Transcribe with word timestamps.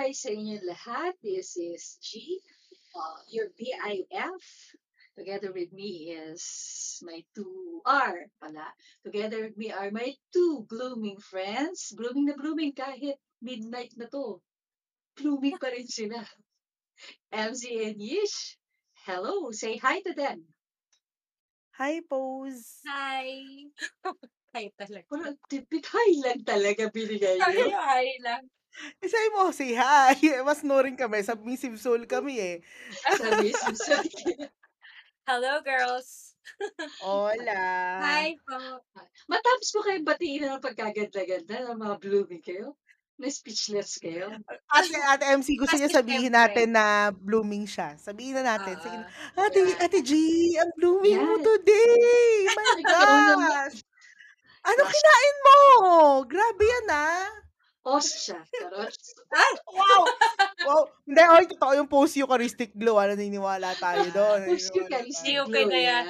Mabuhay 0.00 0.16
sa 0.16 0.32
inyo 0.32 0.56
lahat. 0.64 1.12
This 1.20 1.60
is 1.60 2.00
G, 2.00 2.40
uh, 2.96 3.20
your 3.28 3.52
BIF. 3.52 4.40
Together 5.12 5.52
with 5.52 5.76
me 5.76 6.16
is 6.16 6.40
my 7.04 7.20
two 7.36 7.84
R 7.84 8.24
pala. 8.40 8.72
Together 9.04 9.44
with 9.44 9.60
me 9.60 9.68
are 9.68 9.92
my 9.92 10.16
two 10.32 10.64
blooming 10.72 11.20
friends. 11.20 11.92
Blooming 11.92 12.32
na 12.32 12.36
blooming 12.40 12.72
kahit 12.72 13.20
midnight 13.44 13.92
na 14.00 14.08
to. 14.08 14.40
Blooming 15.20 15.60
pa 15.60 15.68
rin 15.68 15.84
sila. 15.84 16.24
MC 17.52 17.92
and 17.92 18.00
Yish. 18.00 18.56
Hello, 19.04 19.52
say 19.52 19.76
hi 19.76 20.00
to 20.00 20.16
them. 20.16 20.48
Hi, 21.76 22.00
Pose. 22.08 22.80
Hi. 22.88 23.68
Hi 24.56 24.72
talaga. 24.80 25.12
Parang 25.12 25.36
tipid 25.44 25.84
hi 25.92 26.24
lang 26.24 26.40
talaga 26.40 26.88
binigay 26.88 27.36
Hi, 27.36 27.52
nyo. 27.52 27.68
hi 27.76 28.08
lang. 28.24 28.48
Isay 28.98 29.26
mo, 29.32 29.50
say 29.50 29.74
hi. 29.74 30.14
Mas 30.46 30.62
snoring 30.62 30.94
kami. 30.94 31.20
Submissive 31.20 31.76
soul 31.76 32.06
kami 32.06 32.38
eh. 32.38 32.56
Sabi, 33.20 33.50
sabi. 33.76 34.10
Hello, 35.26 35.60
girls. 35.60 36.34
Hola. 37.04 37.64
Hi 38.02 38.34
po. 38.42 38.58
Matapos 39.26 39.68
ko 39.70 39.84
kayo 39.84 40.00
batiin 40.02 40.48
ng 40.48 40.62
pagkaganda-ganda 40.62 41.68
ng 41.68 41.78
mga 41.78 41.96
blooming 42.00 42.42
kayo. 42.42 42.74
Na 43.20 43.28
speechless 43.28 44.00
kayo. 44.00 44.32
Ate, 44.66 44.96
ate 44.96 45.24
MC, 45.36 45.60
gusto 45.60 45.76
niya 45.76 45.92
sabihin 45.92 46.32
syempre- 46.32 46.40
natin 46.56 46.68
na 46.72 46.84
blooming 47.12 47.68
siya. 47.68 47.92
Sabihin 47.94 48.32
na 48.32 48.56
natin. 48.56 48.80
Sige, 48.80 48.96
Ah, 49.36 49.44
ate, 49.44 49.60
yeah. 49.60 49.84
ate 49.84 49.98
G, 50.00 50.12
ang 50.56 50.72
blooming 50.72 51.20
mo 51.20 51.36
today. 51.36 52.48
My 52.48 52.80
Ikaw 52.80 52.96
naman. 53.04 53.68
gosh. 53.68 53.78
Ano 54.62 54.82
kinain 54.82 55.36
mo? 55.38 55.58
Grabe 56.24 56.64
yan 56.64 56.88
ah. 56.90 57.28
Ostia. 57.80 58.44
Charot. 58.44 58.92
Wow. 59.72 60.02
wow. 60.68 60.82
Hindi, 61.08 61.22
oy, 61.24 61.44
totoo 61.48 61.72
yung 61.74 61.88
post 61.88 62.14
Eucharistic 62.20 62.76
glow. 62.76 63.00
Ano, 63.00 63.16
naniniwala 63.16 63.72
tayo 63.76 64.04
doon. 64.12 64.52
Post 64.52 64.68
Naniniwala 64.70 65.00
Eucharistic 65.00 65.32
Hindi 65.32 65.32
tayo. 65.32 65.44
okay 65.48 65.64
na 65.64 65.80
glow 65.80 65.88
yan. 65.88 66.04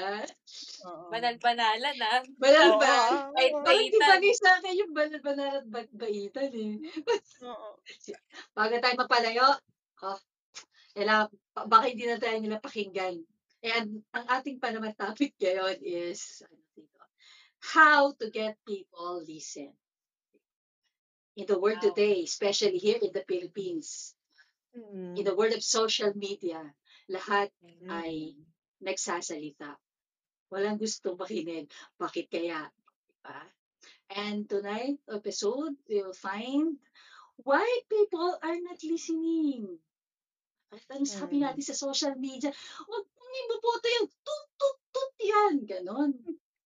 Banal-banalan 1.11 1.97
ah. 2.03 2.21
Banal 2.41 2.69
Oo, 2.73 2.81
ba? 2.81 2.95
oo, 2.97 3.35
Bait 3.37 3.53
oo. 3.53 3.63
Bakit 3.63 3.85
di 3.85 3.91
baitan. 3.93 4.11
bagay 4.11 4.33
sa 4.35 4.49
akin 4.59 4.75
yung 4.81 4.93
banal-banal 4.93 5.51
at 5.61 5.67
bait-baitan 5.69 6.51
eh. 6.57 6.75
Oo. 7.45 7.69
Bago 8.57 8.75
tayo 8.81 8.95
magpalayo, 8.99 9.49
oh, 10.03 10.19
kailangan, 10.97 11.29
ba- 11.55 11.69
baka 11.71 11.85
hindi 11.87 12.05
na 12.09 12.19
tayo 12.19 12.37
nila 12.41 12.59
pakinggan. 12.59 13.23
And 13.61 14.01
ang 14.11 14.25
ating 14.27 14.57
pa 14.59 14.73
naman 14.73 14.97
topic 14.97 15.37
ngayon 15.37 15.85
is, 15.85 16.41
ano 16.43 16.59
dito, 16.73 17.01
how 17.61 18.11
to 18.17 18.33
get 18.33 18.57
people 18.65 19.21
listen. 19.23 19.71
In 21.39 21.47
the 21.47 21.59
world 21.59 21.79
Wow. 21.83 21.95
today, 21.95 22.25
especially 22.25 22.79
here 22.79 22.99
in 22.99 23.13
the 23.15 23.25
Philippines, 23.25 24.15
Mm. 24.75 25.19
in 25.19 25.25
the 25.25 25.35
world 25.35 25.55
of 25.55 25.63
social 25.63 26.11
media, 26.15 26.75
lahat 27.11 27.51
Mm. 27.63 27.91
ay 27.91 28.13
nagsasalita. 28.83 29.79
Walang 30.51 30.79
gusto 30.79 31.15
makinig. 31.15 31.71
Bakit 31.99 32.27
kaya? 32.31 32.67
Diba? 33.23 33.41
And 34.11 34.51
tonight 34.51 34.99
episode, 35.07 35.79
we'll 35.87 36.15
find 36.15 36.79
why 37.47 37.63
people 37.87 38.35
are 38.43 38.59
not 38.59 38.83
listening. 38.83 39.79
At 40.75 40.83
ang 40.91 41.07
sabi 41.07 41.39
Mm. 41.39 41.43
natin 41.47 41.65
sa 41.67 41.79
social 41.79 42.15
media, 42.19 42.51
huwag 42.87 43.05
mong 43.07 43.35
iboboto 43.47 43.87
yung 43.87 44.09
tut, 44.23 44.45
tut, 44.59 44.79
tut 44.91 45.13
yan. 45.23 45.55
Ganon. 45.67 46.11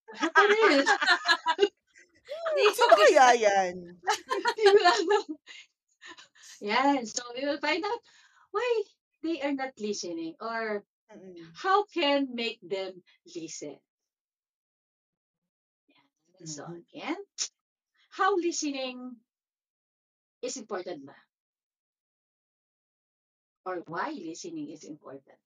Ano 0.37 0.53
rin? 2.29 2.73
Sino 2.77 2.95
kaya 2.95 3.27
yan? 3.37 3.75
Yan. 6.61 7.05
So, 7.05 7.23
we 7.35 7.45
will 7.45 7.59
find 7.59 7.83
out 7.85 7.99
why 8.51 8.83
they 9.23 9.41
are 9.41 9.53
not 9.53 9.71
listening 9.79 10.35
or 10.41 10.83
Mm. 11.13 11.37
how 11.53 11.85
can 11.85 12.33
make 12.35 12.59
them 12.61 13.03
listen. 13.35 13.77
Yan. 15.87 16.47
So 16.47 16.63
Mhm. 16.65 16.77
again, 16.79 17.25
how 18.09 18.35
listening 18.37 19.21
is 20.41 20.57
important 20.57 21.05
ba? 21.05 21.15
Or 23.65 23.81
why 23.87 24.11
listening 24.11 24.69
is 24.71 24.85
important? 24.85 25.37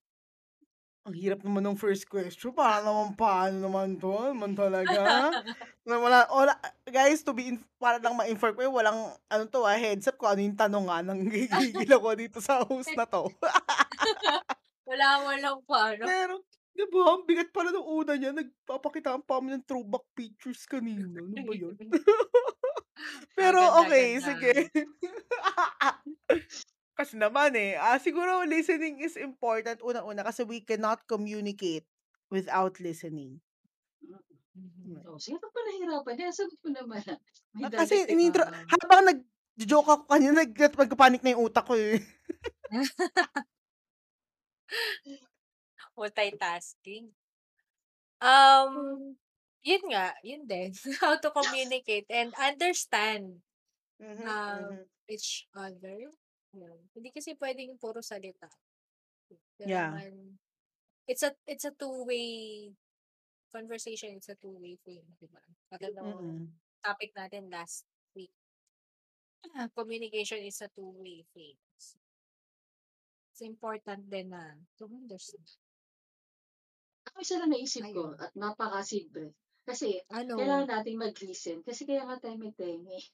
Ang 1.07 1.15
hirap 1.15 1.39
naman 1.47 1.63
ng 1.63 1.79
first 1.79 2.03
question. 2.11 2.51
Paano 2.51 2.91
naman, 2.91 3.15
paano 3.15 3.55
naman 3.55 3.95
to? 3.95 4.11
Naman 4.35 4.51
talaga. 4.51 5.31
Na 5.87 5.95
wala, 5.95 6.27
wala, 6.27 6.53
guys, 6.85 7.23
to 7.23 7.31
be, 7.31 7.55
in, 7.55 7.57
para 7.79 8.03
lang 8.03 8.19
ma-inform 8.19 8.53
ko, 8.53 8.67
walang, 8.67 9.15
ano 9.31 9.43
to 9.47 9.63
ah, 9.63 9.79
heads 9.79 10.11
up 10.11 10.19
ko, 10.19 10.27
ano 10.27 10.43
yung 10.43 10.59
tanong 10.59 10.85
nga, 10.91 10.99
nang 11.01 11.23
gigigil 11.25 11.91
ako 11.95 12.07
dito 12.19 12.37
sa 12.43 12.61
host 12.67 12.91
na 12.93 13.07
to. 13.07 13.31
Wala 14.89 15.07
mo 15.21 15.29
lang 15.37 15.57
paano. 15.69 16.01
Pero, 16.03 16.33
di 16.75 16.85
ba, 16.89 16.99
ang 17.15 17.23
bigat 17.23 17.49
pala 17.53 17.69
ng 17.69 17.87
una 17.89 18.13
niya, 18.17 18.33
nagpapakitaan 18.35 19.21
pa 19.23 19.37
kami 19.39 19.55
ng 19.55 19.65
throwback 19.65 20.05
pictures 20.17 20.65
kanina. 20.65 21.21
Ano 21.21 21.45
ba 21.45 21.53
yun? 21.55 21.77
Pero, 23.39 23.61
Ang 23.63 23.87
okay, 23.87 24.17
ganda-ganda. 24.19 24.27
sige. 24.27 24.53
Kasi 26.99 27.13
naman 27.23 27.51
eh, 27.65 27.73
ah, 27.79 27.97
siguro 28.05 28.31
listening 28.53 28.95
is 29.07 29.15
important 29.29 29.79
unang-una 29.89 30.21
kasi 30.27 30.41
we 30.51 30.59
cannot 30.69 30.99
communicate 31.11 31.85
without 32.33 32.73
listening. 32.87 33.39
Mhm. 34.55 35.05
Oh, 35.07 35.17
sige 35.21 35.37
pa 35.39 35.47
nahirapan. 35.65 36.15
Yan, 36.19 36.33
sagot 36.35 36.59
mo 36.65 36.69
naman. 36.73 37.01
May 37.55 37.67
Ah, 37.67 37.71
kasi 37.73 37.95
inintro, 38.11 38.43
Ah. 38.43 38.65
habang 38.75 39.03
nag-joke 39.07 39.87
ako 39.87 40.03
kanina, 40.09 40.43
nag 40.43 40.51
nagpapanik 40.55 41.21
na 41.23 41.31
yung 41.35 41.47
utak 41.47 41.65
ko 41.67 41.73
eh. 41.77 42.01
Multitasking. 45.97 47.13
Um, 48.21 49.15
yun 49.63 49.83
nga, 49.91 50.15
yun 50.23 50.43
din. 50.47 50.71
How 51.01 51.15
to 51.19 51.31
communicate 51.31 52.07
and 52.11 52.33
understand 52.35 53.39
Mhm, 53.99 54.23
um, 54.27 54.71
mhm. 54.71 54.89
each 55.09 55.47
other. 55.55 56.11
Yun. 56.53 56.79
Hindi 56.97 57.09
kasi 57.13 57.37
pwedeng 57.37 57.77
puro 57.77 58.01
salita. 58.01 58.49
Yeah. 59.61 59.93
Kailangan, 59.93 60.13
it's 61.05 61.21
a, 61.21 61.31
it's 61.45 61.65
a 61.65 61.73
two-way 61.75 62.69
conversation. 63.53 64.17
It's 64.17 64.29
a 64.33 64.37
two-way 64.37 64.77
thing. 64.81 65.05
Diba? 65.21 65.41
Katulad 65.69 66.01
ng 66.17 66.49
topic 66.81 67.13
natin 67.13 67.49
last 67.53 67.85
week. 68.17 68.33
Ah, 69.53 69.69
Communication 69.71 70.41
is 70.41 70.57
a 70.61 70.69
two-way 70.73 71.21
thing. 71.33 71.55
It's 73.29 73.41
important 73.45 74.09
din 74.09 74.33
na 74.33 74.57
to 74.75 74.89
understand. 74.89 75.45
Ako 77.07 77.23
isa 77.23 77.39
lang 77.39 77.53
naisip 77.55 77.83
ko 77.93 78.11
Ayun. 78.11 78.19
at 78.19 78.31
napakasimple. 78.35 79.31
Kasi 79.63 80.01
Ano? 80.11 80.35
kailangan 80.35 80.69
natin 80.81 80.97
mag-listen. 80.97 81.57
Kasi 81.63 81.85
kaya 81.85 82.03
nga 82.03 82.17
tayo 82.19 82.35
may 82.35 82.51
tenga. 82.51 82.89
eh. 82.91 83.05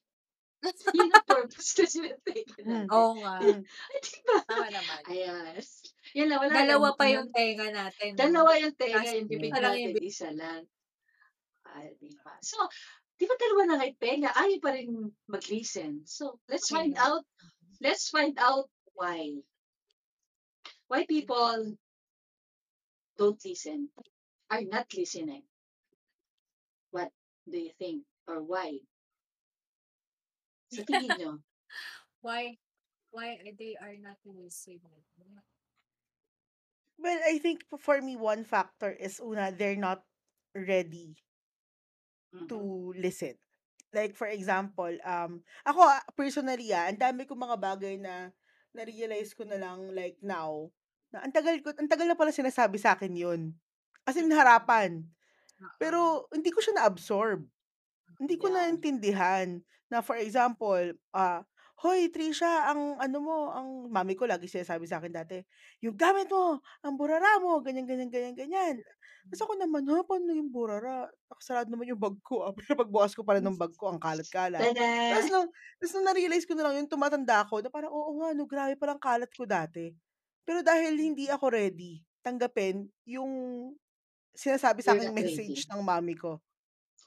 Ang 0.65 1.11
purpose 1.25 1.71
ng 1.77 2.17
tenga 2.25 2.57
natin. 2.69 2.89
Oo 2.89 3.13
nga. 3.21 3.35
Ay, 3.91 3.99
diba? 4.01 4.37
Tama 4.49 4.67
naman. 4.71 4.99
Ayan. 5.09 5.55
Yan 6.15 6.27
lang, 6.31 6.39
wala 6.41 6.51
Dalawa 6.53 6.87
lang. 6.91 6.97
pa 6.97 7.05
yung 7.11 7.29
tenga 7.33 7.67
natin. 7.69 8.09
Dalawa 8.15 8.51
yung 8.57 8.75
tenga, 8.75 8.99
Kasi 9.03 9.15
yung 9.21 9.29
bibig 9.29 9.51
lang 9.53 9.75
yung 9.77 9.93
natin, 9.93 10.05
isa 10.05 10.29
lang. 10.33 10.61
Ah, 11.65 11.85
diba? 11.99 12.33
So, 12.39 12.57
di 13.17 13.25
ba 13.27 13.35
dalawa 13.35 13.61
na 13.67 13.75
kayo 13.83 13.93
tenga, 13.99 14.29
ayaw 14.31 14.59
pa 14.63 14.71
rin 14.75 14.89
mag-listen. 15.27 16.03
So, 16.07 16.39
let's 16.47 16.67
Okay. 16.69 16.75
find 16.87 16.93
out, 16.97 17.23
let's 17.83 18.07
find 18.09 18.35
out 18.39 18.69
why. 18.95 19.41
Why 20.87 21.03
people 21.09 21.75
don't 23.17 23.39
listen, 23.43 23.89
are 24.51 24.61
not 24.61 24.85
listening. 24.93 25.43
What 26.91 27.09
do 27.49 27.57
you 27.57 27.73
think? 27.75 28.05
Or 28.29 28.39
why? 28.39 28.79
Sa 30.73 30.81
tingin 30.81 31.13
nyo, 31.17 31.31
Why? 32.25 32.57
Why 33.11 33.39
they 33.59 33.75
are 33.77 33.97
not 33.97 34.19
listening? 34.25 34.81
Well, 36.97 37.19
I 37.25 37.39
think 37.39 37.65
for 37.77 38.01
me, 38.01 38.15
one 38.15 38.43
factor 38.43 38.91
is 38.91 39.19
una, 39.19 39.51
they're 39.51 39.75
not 39.75 40.05
ready 40.55 41.15
Mhm. 42.31 42.45
to 42.49 42.93
listen. 42.97 43.35
Like, 43.93 44.13
for 44.17 44.27
example, 44.27 44.91
um, 45.07 45.41
ako, 45.65 45.81
ah, 45.87 46.03
personally, 46.13 46.69
ah, 46.75 46.91
ang 46.91 46.99
dami 46.99 47.23
kong 47.25 47.39
mga 47.39 47.57
bagay 47.57 47.95
na 47.97 48.29
na-realize 48.75 49.31
ko 49.33 49.47
na 49.47 49.55
lang, 49.57 49.87
like, 49.95 50.19
now, 50.19 50.69
na 51.15 51.23
ang 51.23 51.31
tagal 51.31 51.55
ko, 51.63 51.71
ang 51.73 51.87
tagal 51.87 52.05
na 52.09 52.17
pala 52.19 52.35
sinasabi 52.35 52.75
sa 52.77 52.93
akin 52.99 53.15
yun. 53.15 53.41
As 54.03 54.19
in, 54.19 54.29
harapan. 54.35 55.07
Pero, 55.79 56.27
hindi 56.33 56.51
ko 56.53 56.59
siya 56.63 56.81
na-absorb. 56.83 57.47
Hindi 58.19 58.35
ko 58.39 58.47
Yeah. 58.47 58.51
naintindihan 58.51 59.59
na, 59.91 59.99
for 60.05 60.15
example, 60.19 60.95
ah, 61.15 61.43
Hoy, 61.83 62.07
Trisha, 62.07 62.71
ang 62.71 62.95
ano 63.03 63.17
mo, 63.19 63.51
ang 63.51 63.91
mami 63.91 64.15
ko 64.15 64.23
lagi 64.23 64.47
sinasabi 64.47 64.87
sa 64.87 65.03
akin 65.03 65.11
dati, 65.11 65.43
yung 65.83 65.99
gamit 65.99 66.31
mo, 66.31 66.63
ang 66.79 66.95
burara 66.95 67.35
mo, 67.43 67.59
ganyan, 67.59 67.83
ganyan, 67.83 68.07
ganyan, 68.07 68.31
ganyan. 68.31 68.75
Tapos 69.27 69.43
ako 69.43 69.53
naman, 69.59 69.83
"Ha, 69.91 69.99
paano 70.07 70.31
yung 70.31 70.47
burara? 70.55 71.11
Nakasarado 71.27 71.67
naman 71.67 71.91
yung 71.91 71.99
bag 71.99 72.15
ko, 72.23 72.47
ah." 72.47 72.55
Pero 72.71 72.79
pagbukas 72.79 73.11
ko 73.11 73.27
pala 73.27 73.43
ng 73.43 73.59
bag 73.59 73.75
ko 73.75 73.91
ang 73.91 73.99
kalat-kalat. 73.99 74.71
Tapos 75.11 75.27
Tada! 75.27 75.35
nung 75.35 75.51
tapos 75.75 75.91
nung 75.99 76.07
na-realize 76.07 76.47
ko 76.47 76.55
na 76.55 76.63
lang 76.71 76.79
yung 76.79 76.87
tumatanda 76.91 77.43
ako 77.43 77.59
na 77.59 77.67
parang, 77.67 77.91
oo 77.91 78.23
nga 78.23 78.31
'no, 78.31 78.47
grabe 78.47 78.79
palang 78.79 79.01
kalat 79.01 79.31
ko 79.35 79.43
dati. 79.43 79.91
Pero 80.47 80.63
dahil 80.63 80.95
hindi 80.95 81.27
ako 81.27 81.51
ready 81.51 81.99
tanggapin 82.23 82.87
yung 83.05 83.29
sinasabi 84.37 84.81
You're 84.85 84.95
sa'king 84.95 85.11
not 85.11 85.19
ready. 85.19 85.51
message 85.51 85.67
ng 85.71 85.81
mommy 85.83 86.15
ko. 86.19 86.41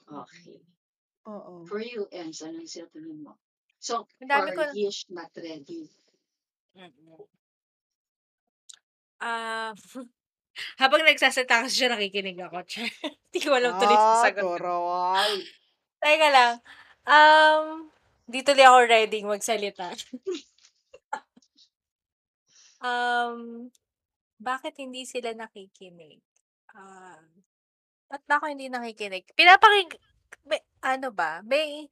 Okay. 0.07 0.61
Oo. 1.27 1.67
For 1.67 1.83
you, 1.83 2.07
Ems, 2.15 2.39
ano 2.45 2.63
yung 2.63 2.69
sasabihin 2.69 3.19
mo? 3.25 3.35
So, 3.79 4.07
Ang 4.23 4.29
dami 4.31 4.49
for 4.55 4.71
ko 4.71 4.75
Yish, 4.75 5.07
not 5.11 5.31
ready. 5.35 5.87
Mm. 6.75 6.91
Ah, 9.19 9.75
habang 10.81 11.03
nagsasalita 11.03 11.67
kasi 11.67 11.75
siya 11.83 11.91
nakikinig 11.91 12.39
ako. 12.39 12.63
Char. 12.71 12.87
Di 13.31 13.39
ko 13.43 13.55
alam 13.55 13.75
tuloy 13.75 13.95
yung 13.95 14.03
Ah, 14.03 14.13
sasagot 14.15 14.43
ko. 14.59 14.75
Teka 16.03 16.27
lang. 16.31 16.53
Um, 17.03 17.91
di 18.27 18.39
tuloy 18.43 18.63
ako 18.63 18.79
ready 18.87 19.19
magsalita. 19.27 19.91
um, 22.79 23.67
bakit 24.39 24.79
hindi 24.79 25.03
sila 25.03 25.35
nakikinig? 25.35 26.23
Ah, 26.71 27.19
ba't 28.07 28.23
ba 28.23 28.39
ako 28.39 28.47
hindi 28.47 28.71
nakikinig? 28.71 29.27
Pinapaking 29.35 29.91
may 30.49 30.61
ano 30.83 31.09
ba, 31.13 31.41
may 31.45 31.89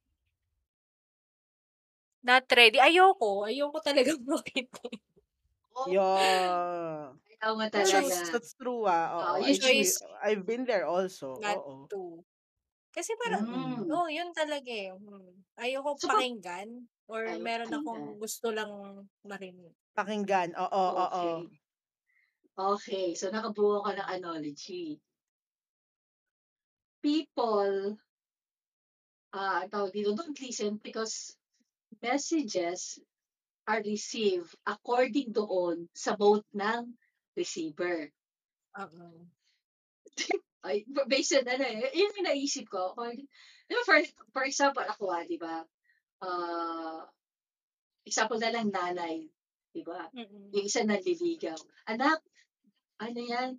not 2.26 2.46
ready. 2.58 2.78
Ayoko, 2.82 3.46
ayoko 3.50 3.78
talagang 3.82 4.22
makinig. 4.30 4.70
Oh, 5.76 5.86
Yeah. 5.86 7.14
ayaw 7.42 7.54
mo 7.58 7.66
That's 7.72 7.92
talaga. 7.92 8.20
that's 8.32 8.54
true, 8.56 8.86
ah, 8.88 9.14
Oo, 9.22 9.38
yung 9.42 9.58
I've 9.58 9.64
been 9.64 9.94
Choice 9.94 10.02
I've 10.24 10.46
been 10.46 10.66
there 10.66 10.86
also, 10.88 11.28
not 11.40 11.60
oo. 11.60 11.90
to. 11.92 12.24
Kasi 12.96 13.14
parang, 13.20 13.46
Mm. 13.46 13.92
oh, 13.92 14.08
yun 14.10 14.32
talaga 14.36 14.72
eh. 14.72 14.92
Hmm. 14.94 15.44
Ayoko 15.60 16.00
So, 16.00 16.08
pag 16.14 16.26
pakinggan 16.26 16.88
or 17.08 17.24
ayaw 17.30 17.48
meron 17.48 17.72
pakinggan. 17.72 17.78
akong 17.78 18.20
gusto 18.22 18.50
lang 18.54 18.72
marinig. 19.26 19.74
Pakinggan, 19.98 20.50
oo, 20.64 20.84
oo. 21.04 21.34
Okay. 21.34 21.62
Okay, 22.72 23.08
so 23.20 23.26
nakabuo 23.34 23.78
ka 23.86 23.92
ng 23.98 24.10
analogy. 24.16 24.86
People, 27.02 27.98
ang 29.36 29.70
tawag 29.72 29.92
dito, 29.92 30.16
don't 30.16 30.40
listen 30.40 30.80
because 30.80 31.36
messages 32.00 33.00
are 33.68 33.84
received 33.84 34.56
according 34.64 35.36
doon 35.36 35.92
sa 35.92 36.16
mode 36.16 36.48
ng 36.56 36.96
receiver. 37.36 38.08
Ay, 40.68 40.88
based 41.08 41.36
on 41.38 41.46
ano 41.46 41.64
eh, 41.64 41.92
yun 41.94 42.16
yung 42.18 42.28
naisip 42.28 42.66
ko. 42.72 42.96
Di 43.68 43.74
ba, 43.76 43.84
for, 43.84 44.00
for 44.32 44.44
example, 44.48 44.84
ako 44.84 45.12
ah, 45.12 45.24
di 45.28 45.38
ba, 45.38 45.62
ah, 46.24 47.04
example 48.08 48.40
na 48.40 48.52
lang 48.52 48.72
nanay, 48.72 49.28
di 49.76 49.84
ba? 49.84 50.08
Mm. 50.16 50.56
Yung 50.56 50.66
isa 50.66 50.82
nanliligaw. 50.88 51.60
Anak, 51.92 52.24
ano 53.04 53.20
yan? 53.20 53.52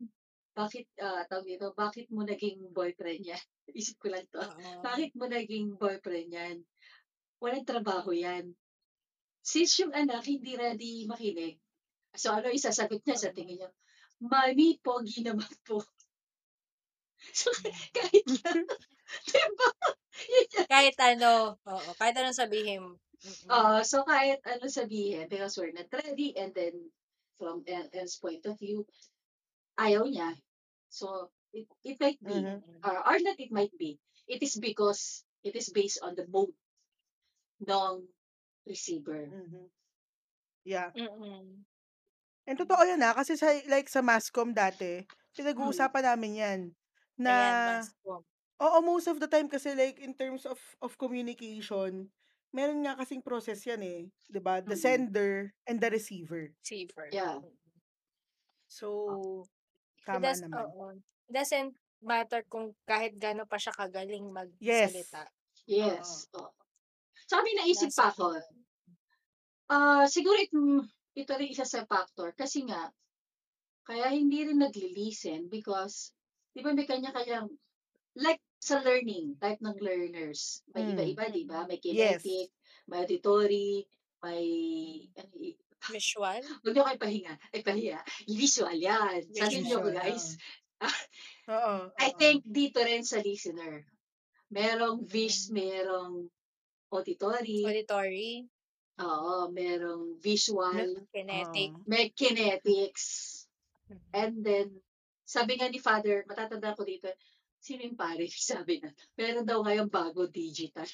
Bakit, 0.59 0.87
ah, 0.99 1.23
tawag 1.31 1.47
dito, 1.47 1.71
bakit 1.71 2.11
mo 2.11 2.27
naging 2.27 2.75
boyfriend 2.75 3.23
yan? 3.23 3.45
Isip 3.79 4.03
ko 4.03 4.11
lang 4.11 4.27
to. 4.27 4.43
Oo. 4.43 4.83
Bakit 4.83 5.15
mo 5.15 5.31
naging 5.31 5.79
boyfriend 5.79 6.35
yan? 6.35 6.57
Walang 7.39 7.63
trabaho 7.63 8.11
yan. 8.11 8.59
Since 9.39 9.87
yung 9.87 9.95
anak 9.95 10.27
hindi 10.27 10.59
ready 10.59 11.07
makinig, 11.07 11.63
so 12.11 12.35
ano 12.35 12.51
isasagot 12.51 13.07
niya 13.07 13.15
sa 13.15 13.31
tingin 13.31 13.63
niya? 13.63 13.71
Mami, 14.19 14.83
pogi 14.83 15.23
naman 15.23 15.47
po. 15.63 15.79
So, 17.35 17.51
kahit 17.99 18.25
na, 18.31 18.63
diba? 19.27 19.71
Kahit 20.71 20.95
ano, 21.03 21.59
oo, 21.67 21.91
kahit 21.99 22.15
anong 22.15 22.39
sabihin. 22.39 22.95
Mm. 23.19 23.51
Uh, 23.51 23.83
so 23.83 24.07
kahit 24.07 24.39
ano 24.47 24.71
sabihin, 24.71 25.27
because 25.27 25.59
we're 25.59 25.75
not 25.75 25.91
ready, 25.91 26.31
and 26.39 26.55
then 26.55 26.79
from 27.35 27.67
L's 27.67 28.23
point 28.23 28.47
of 28.47 28.55
view, 28.55 28.87
ayaw 29.83 30.07
niya. 30.07 30.31
So 30.91 31.31
it, 31.53 31.67
it 31.85 32.01
might 32.01 32.19
be, 32.25 32.45
Mhm. 32.45 32.63
Mm. 32.65 32.85
or, 32.85 32.97
or 32.99 33.19
not 33.21 33.41
it 33.41 33.51
might 33.53 33.77
be, 33.79 33.99
it 34.27 34.43
is 34.43 34.57
because 34.57 35.25
it 35.45 35.57
is 35.57 35.69
based 35.71 36.01
on 36.03 36.15
the 36.15 36.27
mode 36.29 36.55
ng 37.67 38.07
receiver. 38.67 39.27
Mhm. 39.27 39.69
Yeah. 40.65 40.93
Mm. 40.97 41.65
And 42.49 42.57
totoo 42.59 42.81
yan, 42.89 43.03
ah, 43.05 43.13
kasi 43.13 43.37
sa 43.37 43.53
like 43.69 43.89
sa 43.93 44.01
Mascom 44.01 44.57
dati, 44.57 45.05
Mm. 45.37 45.37
pinag-uusapan 45.37 46.05
namin 46.15 46.33
yan 46.41 46.61
na 47.21 47.35
Ayan, 47.35 47.65
mas 47.65 47.93
ko. 48.03 48.25
oo, 48.63 48.79
most 48.83 49.07
of 49.11 49.21
the 49.21 49.29
time 49.29 49.49
kasi 49.53 49.75
like 49.77 50.01
in 50.01 50.15
terms 50.17 50.47
of 50.49 50.57
of 50.81 50.97
communication, 50.97 52.09
meron 52.55 52.81
nga 52.87 52.97
kasing 52.97 53.21
process 53.25 53.63
yan 53.69 53.83
eh, 53.85 54.01
'di 54.33 54.41
ba? 54.41 54.65
The 54.65 54.75
Mm. 54.75 54.81
sender 54.81 55.53
and 55.69 55.79
the 55.83 55.91
receiver. 55.93 56.57
Receiver. 56.65 57.09
Yeah. 57.13 57.41
Mm. 59.09 59.49
So, 60.09 60.17
It 60.17 60.25
tama 60.25 60.25
does, 60.25 60.41
naman. 60.41 60.65
oo. 60.65 60.85
Doesn't 61.29 61.73
matter 62.01 62.41
kung 62.49 62.73
kahit 62.89 63.21
gaano 63.21 63.45
pa 63.45 63.61
siya 63.61 63.77
kagaling 63.77 64.33
Yes. 64.57 64.89
magsalita. 64.89 65.23
Yes. 65.69 66.25
oo. 66.33 66.49
So 67.29 67.45
may 67.45 67.53
naisip 67.61 67.93
pa 67.93 68.09
ako, 68.09 68.41
ah 69.69 70.09
siguro 70.09 70.41
it, 70.41 70.49
ito 71.13 71.33
rin 71.37 71.53
isa 71.53 71.69
sa 71.69 71.85
factor 71.85 72.33
kasi 72.33 72.65
nga, 72.65 72.89
kaya 73.85 74.09
hindi 74.09 74.49
rin 74.49 74.65
nagli-listen 74.65 75.53
because, 75.53 76.17
di 76.57 76.65
ba 76.65 76.73
may 76.73 76.89
kanya-kanyang, 76.89 77.53
like 78.17 78.41
sa 78.57 78.81
learning, 78.81 79.37
type 79.37 79.61
ng 79.61 79.77
learners, 79.85 80.65
may 80.73 80.89
Mm. 80.89 80.93
iba-iba, 80.97 81.25
di 81.29 81.45
ba? 81.45 81.69
May 81.69 81.77
Yes. 81.85 82.25
kinetic, 82.25 82.49
may 82.89 83.05
auditory, 83.05 83.85
may, 84.25 84.45
ano, 85.21 85.33
i- 85.37 85.61
Visual? 85.87 86.43
huwag 86.43 86.75
niyo 86.75 86.83
kayo 86.85 86.99
pahinga, 86.99 87.35
ay 87.55 87.61
pahiya, 87.63 87.99
visual 88.27 88.75
yan. 88.75 89.23
Sabihin 89.31 89.63
niyo 89.65 89.79
ko 89.79 89.95
guys, 89.95 90.35
Oo. 91.49 91.75
I 92.05 92.11
think 92.19 92.43
dito 92.45 92.83
rin 92.83 93.07
sa 93.07 93.23
listener, 93.23 93.87
merong 94.51 95.07
vis, 95.07 95.49
Mm. 95.49 95.55
merong 95.55 96.15
auditory, 96.91 97.63
Auditory? 97.63 98.45
oo, 98.99 99.49
merong 99.55 100.19
visual, 100.19 101.07
Kinetic? 101.15 101.71
Oo. 101.73 101.87
may 101.87 102.11
kinetics, 102.11 103.35
Mm. 103.89 104.05
and 104.13 104.35
then, 104.45 104.69
sabi 105.25 105.57
nga 105.57 105.71
ni 105.71 105.81
Father, 105.81 106.21
matatanda 106.29 106.77
ko 106.77 106.85
dito, 106.85 107.09
sino 107.57 107.89
yung 107.89 107.97
pare? 107.97 108.29
Sabi 108.51 108.85
na, 108.85 108.93
meron 109.17 109.49
daw 109.49 109.65
ngayon 109.65 109.89
bago 109.89 110.29
digital. 110.29 110.85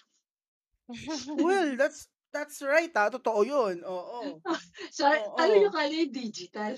Well, 1.27 1.75
that's 1.75 2.07
that's 2.35 2.59
right 2.67 2.91
ah, 2.99 3.09
totoo 3.15 3.47
'yun. 3.47 3.87
Oo. 3.87 4.43
So, 4.91 5.07
ano 5.07 5.55
Oo. 5.55 5.63
yung 5.65 5.75
kala 5.75 5.95
yung 5.95 6.11
digital? 6.13 6.75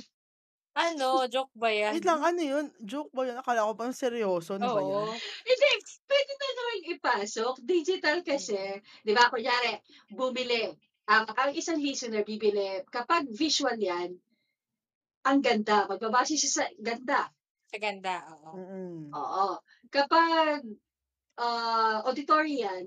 ano, 0.77 1.25
joke 1.33 1.53
ba 1.57 1.73
yan? 1.81 1.97
Wait 1.97 2.05
lang, 2.05 2.21
ano 2.21 2.41
'yun? 2.41 2.67
Joke 2.85 3.11
ba 3.17 3.25
'yun? 3.25 3.41
Akala 3.41 3.65
ko 3.65 3.73
parang 3.73 3.97
seryoso, 3.97 4.61
ano 4.61 4.69
ba 4.69 4.81
'yan? 4.85 5.09
Oo. 5.09 5.17
Hindi, 5.49 5.69
pwede 6.05 6.33
na 6.37 6.49
naman 6.53 6.79
ipasok. 6.97 7.55
Digital 7.65 8.19
kasi, 8.21 8.61
di 9.05 9.13
ba, 9.17 9.33
kunyari, 9.33 9.81
bumili, 10.13 10.69
ang, 11.09 11.25
ang 11.33 11.51
isang 11.57 11.81
listener 11.81 12.23
bibili, 12.27 12.85
kapag 12.93 13.31
visual 13.33 13.77
yan, 13.81 14.17
ang 15.27 15.41
ganda, 15.43 15.89
magbabase 15.91 16.39
siya 16.39 16.51
sa 16.53 16.65
ganda. 16.79 17.27
Sa 17.73 17.79
ganda, 17.83 18.15
oo. 18.31 18.53
Mm. 18.55 19.11
Oo. 19.11 19.49
Kapag 19.91 20.63
ah, 21.41 21.99
auditory 22.07 22.63
yan, 22.63 22.87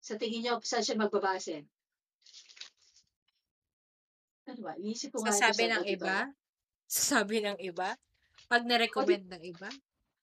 sa 0.00 0.16
tingin 0.16 0.40
niyo, 0.42 0.54
saan 0.64 0.84
siya 0.84 0.96
magbabase? 0.96 1.64
Ano 4.48 4.60
ba? 4.64 4.72
Iisip 4.80 5.12
ko 5.12 5.20
nga 5.20 5.32
Sasabi 5.36 5.64
sa 5.68 5.72
ng 5.76 5.84
iba? 5.84 6.16
Sasabi 6.88 7.36
ng 7.44 7.58
iba? 7.60 7.88
Pag 8.48 8.62
na-recommend 8.66 9.28
ng 9.28 9.42
iba? 9.44 9.68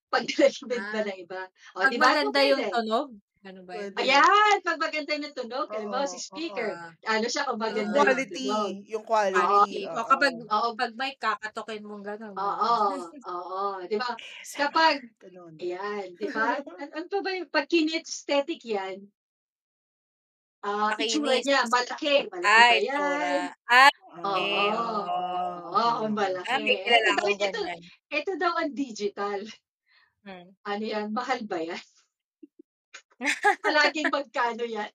Pag 0.09 0.25
recommend 0.35 0.85
ba 0.89 0.99
Ah. 1.03 1.05
ng 1.07 1.17
iba? 1.21 1.41
O, 1.75 1.79
Pag 1.85 1.91
di 1.93 1.97
ba? 2.01 2.05
maganda 2.11 2.39
yung 2.43 2.61
Pwede. 2.65 2.73
tunog? 2.73 3.09
Ano 3.47 3.61
ba 3.63 3.73
yun? 3.79 3.91
Ayan, 3.95 4.55
pag 4.65 4.79
maganda 4.81 5.11
yung 5.15 5.37
tunog, 5.37 5.67
halimbawa 5.71 6.03
Oo, 6.03 6.11
si 6.11 6.19
speaker, 6.19 6.69
Ah, 6.75 6.91
ano 7.15 7.27
siya 7.31 7.47
kung 7.47 7.61
maganda 7.61 7.95
Ah. 7.95 8.03
yung 8.03 8.03
quality, 8.03 8.43
tunog. 8.49 8.75
yung 8.89 9.05
quality. 9.05 9.37
quality. 9.39 9.81
Oo. 9.87 9.95
O 9.95 10.07
kapag, 10.09 10.33
Oo, 10.35 10.67
pag 10.75 10.91
may 10.97 11.13
kakatokin 11.15 11.83
mong 11.87 12.03
gano'n. 12.03 12.35
oo, 12.35 12.71
oo, 13.31 13.61
di 13.87 13.95
ba? 13.95 14.11
ASMR, 14.17 14.57
Kapag, 14.59 14.95
ayan, 15.61 16.07
di 16.17 16.27
ba? 16.33 16.59
An 16.59 16.89
ano 16.91 17.05
pa 17.07 17.17
ba 17.23 17.29
yung, 17.37 17.47
pag 17.47 17.67
kinesthetic 17.71 18.59
yan, 18.67 19.07
ah, 20.65 20.93
itsura 20.97 21.37
Makinis. 21.37 21.45
niya, 21.45 21.61
malaki, 21.69 22.13
malaki 22.31 22.61
ba 22.65 22.73
Ay, 22.73 22.77
yan? 22.81 23.41
Ah, 23.67 23.91
Oo, 24.17 24.21
okay. 24.25 24.67
oo, 24.73 24.97
Oo. 24.97 25.69
oo, 25.73 25.91
kung 26.01 26.13
Ah, 26.13 26.17
malaki. 26.17 26.63
may 26.63 26.77
kilala 26.81 27.07
Ito, 27.07 27.13
akong 27.17 27.37
ito, 27.37 27.59
ganyan. 27.61 27.81
ito 28.09 28.31
daw 28.39 28.53
ang 28.57 28.71
digital. 28.73 29.39
Hmm. 30.25 30.47
Ano 30.65 30.83
yan, 30.83 31.07
mahal 31.13 31.39
ba 31.47 31.59
yan? 31.61 31.83
Palaging 33.65 34.09
magkano 34.11 34.63
yan? 34.67 34.91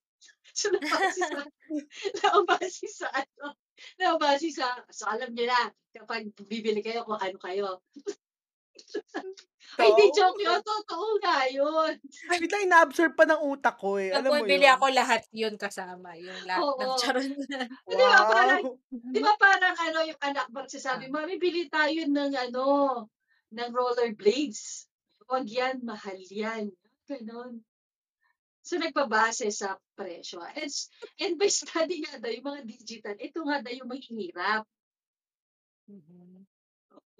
So, 0.52 0.68
nabase 0.68 1.22
sa, 1.24 1.40
nabase 2.20 2.86
sa 2.92 3.08
ano, 3.08 3.56
nabase 3.96 4.48
sa, 4.52 4.68
so 4.92 5.08
alam 5.08 5.32
niyo 5.32 5.48
na, 5.48 5.72
kapag 5.96 6.28
bibili 6.44 6.84
kayo 6.84 7.04
kung 7.08 7.16
ano 7.20 7.38
kayo. 7.40 7.80
Ay, 9.80 9.88
hindi 9.88 10.06
Totoo. 10.12 10.16
joke 10.20 10.40
yun. 10.44 10.60
Totoo 10.60 11.06
nga 11.24 11.38
yun. 11.48 11.92
Wait 12.28 12.50
lang, 12.52 12.62
ina-absorb 12.68 13.12
pa 13.16 13.24
ng 13.24 13.40
utak 13.40 13.76
ko 13.80 13.96
eh. 13.96 14.12
Alam 14.12 14.36
mo 14.36 14.44
yun? 14.44 14.68
ako 14.68 14.84
lahat 14.92 15.22
yun 15.32 15.54
kasama. 15.56 16.12
Yung 16.20 16.40
lahat 16.44 16.60
ng 16.76 16.92
Oo. 16.92 16.98
charon. 17.00 17.24
Di 17.88 17.94
ba 17.96 18.20
parang, 18.28 18.62
Wow. 18.68 18.76
di 18.92 19.20
ba 19.24 19.32
parang 19.40 19.76
ano 19.80 19.98
yung 20.04 20.20
anak 20.20 20.46
magsasabi, 20.52 21.08
Ah. 21.08 21.12
Mami, 21.12 21.40
bili 21.40 21.72
tayo 21.72 22.04
ng 22.04 22.32
ano, 22.36 22.64
ng 23.52 23.70
rollerblades. 23.72 24.84
Huwag 25.24 25.48
yan, 25.48 25.80
mahal 25.80 26.20
yan. 26.28 26.68
Ganon. 27.08 27.64
So, 28.62 28.76
nagpabase 28.78 29.50
sa 29.50 29.74
presyo. 29.96 30.38
And, 30.54 30.70
and 31.18 31.34
by 31.40 31.48
study 31.64 32.04
nga 32.04 32.20
daw, 32.20 32.30
yung 32.30 32.46
mga 32.46 32.62
digital, 32.68 33.16
ito 33.18 33.40
nga 33.42 33.58
daw 33.64 33.72
yung 33.72 33.88
mahihirap. 33.88 34.68
Mhm. 35.88 36.46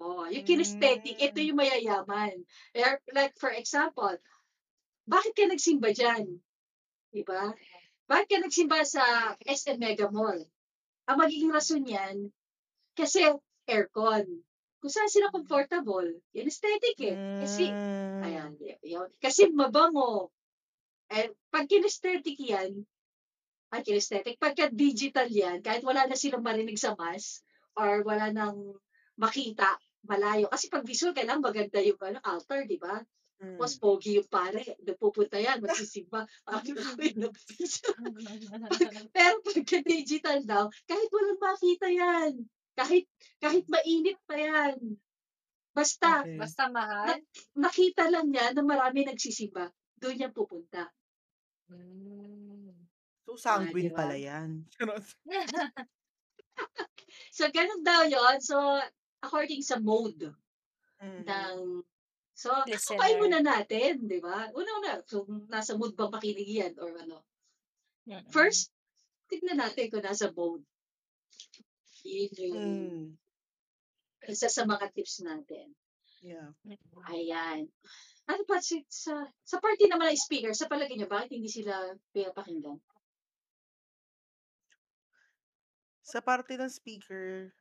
Oh, 0.03 0.27
yung 0.27 0.43
kinesthetic, 0.43 1.15
ito 1.15 1.39
Mm. 1.39 1.47
yung 1.47 1.59
mayayaman. 1.63 2.35
Like, 3.15 3.39
for 3.39 3.55
example, 3.55 4.11
bakit 5.07 5.31
ka 5.31 5.47
nagsimba 5.47 5.95
dyan? 5.95 6.43
Diba? 7.15 7.55
Bakit 8.11 8.27
ka 8.27 8.37
nagsimba 8.43 8.83
sa 8.83 9.03
SM 9.39 9.79
Mega 9.79 10.11
Mall? 10.11 10.43
Ang 11.07 11.17
magiging 11.23 11.55
rason 11.55 11.87
yan, 11.87 12.27
kasi 12.99 13.23
aircon. 13.63 14.43
Kung 14.83 14.91
saan 14.91 15.07
sila 15.07 15.31
comfortable. 15.31 16.19
Yan 16.35 16.51
aesthetic 16.51 16.99
eh. 16.99 17.15
Kasi, 17.39 17.71
Mm. 17.71 18.19
ayan, 18.27 18.51
y- 18.59 18.83
yun. 18.83 19.07
Kasi 19.23 19.47
mabango. 19.55 20.35
Eh, 21.07 21.31
pag 21.47 21.63
kinesthetic 21.71 22.35
yan, 22.43 22.83
ay 23.71 23.81
kinesthetic, 23.87 24.35
pagka 24.35 24.67
digital 24.67 25.31
yan, 25.31 25.63
kahit 25.63 25.79
wala 25.87 26.03
na 26.03 26.19
silang 26.19 26.43
marinig 26.43 26.75
sa 26.75 26.91
mas, 26.99 27.39
or 27.79 28.03
wala 28.03 28.35
nang 28.35 28.75
makita, 29.15 29.79
malayo. 30.03 30.51
Kasi 30.51 30.67
pag 30.67 30.85
visual, 30.85 31.15
kailangan 31.15 31.43
maganda 31.43 31.79
yung 31.79 31.99
ano, 31.99 32.19
altar, 32.23 32.67
di 32.67 32.77
ba? 32.77 32.99
Mm. 33.43 33.59
Mas 33.59 33.75
pogi 33.75 34.19
yung 34.19 34.29
pare. 34.29 34.63
Doon 34.79 34.99
pupunta 34.99 35.35
yan, 35.39 35.59
magsisimba. 35.63 36.23
Ako 36.47 36.63
yung 36.63 37.33
Pero 39.15 39.35
pagka 39.43 39.79
digital 39.83 40.39
daw, 40.43 40.71
kahit 40.87 41.09
walang 41.11 41.41
makita 41.41 41.87
yan. 41.91 42.31
Kahit 42.73 43.05
kahit 43.39 43.65
mainit 43.67 44.17
pa 44.23 44.35
yan. 44.39 44.77
Basta, 45.73 46.21
Okay. 46.21 46.37
Basta 46.37 46.69
mahal. 46.69 47.17
nakita 47.57 48.05
lang 48.05 48.29
niya 48.29 48.53
na 48.53 48.61
marami 48.61 49.09
nagsisimba. 49.09 49.73
Doon 49.97 50.15
niya 50.21 50.29
pupunta. 50.29 50.85
Mm. 51.73 52.69
So, 53.25 53.39
sanguine 53.39 53.89
diba? 53.89 53.97
pala 53.97 54.15
yan. 54.15 54.61
So, 57.33 57.49
ganun 57.49 57.81
daw 57.81 58.05
yon 58.05 58.37
So, 58.41 58.57
according 59.23 59.63
sa 59.63 59.79
mode 59.79 60.35
Mm. 60.99 61.23
ng 61.27 61.57
So, 62.33 62.49
kupain 62.65 63.21
muna 63.21 63.45
natin, 63.45 64.09
di 64.09 64.17
ba? 64.17 64.49
Una-una, 64.57 65.05
kung 65.05 65.45
nasa 65.53 65.77
mood 65.77 65.93
bang 65.93 66.09
makinig 66.09 66.49
yan 66.49 66.73
or 66.81 66.89
ano. 66.97 67.21
Mm-mm. 68.09 68.25
First, 68.33 68.73
tignan 69.29 69.61
natin 69.61 69.93
kung 69.93 70.01
nasa 70.01 70.33
mode. 70.33 70.65
Yun 72.01 72.33
yung 72.41 72.57
Mm. 72.57 73.05
isa 74.25 74.49
sa 74.49 74.65
mga 74.65 74.89
tips 74.97 75.21
natin. 75.21 75.77
Yeah. 76.25 76.57
Ayan. 77.11 77.69
Ano 78.25 78.41
pa 78.49 78.57
si, 78.63 78.81
sa 78.89 79.29
sa 79.45 79.61
party 79.61 79.85
naman 79.91 80.09
ng 80.09 80.17
speaker, 80.17 80.57
sa 80.57 80.65
palagay 80.65 80.97
niyo 80.97 81.05
bakit 81.11 81.37
hindi 81.37 81.51
sila 81.51 81.93
pinapakinggan? 82.17 82.81
Sa 86.01 86.17
parte 86.17 86.57
ng 86.57 86.71
speaker, 86.71 87.53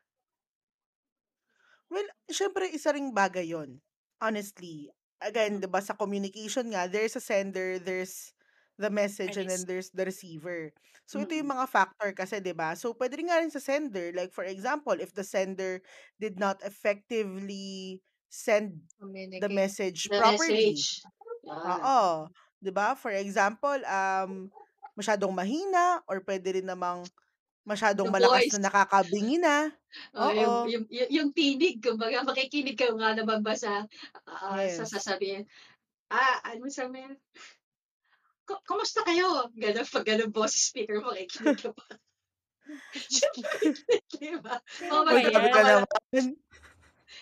well, 1.92 2.08
syempre, 2.32 2.66
isa 2.72 2.90
ring 2.96 3.12
bagay 3.12 3.52
yon 3.52 3.82
Honestly. 4.20 4.90
Again, 5.22 5.58
Mm. 5.58 5.62
di 5.62 5.68
ba, 5.70 5.78
sa 5.80 5.94
communication 5.94 6.74
nga, 6.74 6.90
there's 6.90 7.14
a 7.14 7.22
sender, 7.22 7.78
there's 7.78 8.34
the 8.80 8.90
message, 8.90 9.38
and 9.38 9.46
then 9.46 9.62
there's 9.68 9.92
the 9.94 10.02
receiver. 10.02 10.74
So, 11.06 11.22
ito 11.22 11.36
yung 11.38 11.52
mga 11.54 11.70
factor 11.70 12.10
kasi, 12.16 12.42
di 12.42 12.50
ba? 12.56 12.74
So, 12.74 12.90
pwede 12.98 13.14
rin 13.20 13.30
nga 13.30 13.38
rin 13.38 13.52
sa 13.52 13.62
sender. 13.62 14.10
Like, 14.10 14.34
for 14.34 14.42
example, 14.42 14.98
if 14.98 15.14
the 15.14 15.22
sender 15.22 15.78
did 16.18 16.40
not 16.42 16.58
effectively 16.66 18.02
send 18.32 18.82
the 19.38 19.48
Communicate. 19.50 19.52
message 19.52 20.10
The 20.10 20.18
properly. 20.18 20.86
message. 20.90 21.02
Yan. 21.44 21.82
Oo. 21.82 22.28
'Di 22.62 22.70
ba? 22.74 22.94
For 22.98 23.12
example, 23.14 23.78
um 23.86 24.50
masyadong 24.98 25.32
mahina 25.34 26.00
or 26.10 26.20
pwede 26.24 26.56
rin 26.60 26.68
namang 26.68 27.08
masyadong 27.66 28.08
The 28.08 28.12
malakas 28.12 28.48
voice. 28.48 28.54
na 28.58 28.60
nakakabingi 28.70 29.36
na. 29.38 29.70
Oh, 30.16 30.32
yung, 30.32 30.54
Oo. 30.56 30.64
yung, 30.72 30.84
yung, 30.88 31.10
yung 31.12 31.28
tinig, 31.36 31.76
kumbaga 31.84 32.24
makikinig 32.24 32.76
ka 32.80 32.88
nga 32.96 33.12
naman 33.12 33.44
ba 33.44 33.54
sa, 33.54 33.84
ah, 34.26 34.56
sa 34.66 34.84
Yes. 34.84 34.92
sasabihin, 34.96 35.44
ah, 36.10 36.40
ano 36.48 36.68
sabi, 36.72 37.04
"Ku- 38.48 38.62
kumusta 38.66 39.00
kayo? 39.06 39.48
Ganun, 39.54 39.86
pag 39.86 40.04
ganun 40.06 40.30
boses 40.34 40.62
speaker, 40.68 40.98
makikinig 41.04 41.58
ka 41.62 41.70
pa. 41.76 41.84
Siyempre, 43.12 43.58
di 44.12 44.30
ba? 44.40 44.56
Oh, 44.92 45.04
Uy, 45.08 45.22
grabe 45.24 45.48
ka 45.52 45.60
yan? 45.60 45.66
naman. 45.84 45.86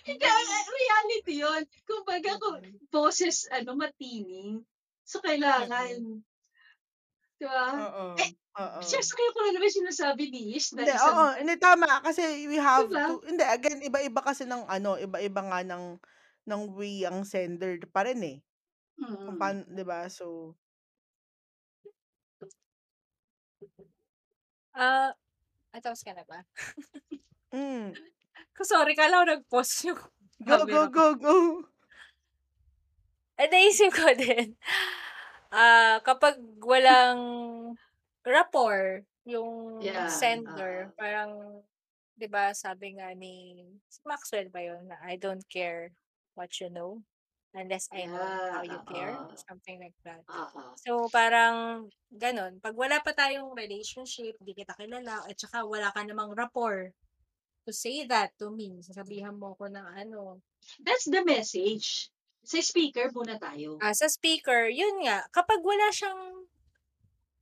Hindi, 0.07 0.25
ah, 0.25 0.65
reality 0.71 1.35
yun. 1.43 1.63
Kumbaga, 1.85 2.31
kung 2.39 2.59
Mm-mm. 2.63 2.79
boses, 2.91 3.47
ano, 3.51 3.75
matining, 3.77 4.63
so 5.05 5.19
kailangan, 5.21 6.23
di 7.41 7.45
ba? 7.49 7.67
Oo. 7.75 8.07
Eh, 8.21 8.31
Oo. 8.61 8.85
Sa 8.85 9.17
kayo 9.17 9.31
ko 9.37 9.41
na 9.45 9.53
naman 9.57 9.73
sinasabi 9.73 10.23
ni 10.33 10.57
Ish 10.57 10.73
na 10.77 10.85
Hindi, 10.85 10.93
isang, 10.97 11.19
oo. 11.19 11.27
Hindi, 11.41 11.55
tama. 11.61 11.91
Kasi 12.07 12.23
we 12.51 12.59
have 12.61 12.89
Diba? 12.89 13.07
to, 13.07 13.21
hindi, 13.29 13.43
again, 13.45 13.81
iba-iba 13.85 14.21
kasi 14.25 14.43
ng 14.47 14.65
ano, 14.71 14.97
iba-iba 14.97 15.41
nga 15.51 15.61
ng, 15.67 15.85
ng 16.49 16.63
way 16.79 17.05
ang 17.09 17.21
sender 17.27 17.79
pa 17.95 18.07
rin 18.07 18.21
eh. 18.25 18.39
Kung 19.25 19.37
mm, 19.37 19.41
paano, 19.41 19.61
di 19.69 19.85
ba? 19.87 20.07
So, 20.11 20.57
Ah, 24.75 25.13
ah, 25.75 25.81
tapos 25.83 26.03
ka 26.07 26.13
na 26.15 26.25
ba? 26.27 26.45
mm. 27.53 27.99
Ko 28.57 28.63
sorry, 28.73 28.95
kala 28.95 29.21
ko 29.21 29.25
nag-pause 29.27 29.75
yung 29.91 30.01
Go, 30.45 30.67
go, 30.67 30.87
camera 30.87 30.91
ko. 30.91 30.97
go, 30.97 31.15
go. 31.15 31.65
Eh, 33.41 33.49
naisip 33.49 33.91
ko 33.97 34.13
din, 34.21 34.55
ah, 35.55 35.99
kapag 36.05 36.37
walang 36.63 37.21
rapport 38.27 39.05
yung 39.25 39.81
Yeah, 39.81 40.09
sender, 40.09 40.89
ah. 40.89 40.95
parang, 40.97 41.31
di 42.17 42.29
ba, 42.29 42.53
sabi 42.53 42.97
nga 42.97 43.13
ni 43.17 43.65
si 43.89 44.01
Maxwell 44.05 44.49
ba 44.53 44.61
yun, 44.65 44.89
na 44.89 44.97
I 45.05 45.17
don't 45.17 45.45
care 45.49 45.93
what 46.37 46.53
you 46.61 46.69
know 46.73 47.01
unless 47.51 47.91
I 47.91 48.07
know 48.07 48.23
how 48.55 48.63
you 48.63 48.79
care, 48.87 49.19
oo. 49.19 49.35
something 49.51 49.83
like 49.83 49.97
that. 50.07 50.23
Oo. 50.31 50.71
So, 50.79 51.11
parang, 51.11 51.91
ganun. 52.15 52.63
Pag 52.63 52.79
wala 52.79 53.03
pa 53.03 53.11
tayong 53.11 53.51
relationship, 53.59 54.39
di 54.39 54.55
kita 54.55 54.79
kilala, 54.79 55.27
at 55.27 55.35
saka 55.35 55.67
wala 55.67 55.91
ka 55.91 56.07
namang 56.07 56.31
rapport 56.39 56.95
to 57.67 57.73
say 57.75 58.07
that 58.07 58.33
to 58.39 58.49
me, 58.55 58.81
sasabihan 58.87 59.35
mo 59.37 59.59
ko 59.59 59.67
ng 59.69 59.87
ano, 59.99 60.39
That's 60.79 61.09
the 61.11 61.25
message. 61.27 62.13
Sa 62.45 62.61
speaker 62.63 63.11
muna 63.13 63.37
tayo. 63.37 63.77
Ah, 63.85 63.93
sa 63.93 64.09
speaker, 64.09 64.69
yun 64.71 65.05
nga, 65.05 65.27
kapag 65.35 65.61
wala 65.61 65.91
siyang 65.93 66.40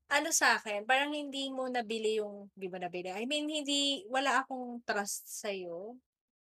ano 0.08 0.32
sa 0.32 0.56
akin, 0.56 0.88
parang 0.88 1.12
hindi 1.12 1.52
mo 1.52 1.68
nabili 1.68 2.16
yung, 2.20 2.48
di 2.56 2.66
ba 2.66 2.80
nabili? 2.80 3.12
I 3.12 3.28
mean, 3.28 3.44
hindi, 3.44 4.04
wala 4.08 4.40
akong 4.40 4.80
trust 4.82 5.28
sa'yo. 5.28 5.96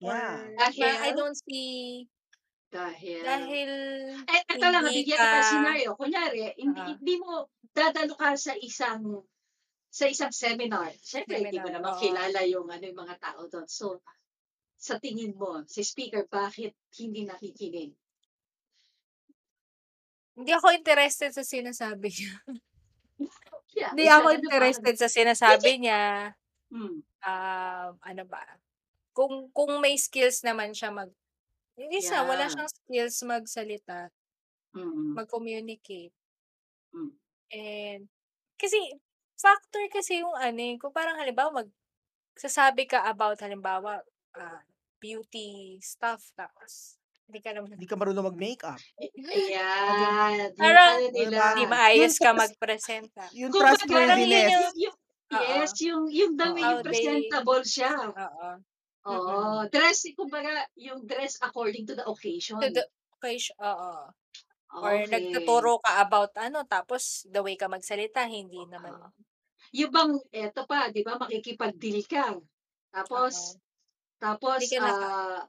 Or, 0.03 0.11
Yeah. 0.11 0.51
I 0.59 0.67
Dahil? 0.75 1.15
don't 1.15 1.37
see, 1.37 2.03
Dahil, 2.67 3.21
dahil, 3.21 3.69
eh, 4.25 4.41
ito 4.49 4.65
lang, 4.65 4.83
hindi 4.83 5.05
bigyan 5.05 5.21
ka- 5.21 5.45
scenario. 5.45 5.93
Kunyari, 5.93 6.57
hindi, 6.57 6.81
Ah. 6.81 6.89
hindi 6.97 7.15
mo 7.21 7.47
dadalo 7.69 8.17
ka 8.17 8.33
sa 8.35 8.57
isang 8.57 9.21
sa 9.93 10.09
isang 10.09 10.33
seminar. 10.33 10.89
Siyempre, 10.97 11.37
hindi 11.37 11.61
mo 11.61 11.69
naman 11.69 11.93
oo. 11.93 12.01
kilala 12.01 12.41
yung 12.49 12.65
ano 12.65 12.81
yung 12.81 12.97
mga 12.97 13.15
tao 13.21 13.45
doon. 13.45 13.69
So, 13.69 14.01
sa 14.73 14.97
tingin 14.97 15.37
mo, 15.37 15.61
si 15.69 15.85
speaker, 15.85 16.25
bakit 16.25 16.73
hindi 16.97 17.29
nakikinig? 17.29 17.93
hindi 20.33 20.49
ako 20.49 20.73
interested 20.73 21.29
sa 21.29 21.45
sinasabi 21.45 22.09
niya. 22.09 22.33
Yeah, 23.75 23.93
Hindi 23.93 24.05
ako 24.09 24.27
naman. 24.33 24.39
interested 24.39 24.95
sa 24.97 25.09
sinasabi 25.11 25.71
niya. 25.83 26.33
Hmm. 26.71 27.03
Um, 27.21 27.91
ano 28.01 28.23
ba? 28.25 28.41
Kung, 29.13 29.51
kung 29.53 29.79
may 29.83 29.97
skills 29.99 30.41
naman 30.45 30.73
siya 30.75 30.91
mag, 30.93 31.11
yung 31.79 31.91
isa, 31.93 32.23
wala 32.25 32.47
siyang 32.49 32.69
skills 32.71 33.17
magsalita, 33.25 34.09
Mm. 34.73 35.17
mag-communicate. 35.17 36.13
Mm. 36.93 37.17
And, 37.51 38.07
kasi, 38.55 38.79
factor 39.35 39.83
kasi 39.91 40.23
yung 40.23 40.35
ano 40.37 40.59
eh, 40.61 40.75
kung 40.79 40.93
parang 40.95 41.19
halimbawa, 41.19 41.63
mag, 41.65 41.69
sasabi 42.37 42.87
ka 42.89 43.03
about 43.09 43.39
halimbawa, 43.43 44.03
ah, 44.37 44.61
beauty 45.01 45.79
stuff, 45.83 46.31
tapos, 46.37 46.95
hindi 47.33 47.41
ka 47.41 47.51
naman, 47.57 47.73
Hindi 47.73 47.89
ka 47.89 47.95
marunong 47.97 48.27
mag-makeup. 48.29 48.77
Ayan. 49.33 50.53
Parang, 50.61 51.01
hindi 51.09 51.65
maayos 51.65 52.21
ka 52.21 52.29
mag-presenta. 52.37 53.25
Yung 53.33 53.49
Kung 53.49 53.65
trustworthiness. 53.65 54.53
yung, 54.53 54.73
yung, 54.77 54.95
yes, 55.33 55.71
yung, 55.81 56.03
yung 56.13 56.33
How 56.37 56.77
yung 56.77 56.85
presentable 56.85 57.65
siya. 57.65 57.93
Oo. 58.13 58.49
Oo. 59.09 59.65
Dress, 59.73 60.05
kumbaga, 60.13 60.69
yung 60.77 61.09
dress 61.09 61.41
according 61.41 61.89
to 61.89 61.97
the 61.97 62.05
occasion. 62.05 62.61
To 62.61 62.69
the, 62.69 62.85
occasion 63.17 63.55
oo. 63.57 64.13
Or 64.83 64.93
Okay. 64.93 65.09
nagtuturo 65.09 65.79
ka 65.81 66.01
about 66.03 66.33
ano, 66.37 66.65
tapos 66.67 67.25
the 67.29 67.41
way 67.41 67.55
ka 67.57 67.65
magsalita 67.71 68.25
hindi 68.29 68.63
naman 68.69 68.93
Oo. 68.93 69.09
Yung 69.73 69.91
bang 69.93 70.13
eto 70.29 70.61
pa, 70.69 70.91
'di 70.93 71.01
ba, 71.01 71.17
makikipag-deal 71.17 72.05
ka. 72.05 72.37
Tapos 72.93 73.33
Oo. 73.33 73.59
tapos, 74.21 74.61
Hindi 74.61 74.69
ka 74.71 74.79
naka 74.83 75.07
ah, 75.09 75.41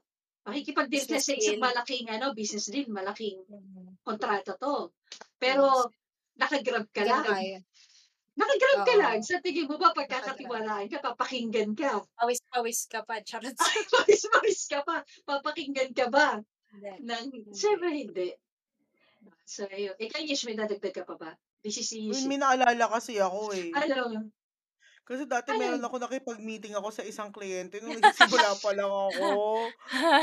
makikipag-deal 0.45 1.05
ka 1.05 1.17
business 1.17 1.25
sa 1.25 1.33
isang 1.33 1.59
malaking 1.59 2.05
ano, 2.07 2.31
business 2.31 2.69
deal, 2.69 2.87
malaking 2.87 3.41
Mm. 3.49 3.97
kontrata 4.05 4.53
'to. 4.55 4.93
Yes. 5.09 5.25
Pero 5.41 5.89
naka-Grab 6.37 6.85
ka 6.93 7.03
lang. 7.03 7.25
kaya. 7.25 7.59
Naka-Grab 8.35 8.79
ka 8.83 8.95
lang. 8.99 9.17
Sa 9.23 9.39
tingin 9.39 9.65
mo 9.65 9.79
ba 9.79 9.95
pagkakatiwalaan 9.95 10.91
ka, 10.91 10.99
papakinggan 11.01 11.71
ka? 11.73 12.03
Pawis-pawis 12.19 12.85
ka 12.85 13.01
pa, 13.01 13.23
charot. 13.23 13.55
Pawis-pawis 13.95 14.61
ka 14.67 14.83
pa, 14.83 15.01
papakinggan 15.23 15.95
ka 15.95 16.11
ba 16.11 16.43
Hindi. 16.75 16.91
ng 17.07 17.25
Hindi. 17.31 17.51
siyempre 17.55 17.89
hindi. 17.89 18.27
So, 19.47 19.63
ayun. 19.69 19.95
Ikaw, 19.95 20.21
Yish, 20.25 20.43
may 20.45 20.57
dadagdag 20.57 20.91
ka 20.91 21.03
pa 21.05 21.15
ba? 21.15 21.31
Busy 21.63 21.81
si 21.81 21.97
Yish, 22.05 22.27
may 22.27 22.37
naalala 22.37 22.85
kasi 22.91 23.17
ako 23.17 23.53
eh. 23.55 23.71
Ano? 23.73 24.29
Kasi 25.05 25.23
dati 25.23 25.53
meron 25.53 25.77
Ano? 25.77 25.85
ako 25.85 26.01
nakipag-meeting 26.01 26.73
ako 26.73 26.89
sa 26.89 27.05
isang 27.05 27.29
kliyente 27.29 27.77
nung 27.77 27.93
nagsisimula 28.01 28.57
pa 28.57 28.73
lang 28.73 28.89
ako. 28.89 29.29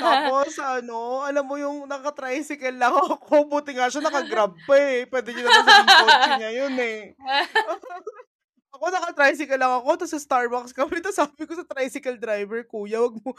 Tapos 0.03 0.51
ano, 0.59 0.99
alam 1.23 1.47
mo 1.47 1.55
yung 1.55 1.87
naka-tricycle 1.87 2.75
lang 2.75 2.91
ako. 2.91 3.47
Buti 3.47 3.73
nga 3.73 3.87
siya 3.87 4.03
naka-Grab 4.03 4.59
pa 4.67 4.75
eh. 4.75 5.07
Pwede 5.07 5.31
niyo 5.31 5.47
naman 5.47 5.63
sabihin 5.63 5.99
kotse 6.03 6.31
niya 6.37 6.53
yun 6.53 6.75
eh. 6.77 6.99
Ako 8.75 8.89
naka-tricycle 8.89 9.61
lang 9.61 9.73
ako. 9.79 9.89
Tapos 9.95 10.11
sa 10.11 10.19
Starbucks 10.19 10.73
kami. 10.73 10.99
Tapos 10.99 11.19
sabi 11.21 11.45
ko 11.45 11.53
sa 11.53 11.63
tricycle 11.63 12.17
driver, 12.17 12.65
Kuya, 12.65 12.99
wag 12.99 13.15
mo, 13.21 13.37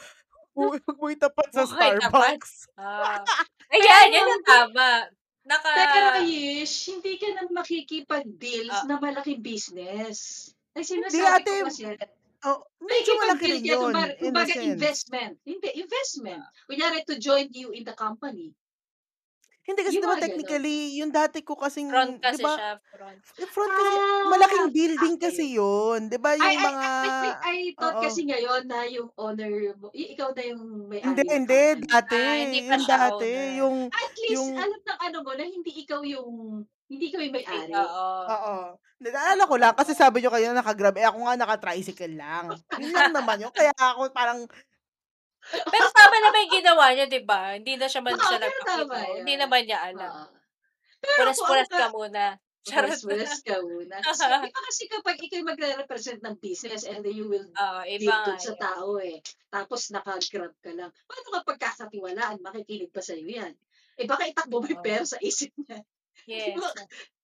wag 0.53 0.79
wag 0.79 0.97
mo 1.01 1.07
itapat 1.09 1.49
sa 1.49 1.65
Huwag 1.65 1.73
kayo 1.75 1.97
tapat. 1.99 2.37
Starbucks. 2.37 2.53
Ah. 2.77 3.19
Ayan, 3.73 4.13
yan 4.13 4.27
ang 4.29 4.45
tama. 4.45 4.87
Naka 5.43 5.69
Pero 5.75 6.23
Yish, 6.23 6.87
hindi 6.87 7.19
ka 7.19 7.27
na 7.35 7.51
makikipag-deals 7.51 8.71
Ah. 8.71 8.87
na 8.87 8.95
malaking 8.95 9.41
business. 9.43 10.52
Ay, 10.73 10.83
sinasabi 10.83 11.45
ate, 11.45 11.51
ko 11.53 11.67
kasi, 11.69 11.83
oh, 12.49 12.59
medyo 12.81 13.11
malaki 13.21 13.45
rin 13.45 13.61
yun 13.61 13.93
kumbaga, 13.93 14.09
in 14.09 14.09
a 14.09 14.21
kumbaga 14.25 14.53
investment. 14.57 15.33
Hindi, 15.45 15.69
investment. 15.77 16.41
Kunyari 16.65 17.05
to 17.05 17.15
join 17.21 17.47
you 17.53 17.69
in 17.71 17.85
the 17.85 17.93
company. 17.93 18.57
Hindi 19.63 19.79
kasi 19.79 20.03
diba 20.03 20.19
technically, 20.19 20.99
yung 20.99 21.07
dati 21.07 21.39
ko 21.39 21.55
kasing, 21.55 21.87
front 21.87 22.19
kasi 22.19 22.35
diba, 22.35 22.51
siya, 22.51 22.71
front. 22.83 23.19
front 23.47 23.71
kasi, 23.71 23.93
Ah, 23.95 24.23
malaking 24.27 24.67
building 24.75 25.15
okay. 25.15 25.23
kasi 25.31 25.43
yun. 25.55 26.11
Diba 26.11 26.35
yung 26.35 26.51
I, 26.51 26.55
mga, 26.59 26.83
I, 26.83 27.07
I, 27.07 27.31
I 27.47 27.57
thought 27.79 27.95
oo. 27.95 28.03
kasi 28.03 28.27
ngayon 28.27 28.67
na 28.67 28.83
yung 28.91 29.07
owner 29.15 29.71
mo, 29.79 29.87
ikaw 29.95 30.35
na 30.35 30.43
yung 30.51 30.91
may-ari 30.91 31.07
Hindi, 31.07 31.23
hindi, 31.31 31.61
dati, 31.87 32.19
Ah, 32.19 32.35
hindi 32.43 32.59
pa 32.59 32.75
yung 32.75 32.83
siya 32.83 32.97
dati, 33.07 33.29
owner. 33.31 33.55
yung, 33.55 33.75
At 33.87 34.13
least, 34.19 34.33
yung, 34.35 34.49
alam 34.59 34.81
ng 34.83 34.99
ano 34.99 35.17
mo 35.23 35.31
na 35.31 35.45
hindi 35.47 35.71
ikaw 35.79 36.01
yung, 36.03 36.31
hindi 36.93 37.07
Fake, 37.09 37.33
may-ari. 37.33 37.73
oo. 37.73 38.07
oo. 38.29 38.55
Naalala 39.03 39.43
ko 39.49 39.55
lang, 39.59 39.73
kasi 39.75 39.91
sabi 39.91 40.23
nyo 40.23 40.31
kayo 40.31 40.53
naka-grab, 40.53 40.95
eh 40.95 41.05
ako 41.09 41.17
nga 41.27 41.35
naka-tricycle 41.35 42.15
lang. 42.15 42.53
Yun 42.79 42.93
lang 42.93 43.11
naman 43.11 43.41
yun. 43.41 43.51
Kaya 43.51 43.73
ako 43.75 44.13
parang, 44.15 44.47
Pero 45.43 45.87
tama 45.91 46.15
naman 46.23 46.47
yung 46.47 46.55
ginawa 46.63 46.85
niya, 46.95 47.05
di 47.11 47.21
ba? 47.25 47.59
Hindi 47.59 47.75
na 47.75 47.91
siya 47.91 47.99
man 47.99 48.15
siya 48.15 48.39
nagpakita. 48.39 48.99
Hindi 49.19 49.35
naman 49.35 49.61
niya 49.67 49.79
alam. 49.91 50.31
Punas-punas 51.03 51.67
ka, 51.67 51.91
muna. 51.91 52.39
Charot. 52.67 52.95
Ka 53.43 53.59
muna. 53.59 53.99
Kasi, 54.07 54.23
di 54.23 54.47
ba 54.47 54.61
kasi 54.63 54.83
kapag 54.87 55.19
ikaw 55.19 55.35
yung 55.43 55.51
magre-represent 55.51 56.23
ng 56.23 56.39
business 56.39 56.87
and 56.87 57.03
then 57.03 57.11
you 57.11 57.27
will 57.27 57.43
deal 57.43 57.83
iba 57.91 58.23
dun 58.23 58.39
sa 58.39 58.55
tao 58.55 59.03
eh. 59.03 59.19
Tapos 59.51 59.91
naka-grab 59.91 60.55
ka 60.63 60.71
lang. 60.71 60.87
Paano 61.03 61.27
ka 61.27 61.39
pagkakatiwalaan? 61.43 62.39
Makikinig 62.39 62.87
pa 62.95 63.03
sa'yo 63.03 63.27
yan. 63.27 63.51
Eh 63.99 64.07
baka 64.07 64.31
itakbo 64.31 64.63
mo 64.63 64.67
yung 64.71 64.79
pera 64.79 65.03
sa 65.03 65.19
isip 65.19 65.51
niya. 65.59 65.83
Yes. 66.27 66.59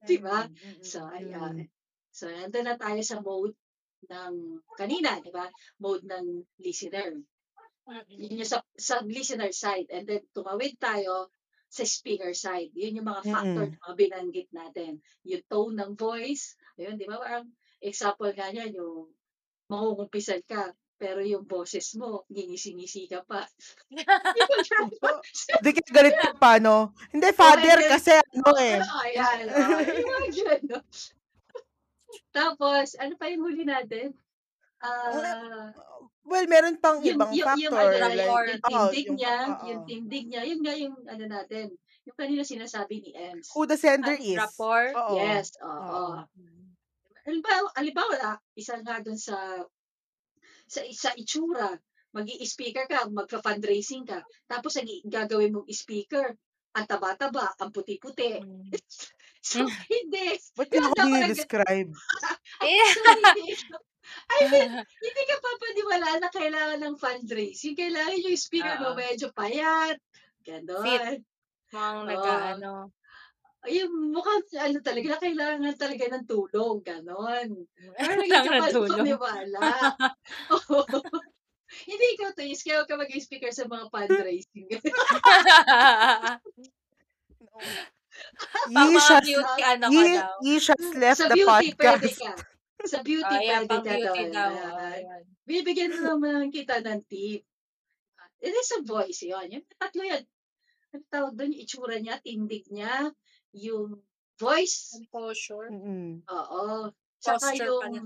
Di 0.04 0.18
ba? 0.20 0.48
So, 0.84 1.08
ayan. 1.08 1.68
So, 2.12 2.28
nandun 2.28 2.68
na 2.68 2.76
tayo 2.76 3.00
sa 3.04 3.20
mode 3.24 3.56
ng 4.08 4.64
kanina, 4.76 5.20
di 5.20 5.32
ba? 5.32 5.48
Mode 5.80 6.08
ng 6.08 6.28
listener. 6.60 7.20
Yun 8.12 8.40
yung 8.44 8.50
sa, 8.50 8.62
sa 8.78 9.02
listener 9.02 9.52
side. 9.52 9.90
And 9.90 10.06
then, 10.06 10.24
tumawid 10.36 10.78
tayo 10.78 11.34
sa 11.70 11.86
speaker 11.86 12.34
side. 12.34 12.74
Yun 12.74 13.02
yung 13.02 13.10
mga 13.10 13.24
factor 13.30 13.66
mm, 13.70 13.72
na 13.78 13.84
mga 13.86 13.96
binanggit 13.98 14.50
natin. 14.50 14.92
Yung 15.26 15.46
tone 15.46 15.76
ng 15.78 15.94
voice. 15.94 16.58
Ayun, 16.82 16.98
di 16.98 17.06
ba? 17.06 17.22
Parang 17.22 17.46
example 17.82 18.34
nga 18.34 18.50
yan, 18.50 18.74
yung 18.74 19.10
mangungumpisan 19.70 20.42
ka, 20.50 20.74
pero 21.00 21.24
yung 21.24 21.48
boses 21.48 21.96
mo, 21.96 22.28
ngingisi-ngisi 22.28 23.08
ka 23.08 23.24
pa. 23.24 23.48
Di 23.90 24.04
ba 24.44 24.56
ganun? 24.60 24.92
Oh, 25.00 25.20
Di 25.64 25.70
kaya 25.72 25.92
galit 25.96 26.16
ka 26.20 26.32
pa, 26.36 26.60
no? 26.60 26.92
Hindi, 27.16 27.32
Oo, 27.32 27.40
father 27.40 27.80
kasi, 27.88 28.20
ano 28.20 28.52
oh, 28.52 28.60
eh. 28.60 28.78
oh, 28.84 29.04
ayan, 29.08 29.38
oh, 29.48 29.80
yung 29.80 30.36
ganun. 30.36 30.84
Tapos, 32.36 33.00
ano 33.00 33.14
pa 33.16 33.32
yung 33.32 33.48
huli 33.48 33.64
natin? 33.64 34.12
Ah, 34.84 35.72
Well, 36.30 36.46
meron 36.46 36.78
pang 36.78 37.02
yung, 37.02 37.18
ibang 37.18 37.34
yung, 37.34 37.42
yung 37.42 37.74
factor, 37.74 37.90
ano, 37.90 38.06
like, 38.06 38.22
Rapport. 38.22 38.46
yung 38.46 38.62
oh, 38.62 38.90
tindig 38.94 39.08
yung, 39.10 39.18
niya, 39.18 39.36
oo. 39.50 39.66
yung 39.66 39.82
tindig 39.90 40.26
niya, 40.30 40.42
yun 40.46 40.60
nga 40.62 40.74
yung 40.78 40.96
ano 41.10 41.24
natin, 41.26 41.66
yung 42.06 42.18
kanina 42.20 42.46
sinasabi 42.46 43.02
ni 43.02 43.10
Ems. 43.18 43.50
Who 43.58 43.66
the 43.66 43.74
sender 43.80 44.14
At, 44.14 44.22
is. 44.22 44.38
Rapport. 44.38 44.94
Oo. 44.94 45.18
yes, 45.18 45.58
oo. 45.58 45.74
Oo. 45.74 46.14
Mm. 46.38 46.70
Halimbawa, 47.26 47.68
halimbawa, 47.74 48.30
isa 48.54 48.78
nga 48.82 49.02
dun 49.02 49.18
sa, 49.18 49.36
sa, 50.70 50.86
sa 50.94 51.10
itsura, 51.18 51.74
mag 52.14 52.26
speaker 52.46 52.86
ka, 52.86 53.10
magpa-fundraising 53.10 54.06
ka, 54.06 54.22
tapos 54.46 54.78
ang 54.78 54.90
gagawin 55.06 55.54
mong 55.54 55.70
speaker, 55.74 56.38
ang 56.78 56.86
taba-taba, 56.86 57.54
ang 57.58 57.74
puti-puti. 57.74 58.40
Mm. 58.40 58.70
so, 59.50 59.66
Mm. 59.66 59.74
hindi. 59.90 60.28
Ba't 60.54 60.70
niyo 60.70 60.82
ako 60.86 60.94
nag-? 61.10 61.42
Eh, 62.62 62.90
So, 62.94 63.02
hindi. 63.10 63.58
I 64.10 64.42
mean, 64.50 64.72
hindi 64.74 65.24
ka 65.30 65.36
papaniwala 65.38 66.10
na 66.18 66.30
kailangan 66.34 66.80
ng 66.82 66.98
fundraising. 66.98 67.78
Kailangan 67.78 68.26
yung 68.26 68.40
speaker 68.42 68.78
mo 68.82 68.94
Oo. 68.94 68.98
medyo 68.98 69.30
payat. 69.30 69.98
Fit. 70.42 70.50
Ganon. 70.50 71.22
Mukhang 71.70 72.00
Oo. 72.02 72.10
nag-ano. 72.10 72.74
Yung 73.68 74.16
mukhang 74.16 74.40
ano 74.56 74.80
talaga, 74.80 75.20
kailangan 75.20 75.76
talaga 75.76 76.06
ng 76.16 76.24
tulong. 76.24 76.80
Ganon. 76.80 77.48
Pero 78.00 78.20
hindi 78.24 78.32
Kailangan 78.40 78.48
ka 78.48 78.60
ng 78.64 78.72
tulong. 78.72 79.04
papaniwala. 79.04 79.60
Oo. 80.56 80.80
Hindi 81.86 82.06
ikaw 82.18 82.34
to, 82.34 82.42
is 82.48 82.64
kaya 82.66 82.82
ka 82.88 82.98
mag-speaker 82.98 83.52
sa 83.54 83.68
mga 83.68 83.92
fundraising. 83.94 84.66
Ye 88.70 89.00
shall, 89.00 89.22
beauty 89.22 89.62
ano 89.64 89.86
ye, 89.94 90.06
ye 90.44 90.56
shall 90.60 90.82
left 90.98 91.20
sa 91.22 91.28
the 91.30 91.38
beauty, 91.40 91.72
pwede 91.78 92.10
podcast. 92.10 92.20
ka. 92.20 92.34
Sa 92.88 93.00
beauty, 93.04 93.36
Oh, 93.38 93.44
yan, 93.44 93.64
pwede 93.68 93.86
ka 93.86 93.96
beauty 94.00 94.24
daw. 94.32 94.50
Bibigyan 95.46 95.92
na 95.94 96.00
naman 96.16 96.50
kita 96.50 96.80
ng 96.82 97.02
tip. 97.06 97.44
It 98.40 98.54
is 98.56 98.72
a 98.76 98.82
voice 98.82 99.22
yun. 99.24 99.52
Yung 99.52 99.66
tatlo 99.76 100.02
yan. 100.04 100.24
Ang 100.96 101.06
tawag 101.12 101.34
doon, 101.36 101.52
yung 101.54 101.64
itsura 101.64 101.98
niya, 102.00 102.18
tindig 102.24 102.66
niya, 102.72 103.12
yung 103.54 104.00
voice, 104.38 104.96
Composure. 104.96 105.68
Mm-mm. 105.70 106.24
oo. 106.26 106.94
Tsaka 107.20 107.52
Posture 107.52 107.66
yung, 107.68 107.82
pala. 107.84 108.00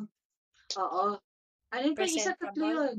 oo. 0.82 1.06
Ano 1.70 1.84
yung 1.84 1.98
isa 2.00 2.34
tatlo 2.34 2.66
Presentable. 2.66 2.74
yun? 2.74 2.96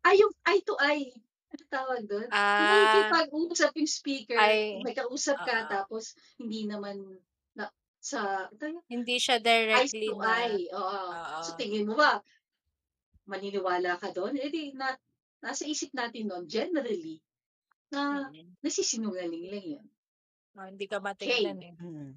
Ay, 0.00 0.14
yung 0.20 0.34
eye 0.46 0.62
to 0.64 0.74
eye. 0.78 1.10
Ano 1.46 1.62
tawag 1.68 2.02
doon? 2.04 2.28
Yung 2.28 2.34
Ah, 2.36 2.68
nakikipag-usap 2.70 3.70
yung 3.76 3.90
speaker, 3.90 4.36
ay, 4.36 4.80
may 4.82 4.92
kausap 4.92 5.38
ka, 5.42 5.64
oo. 5.64 5.70
tapos 5.70 6.12
hindi 6.36 6.64
naman 6.64 7.00
na, 7.54 7.70
sa, 7.98 8.46
ano 8.48 8.64
yun? 8.78 8.84
Hindi 8.86 9.16
siya 9.16 9.36
eyes 9.36 9.44
directly 9.44 10.08
to 10.08 10.16
na, 10.20 10.26
eye. 10.46 10.64
Oo. 10.70 10.80
oo. 11.10 11.40
So 11.42 11.56
tingin 11.56 11.86
mo 11.86 11.94
ba, 11.94 12.20
maniniwala 13.26 13.98
ka 13.98 14.14
doon? 14.14 14.38
Eh 14.38 14.48
di, 14.48 14.70
na, 14.72 14.94
nasa 15.40 15.66
isip 15.66 15.90
natin 15.92 16.30
noon, 16.30 16.46
generally, 16.46 17.18
na 17.90 18.26
Mm. 18.30 18.56
nasisinungaling 18.62 19.46
lang 19.50 19.66
yun. 19.78 19.86
Oh, 20.56 20.64
hindi 20.64 20.88
ka 20.88 20.98
Okay. 20.98 21.06
matignan 21.06 21.58
eh. 21.60 21.74
Mm. 21.76 22.12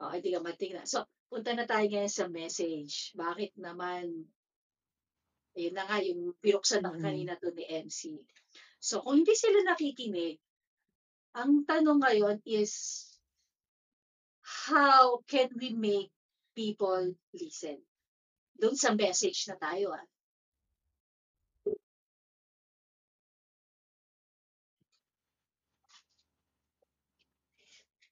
O, 0.00 0.12
hindi 0.14 0.30
ka 0.30 0.40
matingnan. 0.40 0.86
So, 0.86 1.04
punta 1.26 1.52
na 1.52 1.66
tayo 1.66 1.84
ngayon 1.90 2.10
sa 2.12 2.30
message. 2.30 3.12
Bakit 3.18 3.58
naman, 3.58 4.30
ayun 5.58 5.74
na 5.74 5.84
nga, 5.84 5.98
yung 6.00 6.32
pinuksan 6.38 6.86
na 6.86 6.94
kanina 6.94 7.34
to 7.36 7.50
ni 7.50 7.66
MC. 7.66 8.14
So, 8.78 9.02
kung 9.02 9.20
hindi 9.20 9.34
sila 9.34 9.60
nakikinig, 9.66 10.38
ang 11.34 11.66
tanong 11.66 12.00
ngayon 12.00 12.38
is, 12.46 13.06
how 14.66 15.20
can 15.26 15.50
we 15.58 15.74
make 15.74 16.10
people 16.54 17.12
listen? 17.34 17.82
Doon 18.56 18.78
sa 18.78 18.94
message 18.94 19.46
na 19.50 19.58
tayo 19.58 19.94
ah. 19.94 20.06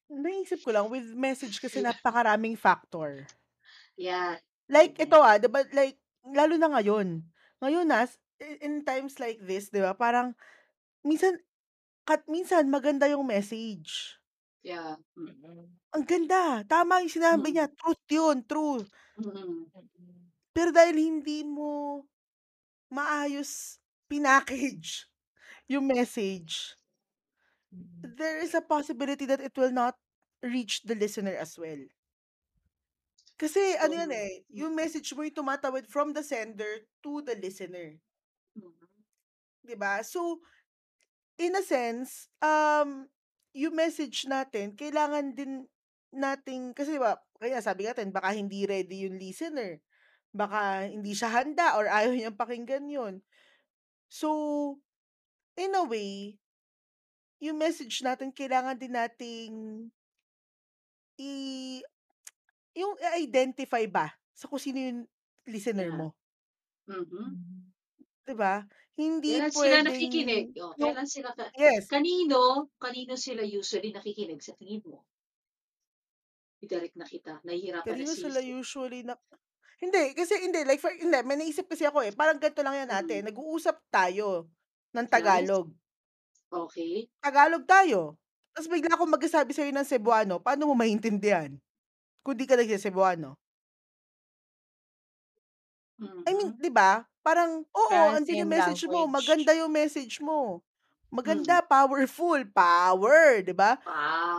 Naisip 0.09 0.65
ko 0.65 0.73
lang, 0.73 0.89
with 0.89 1.05
message 1.13 1.61
kasi 1.61 1.79
napakaraming 1.85 2.57
factor. 2.57 3.29
Yeah. 3.97 4.37
Like, 4.69 4.97
Mm. 4.97 5.05
ito 5.09 5.17
ah, 5.21 5.37
diba, 5.41 5.65
like, 5.73 5.97
lalo 6.25 6.57
na 6.57 6.69
ngayon. 6.73 7.25
Ngayon 7.61 7.85
na, 7.89 8.05
in 8.61 8.85
times 8.85 9.17
like 9.21 9.41
this, 9.41 9.69
di 9.73 9.81
ba, 9.81 9.93
parang, 9.97 10.33
minsan, 11.05 11.37
kat, 12.07 12.23
minsan 12.29 12.67
maganda 12.71 13.07
yung 13.11 13.27
message. 13.27 14.17
Yeah. 14.63 14.95
Mm. 15.17 15.79
Ang 15.95 16.03
ganda, 16.05 16.61
tama 16.67 17.01
yung 17.01 17.09
sinabi 17.13 17.49
Mm. 17.49 17.53
niya, 17.55 17.67
truth 17.73 18.03
yun, 18.11 18.37
true. 18.45 18.85
Mm. 19.17 19.65
Mm. 19.73 20.29
Pero 20.53 20.69
dahil 20.73 20.97
hindi 20.97 21.41
mo 21.45 22.03
maayos 22.91 23.79
pinackage 24.09 25.07
yung 25.71 25.87
message, 25.89 26.78
Mm. 27.73 28.17
there 28.17 28.39
is 28.39 28.53
a 28.53 28.61
possibility 28.61 29.25
that 29.25 29.39
it 29.41 29.55
will 29.57 29.71
not 29.71 29.95
reach 30.43 30.81
the 30.83 30.95
listener 30.95 31.35
as 31.35 31.57
well. 31.57 31.79
Kasi 33.39 33.61
ano 33.79 33.93
yan 33.95 34.11
So, 34.11 34.19
eh, 34.23 34.43
yung 34.51 34.75
message 34.75 35.15
mo 35.15 35.23
yung 35.23 35.31
tumatawid 35.39 35.87
from 35.87 36.11
the 36.11 36.21
sender 36.21 36.83
to 36.99 37.23
the 37.23 37.35
listener. 37.39 37.95
Mhm. 38.55 38.87
'Di 39.63 39.75
ba? 39.75 40.01
So, 40.03 40.41
in 41.39 41.55
a 41.57 41.63
sense, 41.65 42.29
um, 42.43 43.07
yung 43.55 43.75
message 43.77 44.25
natin 44.29 44.75
kailangan 44.77 45.33
din 45.35 45.67
nating 46.13 46.73
kasi 46.77 46.95
'di 46.97 47.01
ba, 47.03 47.17
kaya 47.41 47.59
sabi 47.63 47.87
natin 47.89 48.11
baka 48.13 48.33
hindi 48.35 48.65
ready 48.69 49.07
yung 49.09 49.17
listener, 49.19 49.81
baka 50.35 50.89
hindi 50.89 51.13
siya 51.17 51.31
handa 51.33 51.77
or 51.79 51.87
ayaw 51.89 52.13
niyang 52.15 52.37
pakinggan 52.39 52.87
yun. 52.91 53.15
So, 54.09 54.29
in 55.57 55.75
a 55.75 55.85
way, 55.85 56.39
yung 57.39 57.57
message 57.59 58.03
natin 58.03 58.35
kailangan 58.35 58.75
din 58.75 58.93
nating 58.95 59.53
i 61.19 61.31
yung 62.77 62.95
i-identify 62.99 63.85
ba 63.89 64.11
sa 64.35 64.47
kung 64.47 64.61
sino 64.61 64.79
yung 64.79 64.99
listener 65.49 65.89
Yeah. 65.89 65.95
mo. 65.95 66.15
Mhm. 66.87 67.05
Mm. 67.23 67.71
'Di 68.27 68.33
ba? 68.35 68.63
Hindi 68.99 69.29
Kailan 69.29 69.51
sila 69.51 69.77
nakikinig? 69.83 70.55
Oh, 70.63 70.73
yung 70.79 70.95
kailan 70.95 71.07
sila 71.09 71.35
ka 71.37 71.51
yes. 71.57 71.91
kanino 71.91 72.71
kanino 72.79 73.13
sila 73.19 73.43
usually 73.43 73.91
nakikinig 73.91 74.39
sa 74.41 74.55
tingin 74.55 74.81
mo? 74.87 75.03
I-direct 76.63 76.95
na 76.99 77.07
kita, 77.07 77.39
nahihirapan 77.47 77.97
na 78.03 78.05
Kanino 78.05 78.11
si 78.11 78.19
sila 78.19 78.43
si 78.43 78.43
usually 78.43 79.01
na 79.07 79.15
hindi, 79.79 80.11
kasi 80.11 80.35
hindi, 80.43 80.67
like 80.67 80.83
for 80.83 80.91
hindi, 80.91 81.23
may 81.23 81.39
naisip 81.39 81.63
kasi 81.71 81.87
ako 81.87 82.03
eh, 82.03 82.11
parang 82.11 82.35
ganito 82.35 82.59
lang 82.63 82.83
yan 82.83 82.91
Mm. 82.91 83.29
nag-uusap 83.31 83.79
tayo 83.87 84.51
ng 84.91 85.07
Yes. 85.11 85.49
Tagalog. 85.51 85.71
Okey. 86.51 87.09
Tagalog 87.23 87.67
tayo, 87.67 88.15
ta's 88.55 88.71
bigla 88.71 88.95
akong 88.95 89.11
magsasabi 89.11 89.51
sa'yo 89.51 89.75
ng 89.75 89.83
Cebuano, 89.83 90.39
paano 90.39 90.71
mo 90.71 90.75
maintindihan? 90.79 91.51
Kung 92.25 92.35
di 92.37 92.45
ka 92.49 92.55
nagse-Cebuano. 92.59 93.37
I 96.27 96.31
mean, 96.35 96.49
Mhm. 96.49 96.59
'di 96.59 96.71
ba? 96.73 97.05
Parang, 97.23 97.63
oo, 97.75 98.01
Parang 98.01 98.15
andun 98.15 98.43
yung 98.47 98.51
same 98.51 98.51
message 98.51 98.87
mo, 98.87 99.05
language. 99.05 99.07
maganda 99.07 99.51
yung 99.55 99.71
message 99.71 100.19
mo. 100.23 100.63
Mm. 101.25 101.49
Maganda, 101.49 101.61
powerful, 101.65 102.39
power, 102.55 103.43
'di 103.43 103.53
ba? 103.55 103.77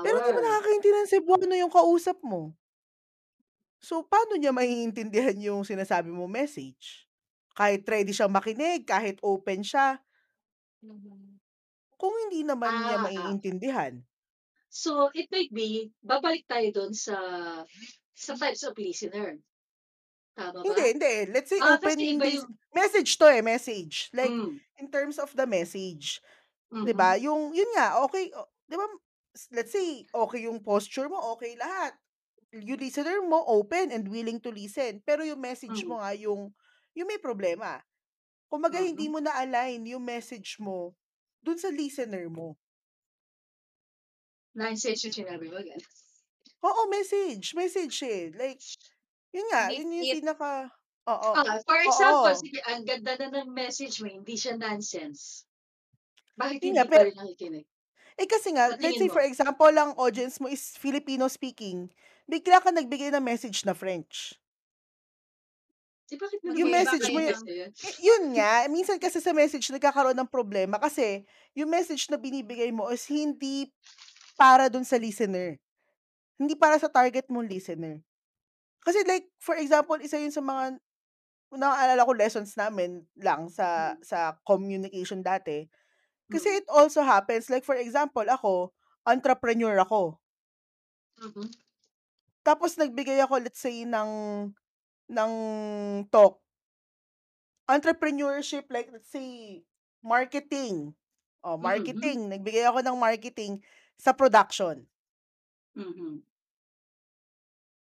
Pero 0.02 0.18
di 0.24 0.30
mo 0.34 0.40
Power. 0.40 0.44
nakakaintindi 0.44 0.90
ng 1.06 1.10
Cebuano 1.12 1.54
yung 1.56 1.72
kausap 1.72 2.18
mo. 2.24 2.54
So, 3.82 4.04
paano 4.04 4.36
niya 4.36 4.52
maiintindihan 4.52 5.32
yung 5.40 5.64
sinasabi 5.64 6.12
mong 6.12 6.28
message? 6.28 7.08
Kahit 7.56 7.88
ready 7.88 8.12
siyang 8.12 8.28
makinig, 8.32 8.84
kahit 8.84 9.16
open 9.24 9.64
siya. 9.64 10.04
Kung 12.00 12.14
hindi 12.26 12.40
naman 12.50 12.74
niya 12.84 12.96
Ah, 12.96 13.10
ah. 13.14 13.40
maiintindihan. 13.40 13.94
So, 14.72 15.10
it 15.14 15.26
might 15.34 15.50
be 15.52 15.90
babalik 16.06 16.46
tayo 16.46 16.70
dun 16.70 16.94
sa 16.94 17.18
sa 18.14 18.32
types 18.38 18.62
of 18.62 18.78
listener. 18.78 19.42
Tama 20.36 20.64
Hindi, 20.64 20.82
ba? 20.86 20.92
hindi. 20.92 21.14
Let's 21.32 21.48
say 21.48 21.60
Ah, 21.60 21.74
open 21.74 21.96
kasi 21.96 22.02
yung 22.04 22.20
iba 22.20 22.26
dis 22.26 22.44
yung 22.44 22.52
message 22.76 23.16
'to 23.16 23.26
eh, 23.32 23.40
message. 23.40 24.12
Like, 24.12 24.36
Hmm. 24.36 24.60
in 24.76 24.92
terms 24.92 25.16
of 25.16 25.32
the 25.32 25.48
message, 25.48 26.20
'di 26.84 26.92
Mhm. 26.92 26.96
ba? 26.96 27.16
Yung 27.20 27.52
yun 27.56 27.70
nga, 27.76 28.04
okey 28.06 28.32
o 28.36 28.44
'di 28.68 28.76
ba, 28.76 28.86
let's 29.56 29.72
say 29.72 30.04
okey 30.12 30.46
yung 30.48 30.60
posture 30.64 31.08
mo, 31.08 31.36
okey 31.36 31.56
lahat. 31.56 31.96
Yung 32.54 32.80
listener 32.80 33.20
mo 33.24 33.44
open 33.48 33.90
and 33.92 34.08
willing 34.08 34.40
to 34.42 34.50
listen, 34.54 35.00
pero 35.04 35.24
yung 35.26 35.40
message 35.42 35.84
Hmm. 35.84 35.90
mo 35.90 36.00
nga 36.02 36.12
yung 36.16 36.52
yung 36.96 37.08
may 37.10 37.20
problema. 37.20 37.82
Kumbaga 38.52 38.80
hindi 38.82 39.06
Mhm. 39.06 39.12
mo 39.12 39.18
na-align 39.22 39.84
yung 39.88 40.04
message 40.04 40.58
mo 40.62 40.94
dun 41.44 41.58
sa 41.58 41.68
listener 41.72 42.28
mo. 42.30 42.56
Nonsense 44.58 45.04
yung 45.06 45.14
sinabi 45.14 45.46
mo? 45.50 45.58
Oo, 46.62 46.82
message, 46.92 47.54
message 47.56 47.96
eh. 48.04 48.28
Like, 48.36 48.60
yun 49.32 49.46
nga, 49.52 49.64
Hindi 49.68 49.76
yun 49.76 49.92
yung 49.96 50.10
pinaka 50.12 50.68
oo, 51.08 51.34
Ah, 51.34 51.58
for 51.66 51.78
example, 51.86 52.34
oo. 52.34 52.42
sige, 52.42 52.58
ang 52.66 52.82
ganda 52.86 53.14
na 53.18 53.30
ng 53.42 53.50
message 53.54 54.02
mo, 54.02 54.10
hindi 54.10 54.34
siya 54.34 54.54
nonsense. 54.58 55.46
Bakit 56.40 56.62
hindi 56.66 56.86
pe 56.90 56.96
pa 56.96 57.06
rin 57.06 57.14
nakikinig? 57.18 57.66
Eh, 58.18 58.26
kasi 58.28 58.52
nga, 58.54 58.70
Sa 58.70 58.76
let's 58.82 58.98
say 59.00 59.08
for 59.08 59.18
mo? 59.18 59.24
example, 59.24 59.70
ang 59.72 59.94
audience 59.98 60.38
mo 60.42 60.46
is 60.50 60.76
Filipino 60.76 61.26
speaking, 61.30 61.90
bigla 62.30 62.60
kang 62.62 62.76
nagbigay 62.78 63.10
ng 63.14 63.22
message 63.24 63.64
na 63.64 63.74
French. 63.74 64.36
Eh, 66.10 66.18
bakit 66.18 66.42
mo 66.42 66.50
Yung 66.58 66.70
naman 66.74 66.74
message 66.74 67.06
mo 67.14 67.20
yun? 67.22 67.46
eh, 67.80 67.94
yun 68.02 68.36
nga, 68.36 68.66
minsan 68.68 68.98
kasi 69.00 69.22
sa 69.22 69.32
message 69.32 69.70
nagkakaroon 69.72 70.16
ng 70.18 70.28
problema 70.30 70.76
kasi 70.76 71.24
yung 71.56 71.70
message 71.72 72.08
na 72.10 72.18
binibigay 72.20 72.68
mo 72.74 72.90
is 72.92 73.06
hindi 73.08 73.70
para 74.38 74.68
dun 74.72 74.84
sa 74.86 74.98
listener. 75.00 75.58
Hindi 76.40 76.54
para 76.58 76.76
sa 76.80 76.88
target 76.92 77.28
mong 77.32 77.48
listener. 77.50 78.02
Kasi 78.84 79.04
like, 79.08 79.28
for 79.40 79.56
example, 79.58 79.98
isa 80.02 80.18
yun 80.20 80.32
sa 80.34 80.42
mga 80.44 80.78
naalala 81.54 82.02
ko 82.08 82.12
lessons 82.16 82.54
namin 82.58 83.06
lang 83.18 83.48
sa 83.52 83.94
Hmm. 83.96 84.00
sa 84.04 84.36
communication 84.46 85.22
dati. 85.24 85.66
Kasi 86.32 86.48
Hmm. 86.48 86.60
it 86.62 86.66
also 86.70 87.02
happens, 87.06 87.48
like 87.52 87.64
for 87.66 87.76
example, 87.78 88.24
ako, 88.26 88.72
entrepreneur 89.06 89.78
ako. 89.82 90.18
Mhm. 91.18 91.50
Tapos 92.46 92.76
nagbigay 92.80 93.20
ako 93.20 93.36
let's 93.44 93.60
say 93.60 93.84
ng 93.84 94.08
ng 95.10 95.32
talk. 96.10 96.40
Entrepreneurship 97.68 98.66
like 98.70 98.90
let's 98.92 99.10
say, 99.10 99.64
marketing. 100.02 100.94
Oh, 101.42 101.56
Mhm. 101.56 101.62
marketing, 101.62 102.18
nagbigay 102.28 102.64
ako 102.68 102.80
ng 102.84 102.98
marketing 103.00 103.64
sa 103.96 104.12
production. 104.12 104.86
Mhm. 105.74 106.22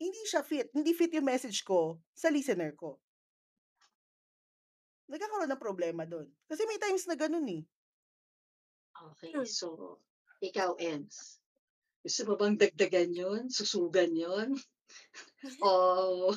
Hindi 0.01 0.21
siya 0.29 0.41
fit, 0.45 0.67
hindi 0.77 0.93
fit 0.93 1.13
yung 1.13 1.25
message 1.25 1.65
ko 1.65 2.01
sa 2.13 2.29
listener 2.29 2.73
ko. 2.77 3.01
Nagkakaroon 5.11 5.51
ng 5.51 5.63
problema 5.67 6.03
dun. 6.07 6.27
Kasi 6.49 6.61
may 6.67 6.79
times 6.79 7.07
na 7.07 7.15
ganun 7.15 7.47
eh. 7.47 7.63
Hmm. 9.33 9.45
so 9.45 9.99
ikaw, 10.41 10.77
Eds, 10.77 11.39
gusto 12.05 12.21
mo 12.27 12.33
bang 12.37 12.55
dagdagan 12.57 13.11
yun, 13.13 13.41
susugan 13.49 14.13
yun? 14.15 14.57
O 15.61 16.33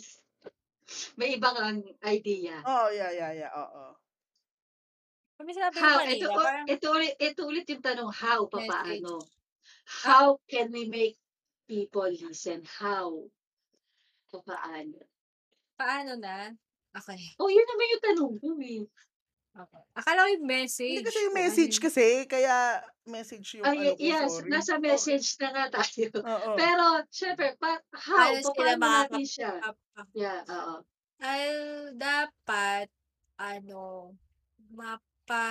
may 1.19 1.37
iba 1.39 1.51
kang 1.55 1.83
idea? 2.07 2.61
Oo, 2.67 2.93
yeah, 2.93 3.11
yeah, 3.15 3.33
yeah, 3.33 3.51
oo. 3.57 3.97
Kami 5.41 5.57
sinabi 5.57 5.77
ko 5.81 5.81
How? 5.89 5.99
Ito 6.05 6.27
kanina, 6.29 6.37
u 6.37 6.41
parang 6.45 6.67
ito 6.69 6.87
ulit 6.93 7.15
ito 7.17 7.41
ulit 7.49 7.67
yung 7.73 7.81
tanong, 7.85 8.11
how, 8.13 8.41
message. 8.53 9.01
papaano? 9.01 9.25
Ah 9.25 10.01
How 10.05 10.27
can 10.51 10.69
we 10.69 10.85
make 10.91 11.17
people 11.65 12.09
listen? 12.13 12.61
How? 12.67 13.31
Papaano? 14.33 15.01
Paano 15.79 16.13
na? 16.21 16.53
Okey. 16.93 17.41
Oh, 17.41 17.49
yun 17.49 17.65
naman 17.67 17.87
yung 17.95 18.05
tanong 18.05 18.35
ko 18.43 18.49
eh. 18.61 18.85
Okey. 19.59 19.83
Akala 19.99 20.23
ko 20.23 20.29
yung 20.39 20.47
Hindi 20.47 20.53
message 20.63 21.05
kasi 21.11 21.19
yung 21.27 21.35
kung 21.35 21.43
ano 21.43 21.43
message 21.43 21.75
yung 21.75 21.83
kasi, 21.83 22.07
kaya 22.31 22.55
message 23.11 23.49
yung 23.59 23.67
Ay, 23.67 23.79
ano 23.83 23.91
ko, 23.99 24.03
yes, 24.07 24.31
sorry. 24.31 24.47
nasa 24.47 24.75
message 24.79 25.27
na 25.43 25.49
nga 25.51 25.65
tayo. 25.75 26.07
Oo. 26.23 26.51
Pero 26.55 26.85
siyempre 27.11 27.49
pa 27.59 27.71
how, 27.91 28.31
Paano 28.31 28.47
papaano 28.47 28.85
natin 28.87 29.25
siya? 29.27 29.51
Yeah, 30.15 30.41
oo. 30.47 30.75
Ay, 31.19 31.43
dapat 31.99 32.87
ano, 33.43 34.15
mapa 34.71 35.47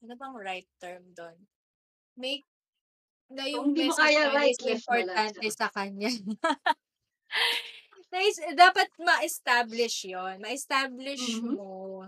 ano 0.00 0.12
bang 0.16 0.34
right 0.40 0.68
term 0.80 1.02
dun? 1.12 1.36
Make 2.16 2.46
na 3.28 3.44
Kung 3.52 3.52
yung 3.52 3.66
hindi 3.76 3.84
mo 3.84 3.92
message 3.92 4.08
kaya 4.08 4.22
right, 4.32 4.56
is 4.56 4.64
left 4.64 4.84
charot. 4.88 5.52
sa 5.52 5.68
kanya. 5.68 6.08
Na 8.12 8.18
is 8.24 8.40
dapat 8.56 8.88
ma-establish 8.96 10.08
yun. 10.08 10.40
Ma-establish 10.40 11.24
Mhm. 11.26 11.58
mo 11.58 12.00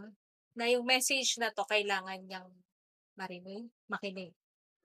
na 0.56 0.64
yung 0.72 0.84
message 0.88 1.36
na 1.36 1.52
'to 1.52 1.64
kailangan 1.68 2.24
niyang 2.24 2.48
marinig, 3.20 3.68
makinig, 3.90 4.32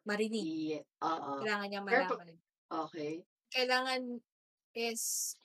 marinig. 0.07 0.49
Ye 0.67 0.77
oo. 1.01 1.37
Kailangan 1.39 1.67
niyang 1.71 1.87
Pero 1.87 2.03
pa 2.09 2.15
malaman. 2.15 2.39
okey. 2.83 3.25
Kailangan 3.53 4.21
is, 4.77 5.35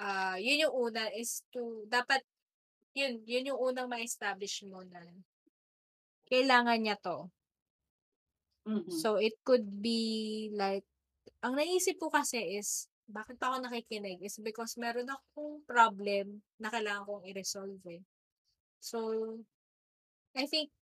ah, 0.00 0.36
yun 0.38 0.66
yung 0.68 0.74
una 0.74 1.10
is 1.14 1.42
to 1.54 1.86
dapat 1.90 2.22
yun, 2.96 3.22
yun 3.26 3.50
yung 3.54 3.60
unang 3.60 3.90
ma-establish 3.90 4.64
mo 4.68 4.82
na 4.86 5.02
kailangan 6.30 6.78
niya 6.80 6.96
'to. 7.02 7.28
Mhm. 8.66 9.04
So, 9.04 9.16
it 9.16 9.32
could 9.44 9.80
be 9.82 10.50
like 10.52 10.84
ang 11.44 11.56
naisip 11.56 11.96
ko 12.00 12.08
kasi 12.12 12.58
is 12.60 12.88
bakit 13.08 13.36
pa 13.36 13.52
ako 13.52 13.68
nakikinig 13.68 14.20
is 14.24 14.40
because 14.40 14.80
meron 14.80 15.10
akong 15.12 15.60
problem 15.68 16.40
na 16.56 16.72
kailangan 16.72 17.04
kong 17.04 17.24
i-resolve 17.28 17.80
eh. 17.92 18.02
So, 18.80 18.98
I 20.34 20.48
think 20.48 20.72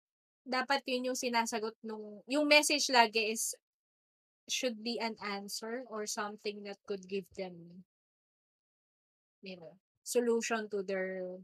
dapat 0.43 0.83
yun 0.87 1.13
yung 1.13 1.19
sinasagot 1.19 1.75
nung 1.87 2.19
yung 2.27 2.47
message 2.47 2.91
lagi 2.91 3.31
is 3.31 3.55
should 4.51 4.83
be 4.83 4.99
an 4.99 5.15
answer 5.23 5.87
or 5.87 6.03
something 6.03 6.67
that 6.67 6.75
could 6.83 7.07
give 7.07 7.23
them, 7.39 7.87
you 9.39 9.55
know, 9.55 9.79
solution 10.03 10.67
to 10.67 10.83
their 10.83 11.39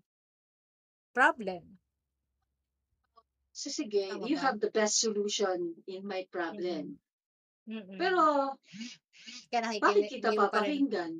problem. 1.15 1.79
So 3.55 3.71
sige, 3.71 4.07
Tama 4.07 4.27
you 4.27 4.35
ba? 4.35 4.51
have 4.51 4.59
the 4.59 4.71
best 4.71 4.99
solution 4.99 5.75
in 5.87 6.03
my 6.07 6.27
problem. 6.31 6.99
Mm. 7.69 7.95
Pero 7.95 8.21
Kaya 9.47 9.61
bakit 9.61 9.77
nakikinig 9.77 10.09
kita 10.09 10.27
hindi 10.27 10.35
mo 10.35 10.47
pa 10.49 10.59
rin 10.59 10.81
papakinggan? 10.89 11.11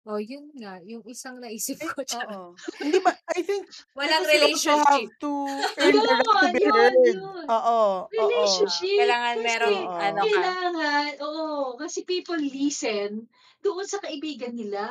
Oh, 0.00 0.16
yun 0.16 0.48
nga, 0.56 0.80
yung 0.80 1.04
isang 1.04 1.36
naisip 1.36 1.76
Eh, 1.76 1.84
ko, 1.86 2.00
oo. 2.32 2.56
Hindi 2.80 2.98
ba, 2.98 3.12
I 3.36 3.44
think, 3.44 3.68
Walang 3.92 4.24
because 4.24 4.32
you 4.32 4.48
also 4.48 4.72
have 4.80 5.04
relationship. 5.04 5.20
to 5.20 5.30
earn 5.84 5.92
the 5.92 6.08
right 6.08 6.24
to 6.24 6.40
Yun, 6.40 6.50
be 6.50 6.62
yun, 6.62 6.72
heard. 6.72 6.96
yun. 7.04 7.44
Oo, 7.44 7.52
oo. 7.52 8.08
Relationship. 8.08 8.96
Kailangan 8.96 9.36
Kasi 9.36 9.44
merong 9.44 9.78
Oo. 9.78 9.92
ano 9.92 10.18
ka. 10.18 10.24
kailangan, 10.24 11.10
oo, 11.20 11.46
kasi 11.76 11.98
people 12.02 12.40
listen 12.40 13.28
doon 13.60 13.84
sa 13.84 14.00
kaibigan 14.00 14.56
nila 14.56 14.84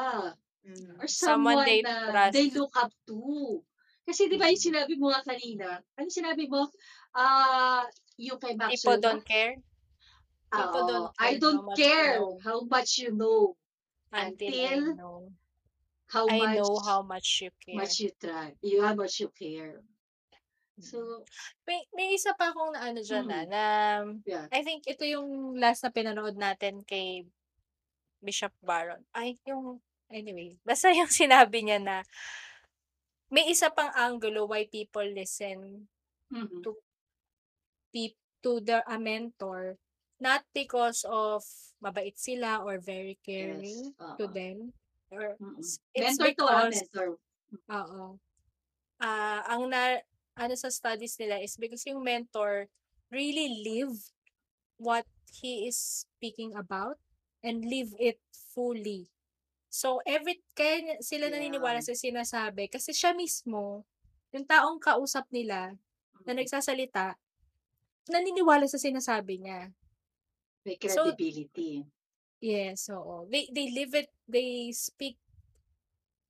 Mm. 0.60 1.00
or 1.00 1.08
Someone 1.08 1.56
someone 1.56 1.66
they 1.66 1.80
na 1.82 1.96
trust. 2.06 2.34
they 2.36 2.48
look 2.52 2.76
up 2.76 2.92
to. 3.04 3.18
Kasi 4.04 4.28
di 4.28 4.36
ba 4.36 4.46
yung 4.46 4.60
sinabi 4.62 4.94
mo 4.94 5.10
nga 5.10 5.24
kanina, 5.26 5.68
ano 5.96 6.08
sinabi 6.08 6.46
mo? 6.46 6.68
Ah, 7.12 7.88
yung 8.16 8.38
kay 8.38 8.54
People 8.54 8.68
Maxwell 8.70 9.00
ba? 9.00 9.06
don't 9.10 9.26
care 9.26 9.58
People 10.50 10.84
don't 10.88 11.12
I 11.20 11.38
care 11.38 11.40
how 11.40 11.40
don't 11.40 11.66
much 11.66 11.78
you 11.80 11.86
care 11.86 12.14
know 12.18 12.32
how 12.44 12.60
much 12.66 12.92
you 12.98 13.10
know 13.14 13.40
until 14.12 14.50
I 14.50 14.74
until 14.74 14.96
know. 14.98 15.20
how 16.10 16.26
I 16.26 16.38
much 16.38 16.58
know 16.58 16.74
how 16.82 17.00
much 17.06 17.28
you 17.46 17.50
care. 17.62 17.78
much 17.78 17.96
you 18.02 18.10
try, 18.18 18.54
you 18.66 18.82
how 18.82 18.96
much 18.98 19.22
you 19.22 19.30
care. 19.30 19.82
Mm. 20.80 20.84
So, 20.84 20.98
May, 21.68 21.86
may 21.94 22.16
isa 22.18 22.34
pa 22.34 22.50
akong 22.50 22.74
na 22.74 22.82
ano 22.90 23.00
dyan 23.04 23.26
mm, 23.28 23.30
na, 23.30 23.40
na 23.46 23.64
yeah. 24.26 24.46
I 24.50 24.64
think 24.66 24.88
ito 24.90 25.06
yung 25.06 25.54
last 25.60 25.86
na 25.86 25.94
pinanood 25.94 26.34
natin 26.34 26.82
kay 26.82 27.28
Bishop 28.24 28.52
Baron. 28.64 29.06
Ay, 29.14 29.38
yung, 29.46 29.80
anyway, 30.10 30.58
basta 30.66 30.90
yung 30.98 31.12
sinabi 31.12 31.62
niya 31.62 31.78
na 31.78 32.02
may 33.30 33.46
isa 33.54 33.70
pang 33.70 33.94
angulo 33.94 34.50
why 34.50 34.66
people 34.66 35.06
listen 35.06 35.86
Mhm. 36.30 36.62
to 36.62 36.78
peop 37.94 38.14
to 38.46 38.62
the 38.62 38.80
a 38.86 38.98
mentor 39.02 39.76
not 40.20 40.44
because 40.52 41.04
of 41.08 41.44
mabait 41.80 42.16
sila 42.20 42.60
or 42.64 42.78
very 42.80 43.16
Yes. 43.16 43.24
caring 43.24 43.82
to 44.20 44.26
them 44.28 44.76
or 45.10 45.36
Mm-mm. 45.40 45.64
s- 45.64 45.80
it's 45.96 46.20
Mentor 46.20 46.28
to 46.28 46.30
because 46.36 46.76
mentor. 46.76 47.10
oo 47.72 48.04
ah 49.00 49.40
ang 49.48 49.72
na 49.72 50.04
ano 50.36 50.54
sa 50.56 50.68
studies 50.70 51.16
nila 51.18 51.40
is 51.40 51.56
because 51.56 51.84
yung 51.88 52.04
mentor 52.04 52.68
really 53.10 53.64
live 53.64 53.96
what 54.76 55.08
he 55.40 55.66
is 55.68 56.04
speaking 56.06 56.52
about 56.56 57.00
and 57.40 57.64
live 57.64 57.96
it 57.96 58.20
fully 58.52 59.08
so 59.72 60.04
every 60.04 60.44
kaya 60.54 61.00
sila 61.00 61.32
naniniwala 61.32 61.80
Yeah. 61.80 61.88
sa 61.90 61.96
sinasabi 61.96 62.68
kasi 62.68 62.92
siya 62.92 63.16
mismo 63.16 63.88
yung 64.36 64.46
taong 64.46 64.78
kausap 64.84 65.26
nila 65.32 65.74
na 66.28 66.32
nagsasalita 66.36 67.16
naniniwala 68.10 68.68
sa 68.68 68.78
sinasabi 68.82 69.40
niya 69.42 69.72
May 70.70 70.78
so 70.90 71.04
credibility. 71.10 71.84
yes 72.40 72.88
oo 72.90 73.26
they 73.28 73.50
they 73.50 73.68
live 73.74 73.94
it 73.98 74.10
they 74.30 74.70
speak 74.72 75.18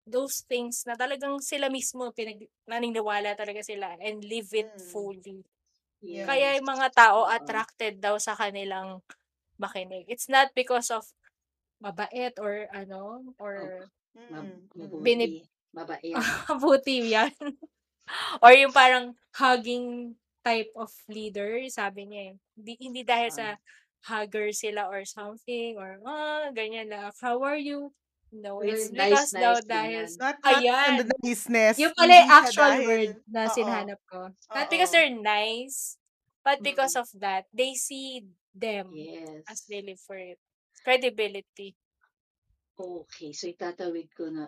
those 0.10 0.42
things 0.42 0.82
na 0.90 0.98
talagang 0.98 1.38
sila 1.38 1.70
mismo 1.70 2.10
pinag 2.10 2.50
naniniwala 2.66 3.38
talaga 3.38 3.62
sila 3.62 3.94
and 4.02 4.26
live 4.26 4.50
it 4.56 4.70
Mm. 4.74 4.82
fully 4.90 5.40
Yes. 6.00 6.26
kaya 6.26 6.56
yung 6.58 6.66
mga 6.66 6.90
tao 6.96 7.28
attracted 7.28 8.00
daw 8.00 8.16
sa 8.18 8.34
kanilang 8.34 9.04
makinig 9.60 10.08
it's 10.10 10.32
not 10.32 10.50
because 10.56 10.90
of 10.90 11.04
mabait 11.78 12.34
or 12.42 12.66
ano 12.74 13.22
Oh, 13.38 13.44
or 13.44 13.86
mab- 14.32 14.66
Mm. 14.74 15.04
Binib 15.06 15.46
mabuti, 15.46 15.46
mabait. 15.76 16.14
mabuti 16.50 16.96
yan 17.14 17.30
or 18.44 18.52
yung 18.58 18.74
parang 18.74 19.14
hugging 19.38 20.18
type 20.42 20.72
of 20.74 20.90
leader 21.06 21.62
sabi 21.70 22.10
niya 22.10 22.22
eh. 22.32 22.36
hindi, 22.58 22.74
hindi 22.82 23.02
dahil 23.06 23.30
sa 23.30 23.54
Ah. 23.54 23.58
Hugger 24.06 24.52
sila 24.52 24.88
or 24.88 25.04
something 25.06 25.76
or 25.78 26.00
ah 26.08 26.50
ganyan 26.56 26.88
lang 26.90 27.12
how 27.22 27.44
are 27.44 27.60
you 27.60 27.92
no 28.32 28.62
it's 28.62 28.92
nice, 28.94 29.30
because 29.30 29.32
daw 29.34 29.58
nice, 29.58 29.66
dahil 29.68 30.06
ganyan. 30.06 30.10
Not, 30.20 30.36
not 30.44 30.64
ayan 30.64 30.98
the 30.98 31.16
niceness. 31.24 31.78
yung 31.80 31.94
pala 31.98 32.14
yung 32.14 32.30
actual 32.32 32.74
dahil, 32.76 32.86
word 32.86 33.12
na 33.28 33.42
oo, 33.48 33.54
sinhanap 33.54 34.00
ko 34.10 34.30
not 34.54 34.68
because 34.72 34.92
they're 34.92 35.12
nice 35.14 35.98
but 36.46 36.60
because 36.64 36.96
of 36.96 37.08
that 37.20 37.46
they 37.52 37.74
see 37.76 38.24
them 38.56 38.90
as 39.50 39.62
Yes. 39.62 39.68
they 39.70 39.82
live 39.82 40.00
for 40.02 40.18
it 40.18 40.40
credibility 40.84 41.76
Okay, 42.80 43.36
so 43.36 43.44
itatawid 43.52 44.08
ko 44.16 44.32
na. 44.32 44.48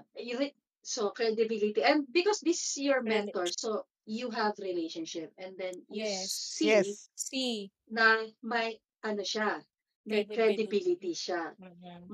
So, 0.82 1.12
credibility. 1.12 1.84
And 1.84 2.08
because 2.10 2.40
this 2.42 2.58
is 2.64 2.78
your 2.80 3.04
mentor, 3.04 3.46
so 3.52 3.86
you 4.08 4.32
have 4.32 4.56
relationship. 4.58 5.30
And 5.38 5.54
then 5.60 5.76
you 5.92 6.08
yes 6.08 6.32
see 6.32 6.96
Yes. 6.98 7.12
see 7.14 7.70
na 7.92 8.26
may, 8.42 8.80
ano 9.04 9.22
siya, 9.22 9.62
may 10.06 10.26
credibility 10.26 10.68
credibility 10.70 11.14
siya. 11.14 11.54
Mhm. 11.58 12.14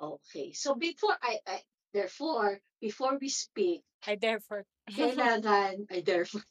Okay. 0.00 0.52
So, 0.56 0.74
before 0.74 1.16
I, 1.20 1.38
I 1.46 1.58
therefore, 1.92 2.60
before 2.80 3.18
we 3.20 3.28
speak, 3.28 3.84
I 4.08 4.16
therefore 4.16 4.64
kailangan, 4.88 5.84
ay 5.92 6.00
therefore, 6.00 6.44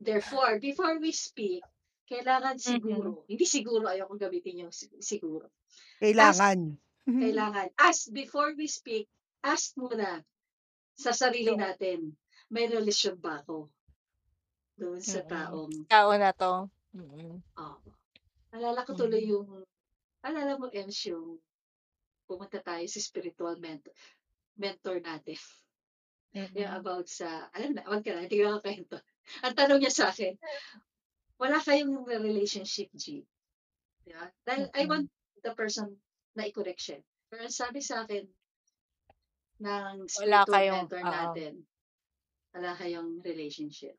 therefore, 0.00 0.56
before 0.58 0.96
we 0.96 1.12
speak, 1.12 1.60
kailangan 2.08 2.56
siguro, 2.56 3.28
hindi 3.28 3.44
siguro, 3.44 3.84
ayoko 3.84 4.16
gamitin 4.16 4.64
yung 4.68 4.72
sig- 4.72 4.96
siguro. 5.04 5.52
Ask, 6.00 6.00
Kailangan. 6.00 6.60
kailangan, 7.04 7.68
ask 7.76 8.08
before 8.12 8.56
we 8.56 8.64
speak, 8.68 9.08
ask 9.44 9.76
muna 9.76 10.24
sa 10.96 11.12
sarili 11.12 11.52
doon 11.52 11.60
natin, 11.60 11.98
may 12.48 12.64
relasyon 12.64 13.20
ba 13.20 13.44
ako 13.44 13.68
doon 14.80 15.00
sa 15.04 15.20
Mm. 15.20 15.28
taong, 15.28 15.72
tao 15.84 16.10
na 16.16 16.32
to 16.32 16.52
Mm. 16.96 17.44
oh, 17.60 17.76
alala 18.54 18.86
ko 18.86 18.92
tuloy 18.94 19.22
Mm. 19.26 19.30
yung, 19.34 19.48
alala 20.22 20.58
mo, 20.58 20.66
Ems, 20.70 20.98
yung 21.10 21.38
pumunta 22.26 22.58
tayo 22.62 22.84
sa 22.86 23.00
spiritual 23.02 23.58
mentor, 23.62 23.94
mentor 24.58 24.98
natin. 25.02 25.38
Yung 26.56 26.72
Mm. 26.72 26.78
about 26.80 27.06
sa, 27.10 27.48
alam 27.52 27.76
na, 27.76 27.84
wag 27.86 28.02
ka 28.04 28.12
na, 28.16 28.24
hindi 28.26 28.40
ko 28.40 28.48
na 28.48 28.62
kwento. 28.64 28.96
Ang 29.46 29.54
tanong 29.56 29.80
niya 29.82 29.92
sa 29.92 30.06
akin, 30.12 30.34
wala 31.36 31.58
kayong 31.60 32.06
relationship, 32.08 32.88
G. 32.96 33.26
Diba? 34.06 34.30
Dahil 34.46 34.70
I 34.72 34.82
Mm. 34.86 34.90
want 34.90 35.06
the 35.44 35.52
person 35.52 35.92
na 36.38 36.46
i-correct 36.48 36.80
siya. 36.80 36.98
Pero 37.28 37.44
ang 37.44 37.52
sabi 37.54 37.80
sa 37.82 38.06
akin 38.06 38.24
ng 39.60 39.96
wala 40.20 40.44
spiritual 40.44 40.52
kayong 40.52 40.80
mentor 40.86 41.02
oo 41.02 41.10
natin, 41.10 41.52
wala 42.54 42.70
kayong 42.78 43.10
relationship. 43.24 43.96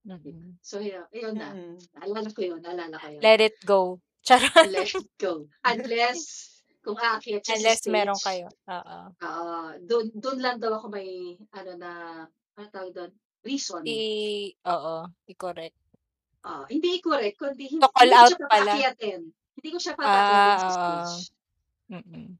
Mm. 0.00 0.56
So, 0.64 0.80
yun, 0.80 1.04
yun 1.12 1.36
na. 1.36 1.52
Mm. 1.52 1.76
Naalala 1.96 2.28
ko 2.32 2.40
yun, 2.40 2.60
naalala 2.64 2.96
ko 2.96 3.06
yun. 3.12 3.20
let 3.20 3.40
it 3.40 3.56
go 3.68 4.00
charot 4.24 4.68
Let 4.72 4.88
it 4.88 5.10
go. 5.20 5.48
Unless, 5.64 6.20
kung 6.80 6.96
aakyat 6.96 7.44
siya 7.44 7.56
unless 7.60 7.80
meron 7.88 8.16
stage, 8.16 8.48
kayo 8.48 8.48
oo 8.72 8.98
uh, 9.20 9.70
doon, 9.84 10.08
doon 10.16 10.38
lang 10.40 10.56
daw 10.56 10.72
ako 10.80 10.88
may, 10.88 11.36
ano 11.52 11.72
na, 11.76 11.90
ano 12.56 12.66
tawag 12.72 12.92
doon, 12.96 13.12
reason. 13.44 13.84
i 13.84 14.52
oo 14.64 15.04
i-correct 15.28 15.76
Ah, 16.40 16.64
hindi 16.72 16.96
i-correct, 16.96 17.36
kundi 17.36 17.68
to 17.68 17.76
hindi, 17.76 17.84
call 17.84 18.08
hindi 18.08 18.16
ko 18.16 18.24
out 18.24 18.32
siya 18.32 18.48
pala 18.48 18.72
papakyatin. 18.72 19.20
Hindi 19.28 19.68
ko 19.68 19.78
siya 19.78 19.92
papakyatin 19.92 20.56
sa 20.56 20.64
ah 20.64 20.72
stage. 20.72 21.16
oo 21.28 21.28
Mm. 21.90 22.38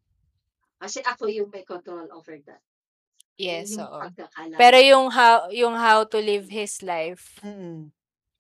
Kasi 0.81 0.99
ako 1.05 1.27
yung 1.27 1.51
may 1.53 1.67
control 1.67 2.07
over 2.15 2.39
that. 2.47 2.63
Yes 3.41 3.71
yung 3.73 3.85
oo 3.85 4.05
pero 4.59 4.77
ko. 4.77 4.83
yung 4.91 5.07
how 5.11 5.49
yung 5.53 5.77
how 5.77 6.05
to 6.05 6.19
live 6.21 6.47
his 6.51 6.83
life 6.83 7.41
Mm. 7.43 7.91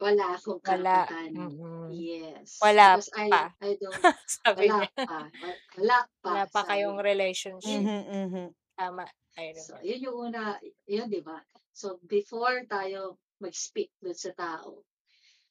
Wala 0.00 0.24
akong 0.36 0.60
wala 0.66 0.98
karapatan. 0.98 1.32
mm. 1.36 2.04
Yes. 2.10 2.48
wala 2.62 2.88
Because 2.96 3.08
I, 3.14 3.28
pa 3.30 3.42
I 3.60 3.70
don't, 3.82 4.00
sabi 4.26 4.66
wala 4.66 4.76
niya 4.76 4.88
pa. 5.06 5.18
Wa- 5.42 5.60
Wala 5.78 5.98
pa, 6.24 6.34
wala 6.34 6.42
pa 6.52 6.60
sabi 6.62 6.70
kayong 6.70 6.98
niya. 6.98 7.04
relationship 7.10 7.86
Mhm, 7.86 8.00
mhm. 8.08 8.46
tama 8.78 9.04
I 9.38 9.52
So, 9.56 9.74
remember 9.76 9.82
yun 9.84 10.00
yung 10.06 10.16
una, 10.30 10.42
yun, 10.86 11.08
di 11.10 11.20
ba? 11.22 11.38
So, 11.72 11.98
before 12.08 12.64
tayo 12.68 13.18
mag-speak 13.40 13.90
dun 14.02 14.14
sa 14.16 14.32
tao, 14.36 14.84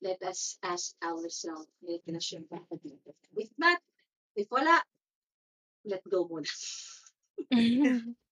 let 0.01 0.19
us 0.23 0.57
ask 0.63 0.95
ourselves, 1.03 1.69
may 1.83 1.99
relasyon 2.07 2.45
ba 2.49 2.57
ako 2.63 2.79
dito? 2.83 3.11
If 3.35 3.51
not, 3.57 3.79
if 4.35 4.47
wala, 4.51 4.81
let 5.85 6.01
go 6.09 6.27
muna. 6.27 6.47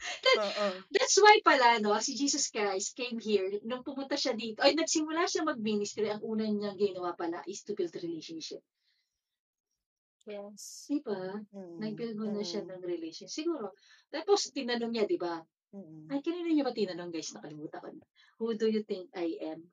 That, 0.00 0.36
Oo. 0.40 0.66
that's 0.88 1.20
why 1.20 1.36
pala, 1.44 1.76
no, 1.78 1.92
si 2.00 2.16
Jesus 2.16 2.48
Christ 2.48 2.96
came 2.96 3.20
here, 3.20 3.60
nung 3.62 3.84
pumunta 3.84 4.16
siya 4.16 4.32
dito, 4.32 4.64
ay 4.64 4.72
nagsimula 4.72 5.28
siya 5.28 5.44
mag-ministry, 5.44 6.08
ang 6.08 6.24
una 6.24 6.48
niyang 6.48 6.80
ginawa 6.80 7.12
pala 7.12 7.44
is 7.44 7.60
to 7.62 7.76
build 7.76 7.92
relationship. 7.92 8.64
yes 10.24 10.88
Di 10.88 11.00
ba? 11.04 11.36
Mm. 11.52 11.76
Nag-build 11.80 12.16
muna 12.16 12.40
siya 12.40 12.64
Mm. 12.64 12.68
ng 12.76 12.82
relation. 12.84 13.28
Siguro. 13.28 13.76
Tapos, 14.08 14.48
tinanong 14.52 14.92
niya, 14.92 15.04
di 15.04 15.18
ba? 15.20 15.40
Mm. 15.72 16.08
Ay, 16.10 16.20
kanina 16.24 16.48
niya 16.48 16.64
ba 16.64 16.72
tinanong, 16.72 17.10
guys? 17.12 17.30
Nakalimutan 17.36 17.80
ko 17.80 17.88
na. 17.92 18.04
Who 18.40 18.46
do 18.56 18.66
you 18.66 18.82
think 18.84 19.08
I 19.12 19.36
am? 19.42 19.68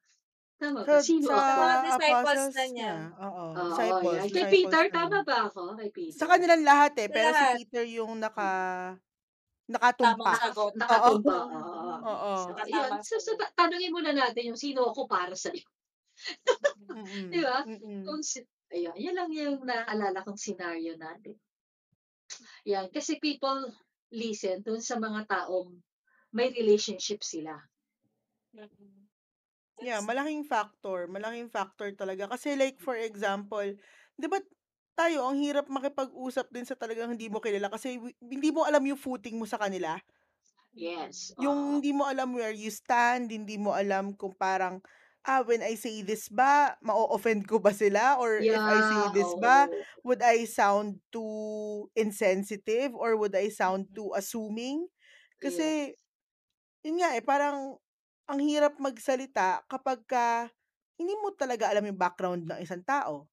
Tama 0.58 0.82
Sa 0.84 0.98
ba? 0.98 0.98
Sino 1.00 1.26
sa 1.30 1.36
Sa 1.36 1.38
ako? 1.38 1.62
mga 1.62 1.78
disciples 1.86 2.10
apostles 2.18 2.56
na 2.58 2.66
niya, 2.74 2.94
oo, 3.13 3.44
disciples, 3.54 4.18
yan. 4.18 4.30
Kay 4.34 4.46
Peter, 4.50 4.84
na 4.84 4.94
tama 4.94 5.20
ba 5.22 5.38
ako? 5.46 5.62
Kay 5.78 5.90
Sa 6.10 6.26
Peter. 6.26 6.28
kanilang 6.28 6.63
lahat 6.66 6.94
eh, 6.98 7.08
Sa 7.08 7.13
pero 7.13 7.28
si 7.30 7.36
lahat. 7.38 7.56
Peter 7.62 7.86
yung 7.88 8.13
naka 8.18 8.50
nakatumpa. 9.67 10.32
Naka, 10.32 10.43
sagot. 10.51 10.73
Oo. 10.73 10.80
nakatumba. 10.80 11.38
Oo. 11.47 11.93
Oo. 12.08 12.34
So, 12.47 12.51
yun. 12.67 12.91
So, 13.03 13.15
so, 13.19 13.32
tanungin 13.56 13.91
muna 13.91 14.12
natin 14.15 14.53
yung 14.53 14.60
sino 14.60 14.91
ako 14.91 15.08
para 15.08 15.36
sa 15.36 15.51
iyo. 15.51 15.67
Mm. 16.89 17.30
Di 17.34 17.39
ba? 17.43 17.63
Mm. 17.67 18.03
Kung 18.08 18.23
si, 18.23 18.41
ayun, 18.71 18.95
yan 18.95 19.15
lang 19.15 19.30
yung 19.32 19.63
naalala 19.67 20.23
kong 20.23 20.39
scenario 20.39 20.95
natin. 20.95 21.36
Yan. 22.67 22.88
Kasi 22.91 23.19
people 23.19 23.71
listen 24.12 24.63
dun 24.63 24.80
sa 24.80 24.95
mga 24.99 25.27
taong 25.27 25.75
may 26.32 26.51
relationship 26.51 27.23
sila. 27.23 27.56
Yeah, 29.77 30.01
malaking 30.01 30.47
factor, 30.49 31.06
malaking 31.06 31.53
factor 31.53 31.93
talaga. 31.93 32.25
Kasi 32.25 32.58
like 32.58 32.82
for 32.82 32.97
example, 32.97 33.77
'di 34.17 34.27
ba 34.27 34.41
tayo 35.00 35.20
ang 35.30 35.38
hirap 35.46 35.66
makipag-usap 35.70 36.48
din 36.56 36.66
sa 36.68 36.76
talagang 36.82 37.14
hindi 37.16 37.28
mo 37.34 37.40
kilala 37.46 37.70
kasi 37.74 37.90
wi- 38.04 38.18
hindi 38.34 38.50
mo 38.56 38.62
alam 38.70 38.84
yung 38.90 39.00
footing 39.06 39.38
mo 39.40 39.46
sa 39.50 39.62
kanila. 39.62 39.92
Yes. 40.74 41.34
Yung 41.38 41.78
Oo. 41.78 41.82
hindi 41.82 41.94
mo 41.94 42.10
alam 42.10 42.34
where 42.34 42.54
you 42.54 42.74
stand, 42.74 43.30
hindi 43.30 43.62
mo 43.62 43.74
alam 43.78 44.18
kung 44.18 44.34
parang 44.34 44.82
ah 45.28 45.44
when 45.46 45.62
I 45.62 45.76
say 45.78 46.02
this 46.02 46.32
ba, 46.34 46.80
ma-offend 46.82 47.46
ko 47.46 47.60
ba 47.62 47.70
sila 47.76 48.18
or 48.18 48.42
if 48.48 48.64
I 48.66 48.82
say 48.82 49.06
Yeah. 49.06 49.12
this 49.14 49.38
ba, 49.38 49.70
Oo. 49.70 49.84
would 50.02 50.24
I 50.26 50.48
sound 50.50 51.04
too 51.14 51.90
insensitive 51.94 52.96
or 52.98 53.14
would 53.22 53.36
I 53.38 53.54
sound 53.54 53.92
Mm-mm. 53.92 53.98
too 53.98 54.16
assuming? 54.18 54.90
Yes. 55.42 55.78
Kasi 55.78 55.94
yun 56.86 57.02
nga 57.04 57.14
eh, 57.18 57.24
parang 57.26 57.78
ang 58.30 58.40
hirap 58.44 58.78
magsalita 58.82 59.66
kapag 59.70 60.04
ka 60.08 60.28
hindi 61.00 61.14
mo 61.20 61.34
talaga 61.36 61.70
alam 61.72 61.86
yung 61.90 62.00
background 62.00 62.46
ng 62.50 62.60
isang 62.64 62.82
tao. 62.86 63.30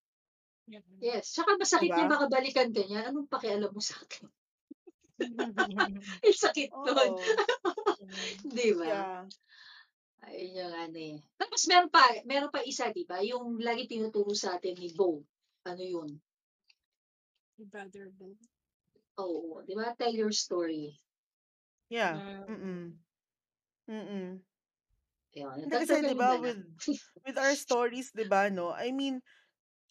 Yes. 1.01 1.37
Tsaka 1.37 1.61
masakit 1.61 1.93
Diba? 1.93 2.01
yung 2.01 2.13
makabalikan 2.13 2.73
ka 2.73 2.83
niya. 2.85 3.13
Anong 3.13 3.29
pakialam 3.29 3.71
mo 3.73 3.83
sa 3.83 4.01
akin? 4.01 4.27
Eh, 6.27 6.35
sakit 6.35 6.75
nun. 6.75 7.13
Di 8.57 8.75
ba? 8.75 8.89
Yeah. 8.89 9.23
Ayun 10.25 10.57
yung 10.57 10.75
ano 10.75 10.99
eh. 10.99 11.19
Tapos 11.37 11.61
meron 11.69 11.93
pa, 11.93 12.03
meron 12.25 12.49
pa 12.49 12.65
isa, 12.65 12.89
di 12.91 13.05
ba? 13.05 13.21
Yung 13.21 13.61
lagi 13.61 13.85
tinuturo 13.85 14.33
sa 14.33 14.57
atin 14.57 14.73
ni 14.75 14.91
Bo. 14.97 15.21
Ano 15.69 15.85
yun? 15.85 16.17
Brother 17.61 18.09
Bo. 18.17 18.33
Oo, 19.21 19.61
di 19.63 19.77
ba? 19.77 19.93
Tell 19.95 20.17
your 20.17 20.33
story. 20.33 20.97
Yeah. 21.93 22.19
Mm. 22.49 22.49
Mm-mm. 22.49 22.83
Mm-mm. 23.85 24.29
Ayun. 25.35 25.67
Kasi 25.67 25.99
'di 26.01 26.15
ba 26.15 26.39
with 26.39 26.63
with 27.27 27.37
our 27.37 27.55
stories 27.59 28.15
'di 28.15 28.25
ba 28.31 28.49
no? 28.49 28.71
I 28.71 28.95
mean, 28.95 29.19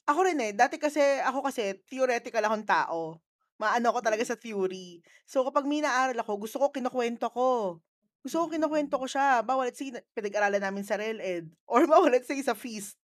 ako 0.03 0.19
rin 0.27 0.39
eh, 0.41 0.51
dati 0.51 0.75
kasi 0.75 0.99
ako 1.23 1.47
kasi 1.47 1.79
theoretical 1.87 2.43
akong 2.43 2.67
tao. 2.67 3.19
Maano 3.55 3.93
ako 3.93 3.99
talaga 4.03 4.23
Mm. 4.25 4.31
sa 4.33 4.39
theory. 4.39 4.99
So 5.23 5.45
kapag 5.47 5.63
may 5.63 5.79
naaral 5.79 6.17
ako, 6.17 6.43
gusto 6.43 6.57
ko 6.59 6.67
kinukuwento 6.69 7.29
ko. 7.31 7.79
Gusto 8.19 8.43
ko 8.43 8.45
kinukuwento 8.49 8.95
ko 8.97 9.05
siya. 9.05 9.39
Bawa 9.41 9.67
let's 9.67 9.79
say 9.79 9.91
na- 9.91 10.03
pinag-aralan 10.11 10.59
namin 10.59 10.83
sa 10.83 10.99
RelEd 10.99 11.47
or 11.71 11.85
bawa 11.85 12.11
let's 12.11 12.27
say 12.27 12.39
sa 12.41 12.51
feast. 12.53 12.99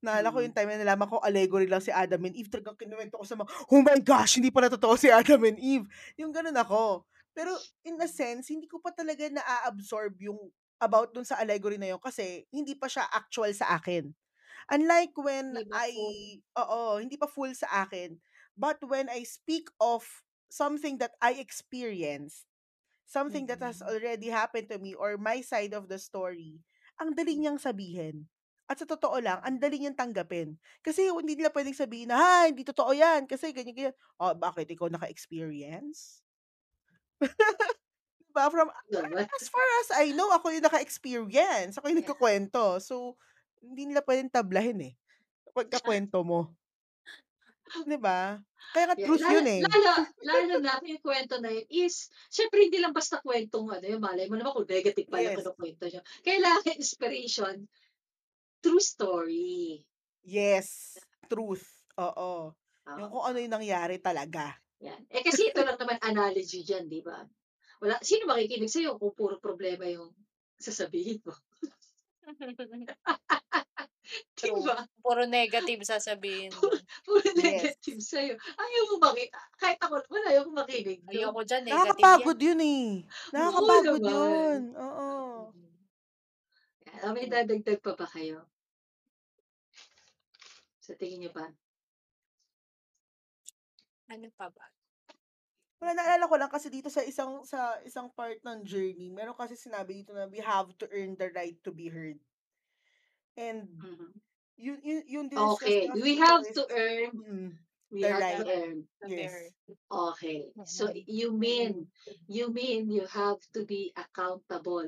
Naalala 0.00 0.32
ko 0.32 0.40
Mm. 0.40 0.44
yung 0.48 0.56
time 0.56 0.70
na 0.72 0.78
nalaman 0.82 1.06
ko 1.06 1.20
allegory 1.20 1.68
lang 1.68 1.84
si 1.84 1.92
Adam 1.92 2.24
and 2.24 2.34
Eve. 2.34 2.48
Talagang 2.48 2.74
kinuwento 2.74 3.14
ko 3.14 3.24
sa 3.24 3.36
mga, 3.36 3.50
oh 3.68 3.82
my 3.84 3.98
gosh, 4.00 4.40
hindi 4.40 4.48
pala 4.50 4.66
totoo 4.66 4.96
si 4.96 5.12
Adam 5.12 5.44
and 5.44 5.60
Eve. 5.60 5.84
Yung 6.16 6.32
ganun 6.32 6.56
ako. 6.56 7.04
Pero 7.30 7.52
in 7.84 7.94
a 7.94 8.08
sense, 8.08 8.50
hindi 8.50 8.66
ko 8.66 8.80
pa 8.80 8.90
talaga 8.90 9.28
na-absorb 9.28 10.18
yung 10.18 10.40
about 10.80 11.12
dun 11.12 11.22
sa 11.22 11.36
allegory 11.36 11.76
na 11.76 11.92
yun 11.92 12.00
kasi 12.00 12.48
hindi 12.48 12.72
pa 12.74 12.88
siya 12.88 13.04
actual 13.06 13.52
sa 13.52 13.76
akin. 13.76 14.08
Unlike 14.68 15.14
when 15.16 15.46
ba 15.54 15.60
I, 15.72 15.90
full? 15.92 16.16
oo, 16.58 16.98
hindi 17.00 17.16
pa 17.16 17.26
full 17.30 17.54
sa 17.56 17.86
akin. 17.86 18.18
But 18.58 18.82
when 18.84 19.08
I 19.08 19.24
speak 19.24 19.70
of 19.80 20.04
something 20.50 20.98
that 21.00 21.16
I 21.22 21.38
experienced, 21.40 22.44
something 23.06 23.46
that 23.48 23.60
has 23.62 23.80
Mm-mm. 23.80 23.84
already 23.84 24.28
happened 24.30 24.68
to 24.70 24.78
me 24.78 24.94
or 24.94 25.16
my 25.18 25.40
side 25.40 25.72
of 25.72 25.88
the 25.88 25.98
story, 25.98 26.60
ang 27.00 27.14
dali 27.16 27.36
niyang 27.38 27.58
sabihin. 27.60 28.26
At 28.70 28.78
sa 28.80 28.86
totoo 28.88 29.18
lang, 29.20 29.40
ang 29.42 29.58
dali 29.58 29.80
niyang 29.82 29.98
tanggapin. 29.98 30.56
Kasi 30.84 31.10
hindi 31.10 31.34
nila 31.36 31.50
pwedeng 31.52 31.74
sabihin 31.76 32.08
na, 32.12 32.16
ha, 32.20 32.36
hindi 32.48 32.62
totoo 32.64 32.92
yan. 32.94 33.26
Kasi 33.26 33.50
ganyan, 33.52 33.74
ganyan. 33.76 33.96
Oh, 34.20 34.32
bakit? 34.36 34.68
Ikaw 34.70 34.88
naka-experience? 34.92 36.22
diba? 38.28 38.44
From, 38.50 38.68
Diba? 38.90 39.30
as 39.40 39.46
far 39.48 39.66
as 39.82 39.88
I 39.96 40.12
know, 40.12 40.30
ako 40.32 40.50
yung 40.54 40.66
naka-experience. 40.66 41.78
Ako 41.78 41.90
yung 41.90 42.00
Yeah. 42.00 42.04
nagkukwento. 42.04 42.80
So, 42.82 43.16
hindi 43.60 43.82
nila 43.88 44.02
pwedeng 44.04 44.32
tablahin 44.32 44.80
eh. 44.82 44.92
Pagkakwento 45.52 46.24
mo. 46.24 46.52
Diba? 47.86 48.40
Kaya 48.74 48.84
nga 48.90 48.96
Yeah. 48.98 49.06
truth 49.06 49.22
Lalo, 49.24 49.34
yun 49.40 49.46
eh. 49.46 49.60
lalo, 49.62 49.92
lalo 50.26 50.54
na 50.58 50.78
yung 50.82 51.02
kwento 51.02 51.38
na 51.38 51.50
yun 51.54 51.66
is, 51.70 52.10
syempre 52.30 52.66
hindi 52.66 52.78
lang 52.82 52.94
basta 52.94 53.22
kwentong 53.22 53.70
ano 53.70 53.86
yung 53.86 54.02
malay 54.02 54.26
mo 54.26 54.34
naman 54.38 54.52
kung 54.54 54.66
negative 54.66 55.06
pala 55.06 55.32
Yes. 55.32 55.38
kinukwento 55.42 55.84
nyo. 55.86 56.00
Kailangan 56.22 56.74
inspiration, 56.78 57.54
true 58.60 58.82
story. 58.82 59.82
Yes. 60.22 60.98
Truth. 61.30 61.66
Oo. 61.96 62.52
Yung 62.90 63.06
Oo. 63.06 63.12
kung 63.18 63.24
ano 63.26 63.38
yung 63.38 63.54
nangyari 63.54 63.96
talaga. 64.02 64.58
Yan. 64.82 65.06
Eh 65.12 65.22
kasi 65.22 65.50
ito 65.50 65.60
lang 65.62 65.78
naman 65.78 65.98
analogy 66.02 66.64
dyan, 66.66 66.90
di 66.90 67.00
ba? 67.04 67.22
Wala, 67.80 67.96
sino 68.04 68.28
makikinig 68.28 68.68
sa'yo 68.68 69.00
kung 69.00 69.14
puro 69.16 69.40
problema 69.40 69.88
yung 69.88 70.12
sasabihin 70.60 71.22
mo? 71.24 71.32
True. 74.34 74.64
ba? 74.66 74.88
Puro 74.98 75.22
negative 75.28 75.86
sasabihin 75.86 76.50
mo. 76.56 76.66
Puro 77.06 77.22
Yes. 77.38 77.78
negative 77.78 78.00
sa'yo. 78.02 78.34
Ayaw 78.36 78.82
mo 78.90 78.96
makinig. 79.06 79.30
Kahit 79.54 79.78
ako 79.78 80.02
naman, 80.02 80.22
ayaw 80.26 80.42
ko 80.42 80.50
makinig. 80.50 80.98
doon. 81.06 81.14
Ayoko 81.14 81.40
dyan, 81.46 81.62
negative 81.62 81.70
yan. 81.70 81.78
Nakakapagod 81.78 82.38
yun 82.42 82.60
eh. 82.60 82.88
Oo 83.06 83.30
Nakakapagod 83.30 84.02
naman. 84.02 84.10
yun. 84.10 84.60
Oo. 84.74 85.08
Mm. 85.54 85.78
Ah, 87.00 87.12
may 87.14 87.30
dadagdag 87.30 87.78
pa 87.80 87.92
ba 87.94 88.06
kayo? 88.08 88.42
Sa 90.82 90.92
tingin 90.98 91.22
niyo 91.22 91.30
ba? 91.30 91.46
Ano 94.10 94.26
pa 94.34 94.50
ba? 94.50 94.66
Wala, 95.80 95.96
naalala 95.96 96.28
ko 96.28 96.36
lang 96.36 96.52
kasi 96.52 96.68
dito 96.68 96.92
sa 96.92 97.00
isang 97.00 97.40
sa 97.48 97.80
isang 97.88 98.12
part 98.12 98.36
ng 98.44 98.60
journey, 98.68 99.08
meron 99.08 99.32
kasi 99.32 99.56
sinabi 99.56 100.04
dito 100.04 100.12
na 100.12 100.28
we 100.28 100.36
have 100.36 100.68
to 100.76 100.84
earn 100.92 101.16
the 101.16 101.32
right 101.32 101.56
to 101.64 101.72
be 101.72 101.88
heard. 101.88 102.20
And 103.36 103.68
Mhm. 103.82 104.20
yun, 104.56 104.80
yun, 104.82 105.02
yun 105.06 105.28
din 105.28 105.48
Okay. 105.56 105.88
We 105.94 106.16
have 106.18 106.50
to 106.52 106.66
earn. 106.70 107.10
mm, 107.12 107.58
We 107.90 108.02
The 108.02 108.08
have 108.08 108.20
right. 108.20 108.36
to 108.36 108.46
earn. 108.48 108.88
yes. 109.02 109.52
Okay. 109.90 110.52
So 110.64 110.92
you 111.06 111.32
mean 111.32 111.90
you 112.28 112.50
mean 112.52 112.90
you 112.90 113.06
have 113.06 113.38
to 113.54 113.64
be 113.64 113.92
accountable 113.96 114.86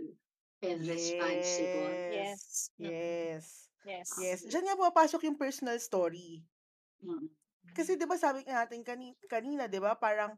and 0.62 0.87
responsible. 0.87 1.98
Yes. 2.07 2.70
Yes. 2.78 2.78
Yes. 2.78 3.68
Yes. 3.85 4.11
Yes. 4.16 4.44
Diyan 4.46 4.64
nga 4.68 4.78
pumapasok 4.78 5.26
yung 5.26 5.38
personal 5.40 5.78
story. 5.81 6.44
Mm. 7.05 7.31
Kasi 7.76 7.96
'di 7.96 8.05
ba 8.05 8.20
sabi 8.20 8.44
nga 8.44 8.64
natin 8.64 8.85
kani, 8.85 9.16
kanina, 9.24 9.64
'di 9.64 9.81
ba, 9.81 9.96
parang 9.96 10.37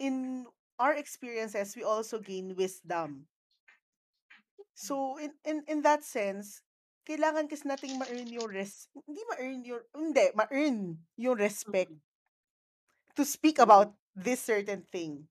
in 0.00 0.46
our 0.80 0.94
experiences 0.96 1.76
we 1.76 1.84
also 1.84 2.18
gain 2.20 2.56
wisdom. 2.56 3.28
So 4.74 5.16
in 5.18 5.38
in 5.46 5.62
in 5.70 5.78
that 5.86 6.02
sense, 6.02 6.62
kailangan 7.06 7.46
kasi 7.50 7.66
nating 7.70 7.98
ma-earn 8.02 8.30
yung 8.34 8.50
res 8.50 8.90
hindi 9.06 9.22
ma-earn 9.30 9.60
yung 9.66 9.84
hindi, 9.94 10.26
ma-earn 10.34 10.78
yung 11.22 11.36
respect 11.38 11.92
Mm. 11.92 12.00
to 13.14 13.24
speak 13.24 13.58
Mm. 13.58 13.60
about 13.60 13.94
this 14.16 14.42
certain 14.42 14.82
thing. 14.82 15.28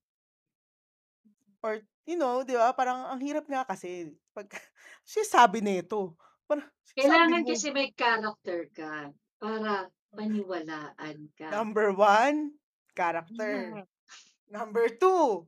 Or 1.63 1.83
you 2.07 2.15
know, 2.15 2.41
'di 2.43 2.55
ba, 2.55 2.71
parang 2.75 3.03
ang 3.11 3.19
hirap 3.23 3.45
nga 3.51 3.67
kasi 3.67 4.15
pag 4.31 4.47
siya 5.09 5.23
sabi 5.27 5.59
nito. 5.59 6.15
Parang 6.47 6.67
Kailangan 6.97 7.43
mo, 7.43 7.49
kasi 7.49 7.67
may 7.75 7.89
character 7.99 8.59
ka 8.77 8.93
para 9.41 9.73
paniwalaan 10.15 11.19
ka. 11.37 11.51
number 11.51 11.91
one, 11.93 12.53
character. 12.95 13.71
Mhm. 13.71 13.83
Number 14.49 14.89
two, 14.89 15.45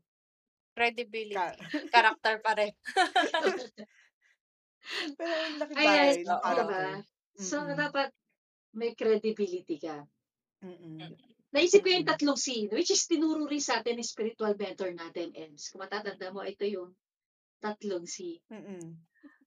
Credibility. 0.77 1.35
ka- 1.35 1.57
Character 1.93 2.39
pa 2.39 2.51
rin. 2.55 2.71
pero 5.19 5.33
ang 5.45 5.55
laking 5.59 5.77
Ayan, 5.77 5.89
bagay 5.89 6.23
ng 6.23 6.31
Oo. 6.31 6.51
diba? 6.55 6.83
So, 7.37 7.55
Mm-mm. 7.65 7.77
dapat 7.77 8.09
may 8.77 8.95
credibility 8.95 9.77
ka. 9.81 10.05
Mm-mm. 10.63 10.99
Naisip 11.51 11.83
ko 11.83 11.91
yung 11.91 12.07
tatlong 12.07 12.39
scene, 12.39 12.71
which 12.71 12.95
is 12.95 13.03
tinuro 13.03 13.43
rin 13.43 13.59
sa 13.59 13.83
atin 13.83 13.99
ni 13.99 14.05
spiritual 14.07 14.55
mentor 14.55 14.95
natin, 14.95 15.35
Ems. 15.35 15.67
Kung 15.67 15.83
matatanda 15.83 16.31
mo, 16.31 16.47
ito 16.47 16.63
yung 16.63 16.95
tatlong 17.59 18.07
C. 18.07 18.39
Mm-mm. 18.47 18.95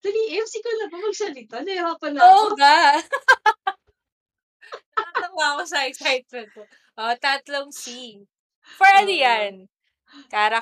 Dali, 0.04 0.20
Ems, 0.36 0.52
ikaw 0.52 0.72
lang 0.76 0.90
ba 0.92 1.00
magsalita? 1.00 1.64
Nahirapan 1.64 2.12
na 2.12 2.20
ako. 2.20 2.28
Oo 2.28 2.48
nga. 2.60 2.76
Natawa 5.00 5.44
ako 5.56 5.62
sa 5.64 5.88
excitement 5.88 6.48
ko. 6.52 6.68
Oh, 7.00 7.16
tatlong 7.16 7.72
C. 7.72 8.20
For 8.72 8.88
ano 8.88 9.12
Oo. 9.12 9.26
yan? 9.26 9.68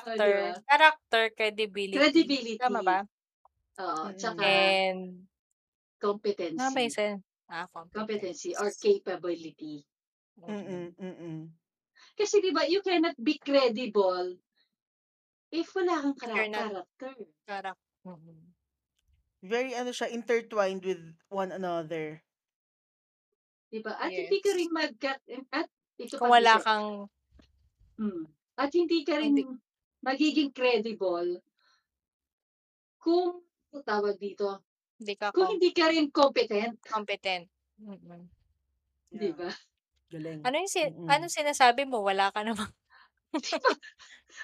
Oh, 0.07 0.19
Character. 0.19 0.25
di 0.25 0.33
ba? 0.35 0.63
Character, 0.69 1.31
credibility. 1.37 2.43
Credibility. 2.43 2.59
Tama 2.59 2.81
ba? 2.83 2.99
Oo, 3.81 4.05
Mm-mm. 4.05 4.19
tsaka, 4.19 4.45
And 4.45 5.29
competency. 6.01 6.99
Competency. 6.99 7.23
Ah, 7.49 7.67
Competency 7.95 8.57
or 8.57 8.73
competence. 8.77 8.87
capability. 8.87 9.87
Mm, 10.49 10.49
Mm. 10.49 10.95
mm. 10.99 11.53
Kasi 12.19 12.37
'di 12.41 12.51
ba, 12.57 12.63
you 12.69 12.81
cannot 12.85 13.17
be 13.17 13.35
credible 13.41 14.37
if 15.53 15.69
wala 15.77 16.01
kang 16.01 16.17
If 16.17 16.23
kara 16.23 16.35
you're 16.35 16.49
not 16.49 16.69
character. 16.87 17.15
Mm. 18.07 18.53
Very 19.43 19.75
ano 19.75 19.91
siya, 19.91 20.07
intertwined 20.15 20.87
with 20.87 21.03
one 21.31 21.51
another. 21.51 22.23
'Di 23.73 23.81
ba? 23.81 23.97
At 23.97 24.13
hindi 24.21 24.39
ka 24.45 24.51
Yes. 24.51 24.59
rin 24.59 24.69
magka 24.69 25.17
at 25.49 25.69
ito 25.97 26.17
Kung 26.19 26.29
pa 26.29 26.33
wala 26.33 26.61
isa. 26.61 26.61
kang 26.61 27.09
Hmm. 27.99 28.25
At 28.57 28.73
hindi 28.73 29.05
ka 29.05 29.17
hindi 29.21 29.43
rin 29.43 29.61
magiging 30.05 30.53
credible 30.53 31.43
kung 33.01 33.41
tawag 33.87 34.19
dito, 34.21 34.61
hindi 35.01 35.15
ka 35.17 35.33
kung 35.33 35.49
com 35.49 35.57
hindi 35.57 35.71
ka 35.73 35.89
rin 35.93 36.11
competent, 36.13 36.79
competent. 36.91 37.49
Mm. 37.81 38.29
'di 39.13 39.31
Yeah. 39.31 39.37
ba? 39.37 39.51
Galing. 40.11 40.43
Ano 40.45 40.57
yung 40.59 40.71
si 40.73 40.83
Mm. 40.87 41.07
anong 41.07 41.31
sinasabi 41.33 41.87
mo? 41.87 42.03
Wala 42.03 42.31
ka 42.35 42.43
namang 42.43 42.73
'Di 43.41 43.57
ba? 43.63 43.73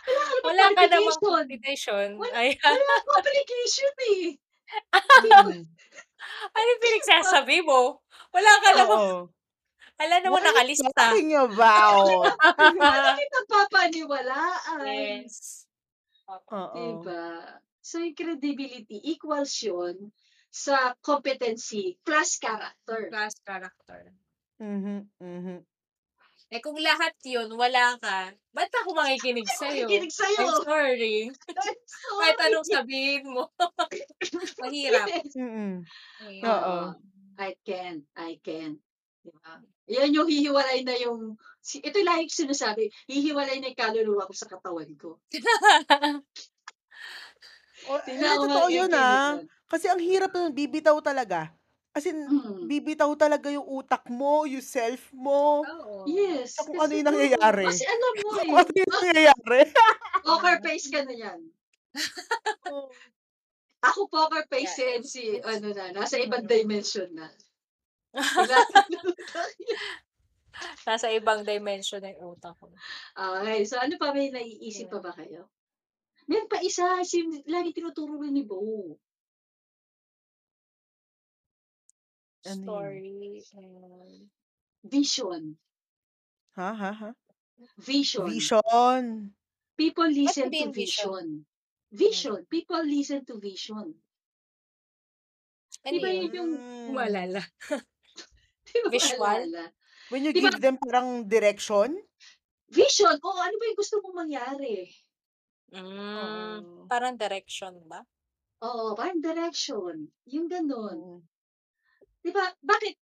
Wala 0.08 0.22
ka 0.28 0.34
namang 0.38 0.46
wala 0.46 0.64
ka 0.74 0.82
namang 0.90 1.18
qualification. 1.18 1.22
competition. 1.22 2.08
Wala 2.18 2.34
Ayan. 2.34 2.80
wala 2.80 2.94
kang 3.04 3.18
application, 3.22 3.92
eh. 4.14 4.24
'Di? 5.20 5.30
Mm. 5.42 5.64
Ano 6.56 6.66
yung 6.68 6.84
pinagsasabi 6.84 7.56
mo? 7.66 8.02
Wala 8.34 8.52
ka 8.64 8.70
namang 8.76 9.04
Oo. 9.98 10.02
wala 10.06 10.14
namang 10.22 10.32
What 10.32 10.42
are 10.42 10.46
you 10.46 10.54
nakalista. 10.54 10.94
talking 10.94 11.32
about? 11.34 12.38
wala 12.78 13.10
papaniwalaan. 13.50 15.26
Yes. 15.26 15.66
Oo. 16.30 16.70
'Di 16.70 16.90
Oo. 16.94 17.02
ba? 17.02 17.58
So, 17.82 17.98
yung 18.04 18.12
credibility 18.14 19.00
equals 19.00 19.56
yun 19.64 20.12
sa 20.52 20.92
competency 21.00 21.96
plus 22.04 22.36
character. 22.36 23.08
Plus 23.08 23.34
character. 23.42 24.12
Mhm, 24.60 25.08
mhm. 25.18 25.64
Eh, 26.48 26.60
kung 26.64 26.80
lahat 26.80 27.12
yun 27.28 27.52
wala 27.60 28.00
ka, 28.00 28.32
ba't 28.56 28.72
ako 28.72 28.96
makikinig 28.96 29.44
sa'yo? 29.44 29.84
makikinig 29.84 30.12
sa'yo. 30.12 30.48
I'm 30.48 30.64
sorry. 30.64 31.18
I'm 31.60 31.76
Kahit 32.24 32.36
sorry. 32.40 32.46
anong 32.48 32.68
sabihin 32.68 33.24
mo. 33.28 33.52
Mahirap. 34.64 35.08
Yes. 35.12 35.32
Mm. 35.36 35.84
Mahirap. 36.24 36.48
Oo. 36.48 36.76
Oo. 36.88 36.96
I 37.38 37.52
can, 37.62 38.02
I 38.18 38.40
can. 38.42 38.80
'Di 39.22 39.30
ba? 39.44 39.60
Yan 39.88 40.12
yung 40.12 40.28
hihiwalay 40.28 40.84
na 40.84 40.94
yung 41.00 41.40
si 41.64 41.80
ito 41.80 41.96
yung 41.96 42.08
lagi 42.12 42.28
ko 42.28 42.44
sinasabi, 42.44 42.92
hihiwalay 43.08 43.56
na 43.60 43.72
yung 43.72 43.80
kaluluwa 43.80 44.28
ko 44.28 44.34
sa 44.36 44.48
katawan 44.48 44.92
ko. 45.00 45.16
O, 47.86 47.94
eh, 48.04 48.18
totoo 48.20 48.68
yun, 48.68 48.90
ah. 48.92 49.38
Kasi 49.70 49.86
ang 49.86 50.00
hirap 50.02 50.32
nun, 50.34 50.50
bibitaw 50.52 50.98
talaga. 51.00 51.52
As 51.94 52.04
in, 52.04 52.26
Mm. 52.28 52.68
bibitaw 52.68 53.10
talaga 53.16 53.48
yung 53.48 53.64
utak 53.64 54.04
mo, 54.12 54.44
yung 54.44 54.62
self 54.64 55.08
mo, 55.14 55.62
Oo. 55.64 56.04
Yes, 56.08 56.56
kung 56.58 56.76
kasi 56.76 56.82
ano 56.84 56.92
yung 57.00 57.08
nangyayari. 57.10 57.66
kasi 57.68 57.84
alam 57.88 58.12
mo 58.22 58.28
Kung 58.28 58.38
eh, 58.44 58.60
ano 58.60 58.70
yung 58.76 58.92
nangyayari. 58.92 59.60
poker 60.28 60.56
face 60.62 60.86
ka 60.92 61.00
na 61.06 61.14
yan. 61.14 61.40
Ako 63.88 64.10
poker 64.10 64.44
face 64.50 64.74
Yeah, 64.78 65.00
si 65.00 65.22
it's 65.32 65.46
ano 65.46 65.68
na, 65.72 65.84
nasa 65.94 66.18
ibang 66.18 66.44
mm. 66.44 66.50
dimension 66.50 67.08
na. 67.14 67.30
Nasa 70.88 71.06
ibang 71.14 71.44
dimension 71.46 72.02
na 72.02 72.10
yung 72.16 72.34
utak 72.34 72.56
ko. 72.58 72.72
Okay, 73.14 73.62
so 73.68 73.78
ano 73.78 73.94
pa 74.00 74.10
may 74.10 74.32
naiisip 74.32 74.90
pa 74.90 74.98
Yeah. 74.98 75.04
ba 75.04 75.12
kayo? 75.14 75.42
Meron 76.28 76.48
pa 76.50 76.60
isa, 76.60 77.00
si 77.04 77.24
lagi 77.48 77.72
tinuturo 77.72 78.20
rin 78.20 78.34
ni 78.36 78.44
Bo. 78.44 78.96
Ano? 82.46 82.62
Story 82.64 83.42
and 83.54 84.28
Vision. 84.84 85.56
Ha, 86.56 86.74
ha, 86.74 86.92
ha? 86.92 87.10
Vision. 87.78 88.28
Vision. 88.30 89.32
People 89.76 90.08
listen 90.10 90.50
to 90.50 90.70
vision? 90.70 90.72
vision. 90.74 91.26
Mm. 91.28 91.44
Vision. 91.92 92.46
People 92.50 92.82
listen 92.84 93.24
to 93.26 93.38
vision. 93.38 93.94
Ano 95.86 95.94
Di 95.94 95.98
ba 96.02 96.08
yun? 96.10 96.22
yun 96.28 96.34
yung, 96.34 96.50
Mm. 96.58 96.94
Di 98.74 98.80
ba 98.84 98.90
Visual? 98.90 99.20
maalala? 99.20 99.64
When 100.08 100.24
you 100.24 100.32
Di 100.32 100.40
ba, 100.40 100.50
give 100.50 100.60
them 100.60 100.76
parang 100.80 101.28
direction? 101.28 102.00
vision, 102.68 103.16
oo, 103.24 103.40
ano 103.40 103.54
ba 103.56 103.64
yung 103.64 103.78
gusto 103.80 103.96
mong 104.04 104.16
mangyari? 104.28 104.88
Mm, 105.72 106.16
Oo. 106.16 106.88
parang 106.88 107.16
direction 107.16 107.76
ba? 107.88 108.00
Oo, 108.64 108.96
parang 108.98 109.20
direction. 109.20 110.08
Yung 110.26 110.48
ganun. 110.48 110.96
Mm. 110.98 111.20
Di 112.24 112.30
ba, 112.32 112.50
bakit, 112.60 112.96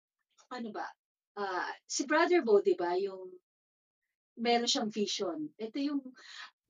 ano 0.53 0.69
ba, 0.71 0.87
ah, 1.39 1.71
si 1.87 2.05
Brother 2.07 2.43
Bo, 2.47 2.61
di 2.63 2.75
ba, 2.79 2.95
yung 2.99 3.35
meron 4.37 4.69
siyang 4.69 4.91
vision. 4.93 5.49
Ito 5.57 5.79
yung, 5.81 6.01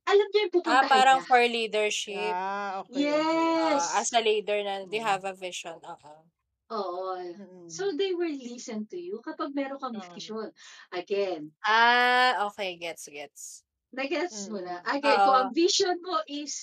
alam 0.07 0.27
niya 0.31 0.47
yung 0.49 0.65
Ah, 0.65 0.85
parang 0.87 1.19
niya. 1.19 1.29
for 1.29 1.43
leadership. 1.43 2.15
Ah, 2.17 2.85
okay, 2.87 3.11
okay. 3.11 3.47
Ah, 3.59 4.01
as 4.01 4.09
Yes. 4.09 4.15
a 4.15 4.21
leader 4.23 4.59
na 4.63 4.87
they 4.87 5.03
Mm. 5.03 5.09
have 5.09 5.25
a 5.27 5.35
vision. 5.35 5.81
Oo. 5.83 6.29
Oo. 6.67 7.15
Mm. 7.15 7.71
So, 7.71 7.95
they 7.95 8.11
will 8.11 8.35
listen 8.35 8.87
to 8.91 8.99
you 8.99 9.23
kapag 9.23 9.55
meron 9.55 9.79
kang 9.79 9.95
Mm. 9.95 10.03
vision. 10.11 10.51
Again, 10.91 11.55
Ah, 11.63 12.47
okay. 12.47 12.75
Gets, 12.75 13.07
gets. 13.09 13.63
nagets 13.95 14.51
mo 14.51 14.59
na. 14.59 14.83
Mm. 14.83 14.99
Again, 14.99 15.17
kung 15.17 15.31
Oo. 15.31 15.41
ang 15.41 15.53
vision 15.55 15.97
mo 16.03 16.19
is 16.27 16.55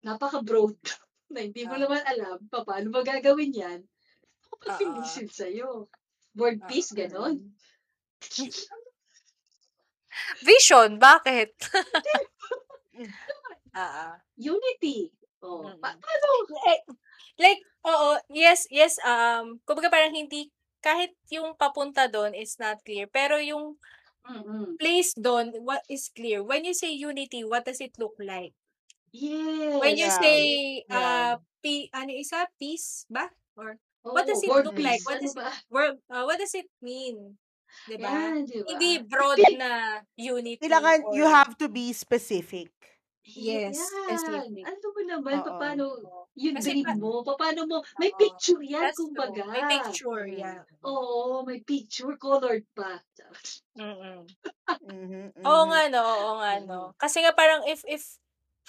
napaka-broad 0.00 0.78
na 1.34 1.42
hindi 1.42 1.66
mo 1.66 1.74
Oo. 1.74 1.82
naman 1.84 2.02
alam 2.06 2.38
pa 2.46 2.62
paano 2.62 2.86
mo 2.88 3.02
gagawin 3.02 3.50
yan, 3.50 3.80
ako 4.46 4.54
Oo. 4.54 4.68
mag-listen 4.70 5.26
sa'yo. 5.28 5.90
World 6.32 6.62
Oo. 6.62 6.68
peace, 6.70 6.94
ganon. 6.94 7.42
Mm. 7.42 7.50
Vision? 10.40 10.98
Bakit? 10.98 11.50
Mm. 12.98 13.14
Oo. 13.78 14.06
Unity. 14.34 15.06
Oh, 15.38 15.62
pa- 15.78 15.94
Mm. 15.94 16.02
paano? 16.02 16.26
Eh, 16.66 16.80
like, 17.38 17.60
oo, 17.84 18.18
yes, 18.30 18.66
yes, 18.70 18.98
um, 19.04 19.58
kumbaga 19.64 19.90
parang 19.90 20.14
hindi, 20.14 20.50
kahit 20.82 21.10
yung 21.30 21.54
papunta 21.58 22.06
doon 22.06 22.34
is 22.34 22.54
not 22.58 22.78
clear, 22.86 23.06
pero 23.10 23.38
yung 23.42 23.76
Mm-mm. 24.28 24.76
place 24.76 25.16
doon, 25.16 25.50
what 25.64 25.80
is 25.88 26.12
clear? 26.12 26.44
When 26.44 26.64
you 26.64 26.74
say 26.76 26.92
unity, 26.92 27.42
what 27.44 27.64
does 27.64 27.80
it 27.80 27.96
look 27.98 28.14
like? 28.20 28.52
When 29.80 29.96
you. 29.96 30.06
Yeah. 30.08 30.20
say, 30.20 30.38
Yeah. 30.84 30.98
uh, 31.00 31.34
p, 31.64 31.88
ano 31.96 32.12
isa, 32.12 32.44
peace 32.60 33.08
ba? 33.08 33.26
Or, 33.56 33.80
Oo, 34.04 34.12
what 34.14 34.28
does 34.28 34.42
it 34.44 34.48
world 34.52 34.68
look 34.68 34.78
like? 34.78 35.00
peace. 35.00 35.06
What 35.08 35.18
Ano 35.18 35.24
does, 35.24 35.34
ba? 35.34 35.50
world, 35.72 35.96
uh, 36.12 36.24
what 36.28 36.38
does 36.38 36.54
it 36.54 36.68
mean? 36.84 37.40
Diba? 37.88 38.08
Yan, 38.08 38.44
di 38.44 38.60
ba? 38.64 38.68
Hindi 38.68 38.90
broad 39.04 39.40
na 39.60 39.70
unity 40.16 40.60
Kailangan, 40.60 41.12
you 41.16 41.24
or, 41.24 41.32
have 41.32 41.56
to 41.58 41.68
be 41.68 41.92
specific. 41.92 42.68
Yes, 43.36 43.78
Yan. 43.78 44.00
specific. 44.00 44.68
Ano 44.68 44.84
mo 44.96 45.00
naman, 45.04 45.42
Oo. 45.42 45.58
paano 45.58 45.84
yung 46.38 46.56
Kasi 46.56 46.70
dream 46.70 46.86
pa, 46.86 46.96
mo, 47.00 47.22
paano 47.36 47.66
mo, 47.68 47.76
may 48.00 48.12
oo, 48.14 48.16
picture 48.16 48.62
yan, 48.64 48.88
that's 48.88 49.08
true. 49.12 49.34
kumbaga. 49.34 49.48
May 49.52 49.64
picture, 49.66 50.26
yeah. 50.26 50.64
Oo, 50.84 51.44
may 51.46 51.60
picture, 51.64 52.16
colored 52.18 52.64
pa. 52.76 53.02
Mm-mm. 53.76 54.34
Mhm, 54.80 55.32
Oo 55.46 55.62
mhm. 55.62 55.70
nga 55.70 55.82
no, 55.92 56.02
oo 56.02 56.32
nga 56.42 56.52
no. 56.62 56.80
Mm. 56.80 56.94
Kasi 56.98 57.22
nga 57.22 57.30
parang 57.36 57.62
if 57.68 57.86
if 57.86 58.18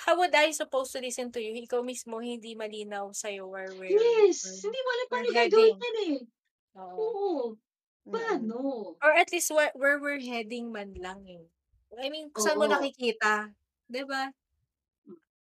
how 0.05 0.16
would 0.20 0.34
I 0.36 0.53
supposed 0.53 0.93
to 0.93 1.01
listen 1.01 1.34
to 1.34 1.41
you? 1.41 1.53
Ikaw 1.66 1.82
mismo 1.84 2.22
hindi 2.22 2.53
malinaw 2.55 3.12
sa'yo 3.12 3.49
where 3.49 3.74
we're 3.76 4.30
Yes, 4.38 4.39
we're, 4.43 4.62
hindi 4.64 4.80
mo 4.86 4.89
alam 4.93 5.07
we're 5.10 5.26
paano 5.26 5.30
gagawin 5.34 5.74
heading. 5.74 5.78
yan 5.82 5.95
eh. 6.14 6.18
Oo. 6.78 7.18
Oo, 7.18 7.57
Mm. 8.07 8.53
paano? 8.53 8.97
Or 9.03 9.12
at 9.14 9.32
least 9.32 9.51
where, 9.51 9.72
where 9.76 9.99
we're 10.01 10.22
heading 10.22 10.72
man 10.74 10.95
lang 10.97 11.26
eh. 11.30 11.45
I 11.99 12.10
mean, 12.10 12.32
kung 12.34 12.43
saan 12.43 12.60
mo 12.62 12.66
Oo. 12.66 12.70
nakikita, 12.70 13.53
'di 13.89 14.03
ba? 14.10 14.34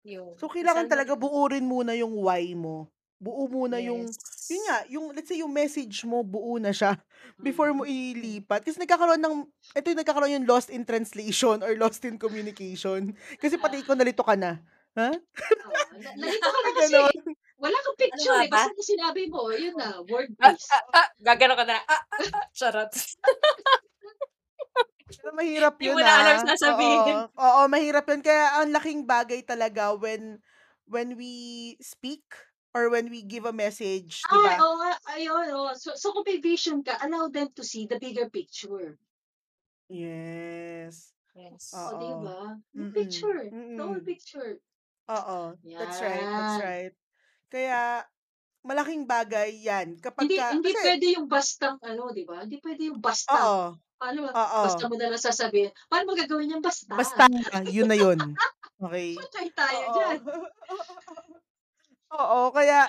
Yun. 0.05 0.37
So, 0.37 0.45
kailangan 0.45 0.85
mo 0.85 0.91
talaga 0.91 1.13
buurin 1.17 1.65
muna 1.65 1.97
yung 1.97 2.13
why 2.13 2.53
mo. 2.53 2.85
Buo 3.17 3.49
muna 3.49 3.81
yung, 3.81 4.05
yun 4.05 4.11
Yes. 4.53 4.65
nga, 4.69 4.77
yung, 4.85 5.05
let's 5.11 5.25
say, 5.25 5.41
yung 5.41 5.49
message 5.49 6.05
mo, 6.05 6.21
buo 6.21 6.61
na 6.61 6.69
siya 6.69 6.93
before 7.41 7.73
mo 7.73 7.81
Mm. 7.81 8.13
ilipat. 8.13 8.61
Kasi 8.61 8.77
nagkakaroon 8.77 9.17
ng, 9.17 9.35
ito 9.73 9.87
yung 9.89 9.99
nagkakaroon 9.99 10.35
yung 10.37 10.45
lost 10.45 10.69
in 10.69 10.85
translation 10.85 11.65
or 11.65 11.73
lost 11.73 12.05
in 12.05 12.21
communication. 12.21 13.17
Kasi 13.41 13.57
pati 13.57 13.81
ikaw 13.81 13.97
nalito 13.97 14.21
ka 14.21 14.37
na. 14.37 14.61
Ha? 14.93 15.09
Oo, 15.09 15.73
na- 15.97 16.15
nalito 16.21 16.45
ka 16.45 16.59
na 16.61 16.71
kasi 16.77 16.93
Ganon. 16.93 17.15
wala 17.57 17.77
kang 17.81 17.97
Ano 17.97 18.01
picture 18.05 18.35
nga 18.35 18.45
eh. 18.45 18.51
ba? 18.51 18.55
Basta 18.61 18.77
yung 18.77 18.89
sinabi 18.93 19.21
mo, 19.25 19.41
yun 19.49 19.73
na, 19.73 19.89
word 20.05 20.29
Ah, 20.37 20.53
ah, 20.53 20.83
ah, 20.93 21.07
gagano 21.17 21.55
ka 21.57 21.65
na. 21.65 21.81
Ah, 21.81 22.03
ah, 22.13 22.29
ah, 22.35 22.45
charot. 22.53 22.91
Pero 25.07 25.29
mahirap 25.37 25.77
Hindi 25.77 25.87
yun 25.87 26.01
mo 26.01 26.01
na 26.01 26.09
alam 26.17 26.35
ah. 26.35 26.41
sasabihin. 26.41 27.25
Oo, 27.29 27.29
oo, 27.37 27.61
mahirap 27.69 28.09
yun. 28.09 28.21
Kaya 28.25 28.57
ang 28.61 28.73
laking 28.73 29.05
bagay 29.05 29.45
talaga 29.45 29.93
when 29.93 30.41
when 30.89 31.13
we 31.13 31.33
speak 31.77 32.25
or 32.73 32.89
when 32.89 33.13
we 33.13 33.21
give 33.21 33.45
a 33.45 33.53
message, 33.53 34.25
di 34.25 34.37
Ay, 34.37 34.41
ba? 34.41 34.65
oo 34.65 34.73
nga, 34.79 34.91
ayun, 35.15 35.47
oo. 35.57 35.71
So, 35.75 35.89
so 36.01 36.07
kung 36.15 36.23
may 36.27 36.39
vision 36.39 36.79
ka, 36.87 36.95
allow 37.03 37.27
them 37.27 37.49
to 37.57 37.63
see 37.67 37.83
the 37.87 37.99
bigger 37.99 38.29
picture. 38.31 38.95
Yes. 39.89 41.13
Yes. 41.35 41.91
O, 41.91 41.97
di 41.99 42.13
Oo. 42.13 42.15
ba? 42.15 42.55
Yung 42.71 42.87
Mm-mm. 42.87 42.91
picture. 42.91 43.51
The 43.75 43.83
whole 43.83 43.99
Mm-mm. 43.99 44.05
picture. 44.05 44.61
Oo. 45.09 45.57
That's 45.77 46.01
right. 46.01 46.29
That's 46.33 46.57
right. 46.57 46.93
Kaya, 47.51 48.05
malaking 48.65 49.05
bagay 49.09 49.51
yan. 49.63 49.97
Kapag 50.01 50.29
Hindi 50.29 50.37
ka, 50.37 50.55
hindi 50.55 50.71
kasi, 50.71 50.79
pwede 50.79 51.05
yung 51.19 51.27
bastang 51.27 51.75
ano, 51.83 52.07
'di 52.15 52.23
ba? 52.23 52.47
Hindi 52.47 52.57
pwede 52.63 52.87
yung 52.87 53.03
basta. 53.03 53.43
oo, 53.43 53.77
Paano 53.95 54.27
ba? 54.27 54.31
oo, 54.35 54.61
Basta 54.67 54.83
mo 54.91 54.95
na 54.99 55.07
lang 55.11 55.21
sasabihin. 55.21 55.71
Paano 55.87 56.03
mo 56.11 56.13
gagawin 56.19 56.51
yung 56.51 56.63
basta? 56.63 56.93
basta, 56.93 57.23
yun 57.67 57.87
na 57.87 57.97
yun. 57.97 58.19
Okay? 58.79 59.15
Patay 59.23 59.47
tayo 59.55 59.77
Oo. 59.79 59.93
dyan. 59.95 60.17
Oo, 62.15 62.39
kaya, 62.55 62.87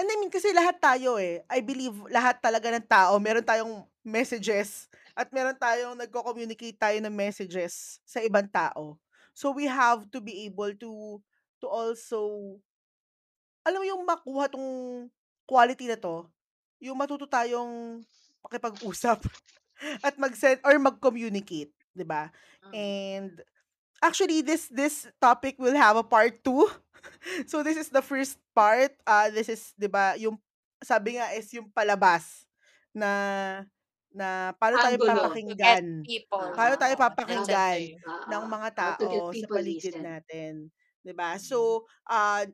and 0.00 0.08
I 0.08 0.14
mean, 0.20 0.32
kasi 0.32 0.52
lahat 0.52 0.80
tayo 0.80 1.20
eh, 1.20 1.44
I 1.48 1.60
believe 1.60 1.92
lahat 2.08 2.40
talaga 2.40 2.72
ng 2.72 2.86
tao, 2.88 3.16
meron 3.20 3.44
tayong 3.44 3.84
messages 4.04 4.88
at 5.12 5.28
meron 5.28 5.56
tayong 5.56 5.96
nagko-communicate 5.98 6.76
tayo 6.80 6.96
ng 7.00 7.12
messages 7.12 8.00
sa 8.08 8.24
ibang 8.24 8.48
tao. 8.48 8.96
So 9.36 9.52
we 9.52 9.68
have 9.68 10.08
to 10.12 10.20
be 10.20 10.44
able 10.48 10.72
to 10.76 11.20
to 11.60 11.66
also 11.68 12.20
alam 13.62 13.78
mo 13.78 13.86
yung 13.86 14.02
makuha 14.02 14.50
tong 14.50 15.06
quality 15.46 15.86
na 15.86 15.94
to, 15.98 16.26
yung 16.82 16.98
matuto 16.98 17.30
tayong 17.30 18.02
makipag-usap 18.42 19.22
at 20.02 20.14
mag-send 20.18 20.60
or 20.64 20.76
mag-communicate, 20.78 21.72
'di 21.94 22.04
ba? 22.06 22.30
Mm. 22.64 22.72
And 22.74 23.32
actually 24.02 24.42
this 24.42 24.68
this 24.70 25.08
topic 25.20 25.56
will 25.58 25.76
have 25.76 25.96
a 25.96 26.06
part 26.06 26.42
2. 26.44 26.68
so 27.50 27.62
this 27.62 27.76
is 27.78 27.90
the 27.90 28.02
first 28.02 28.38
part. 28.54 28.94
Uh 29.06 29.30
this 29.30 29.48
is 29.50 29.74
'di 29.78 29.88
ba 29.90 30.14
yung 30.18 30.38
sabi 30.82 31.18
nga 31.18 31.30
is 31.34 31.48
yung 31.54 31.70
palabas 31.70 32.46
na 32.94 33.10
na 34.12 34.52
paano 34.60 34.76
tayo 34.76 34.96
Angulo. 35.00 35.12
Papakinggan. 35.24 35.86
people. 36.04 36.48
Paano 36.52 36.74
tayo 36.76 36.94
papakinggan 37.00 37.80
Ah, 38.04 38.26
ng 38.28 38.44
mga 38.44 38.68
tao 38.76 39.32
sa 39.32 39.46
paligid 39.48 39.96
listen. 39.96 40.04
natin, 40.04 40.52
'di 41.00 41.12
ba? 41.16 41.40
So, 41.40 41.88
uh 42.08 42.44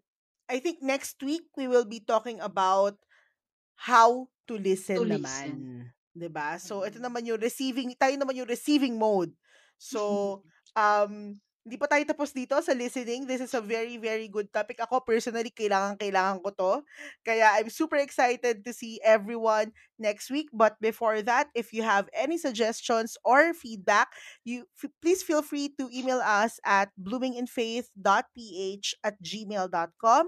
I 0.49 0.57
think 0.65 0.81
next 0.81 1.21
week 1.21 1.45
we 1.61 1.69
will 1.69 1.85
be 1.85 2.01
talking 2.01 2.41
about 2.41 2.97
how 3.77 4.31
to 4.49 4.55
listen 4.57 4.97
To 4.97 5.05
naman, 5.05 5.21
listen. 5.21 5.93
'Di 6.19 6.31
ba? 6.31 6.59
So 6.61 6.83
ito 6.85 6.99
Mm. 6.99 7.05
naman 7.07 7.23
yung 7.29 7.41
receiving, 7.41 7.95
tayo 7.99 8.15
naman 8.19 8.37
yung 8.39 8.51
receiving 8.51 8.99
mode. 8.99 9.33
So, 9.79 10.01
um 10.79 11.39
hindi 11.69 11.77
pa 11.77 11.85
tayo 11.85 12.01
tapos 12.09 12.33
dito 12.33 12.57
sa 12.65 12.73
listening. 12.73 13.29
This 13.29 13.45
is 13.45 13.53
a 13.53 13.61
very 13.61 14.01
very 14.01 14.25
good 14.33 14.49
topic. 14.49 14.81
Ako 14.81 15.05
personally 15.05 15.53
kailangan 15.53 16.01
kailangan 16.01 16.41
ko 16.41 16.49
'to. 16.57 16.73
Kaya 17.29 17.61
I'm 17.61 17.69
super 17.69 18.01
excited 18.01 18.65
to 18.65 18.73
see 18.73 18.97
everyone 19.05 19.77
next 20.01 20.33
week. 20.33 20.49
But 20.49 20.81
before 20.81 21.21
that, 21.29 21.53
if 21.53 21.77
you 21.77 21.85
have 21.85 22.09
any 22.17 22.41
suggestions 22.41 23.21
or 23.21 23.53
feedback, 23.53 24.09
you 24.49 24.65
f- 24.81 24.89
please 25.05 25.21
feel 25.21 25.45
free 25.45 25.69
to 25.77 25.93
email 25.93 26.25
us 26.25 26.57
at 26.65 26.89
bloominginfaith.ph 26.97 28.87
at 29.05 29.15
gmail.com. 29.23 30.25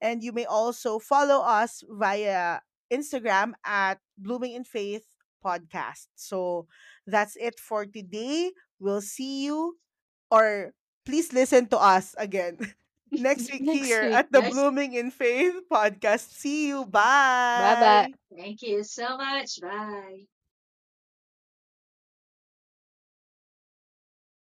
And 0.00 0.22
you 0.22 0.32
may 0.32 0.44
also 0.46 0.98
follow 0.98 1.40
us 1.46 1.82
via 1.86 2.60
Instagram 2.90 3.54
at 3.64 3.98
Blooming 4.18 4.52
in 4.58 4.64
Faith 4.66 5.06
Podcast. 5.42 6.08
So 6.16 6.66
that's 7.06 7.36
it 7.36 7.58
for 7.60 7.86
today. 7.86 8.52
We'll 8.78 9.02
see 9.02 9.44
you 9.44 9.76
or 10.30 10.72
please 11.04 11.32
listen 11.32 11.66
to 11.68 11.78
us 11.78 12.14
again 12.18 12.58
next 13.12 13.50
week 13.52 13.62
Next 13.62 13.86
here 13.86 14.02
week. 14.02 14.14
at 14.14 14.32
the 14.32 14.40
Yes. 14.40 14.52
Blooming 14.52 14.94
in 14.94 15.10
Faith 15.10 15.54
podcast. 15.70 16.30
See 16.32 16.68
you. 16.68 16.84
Bye-bye. 16.86 18.08
Bye. 18.10 18.14
Thank 18.36 18.62
you 18.62 18.82
so 18.84 19.16
much. 19.16 19.60
Bye. 19.60 20.26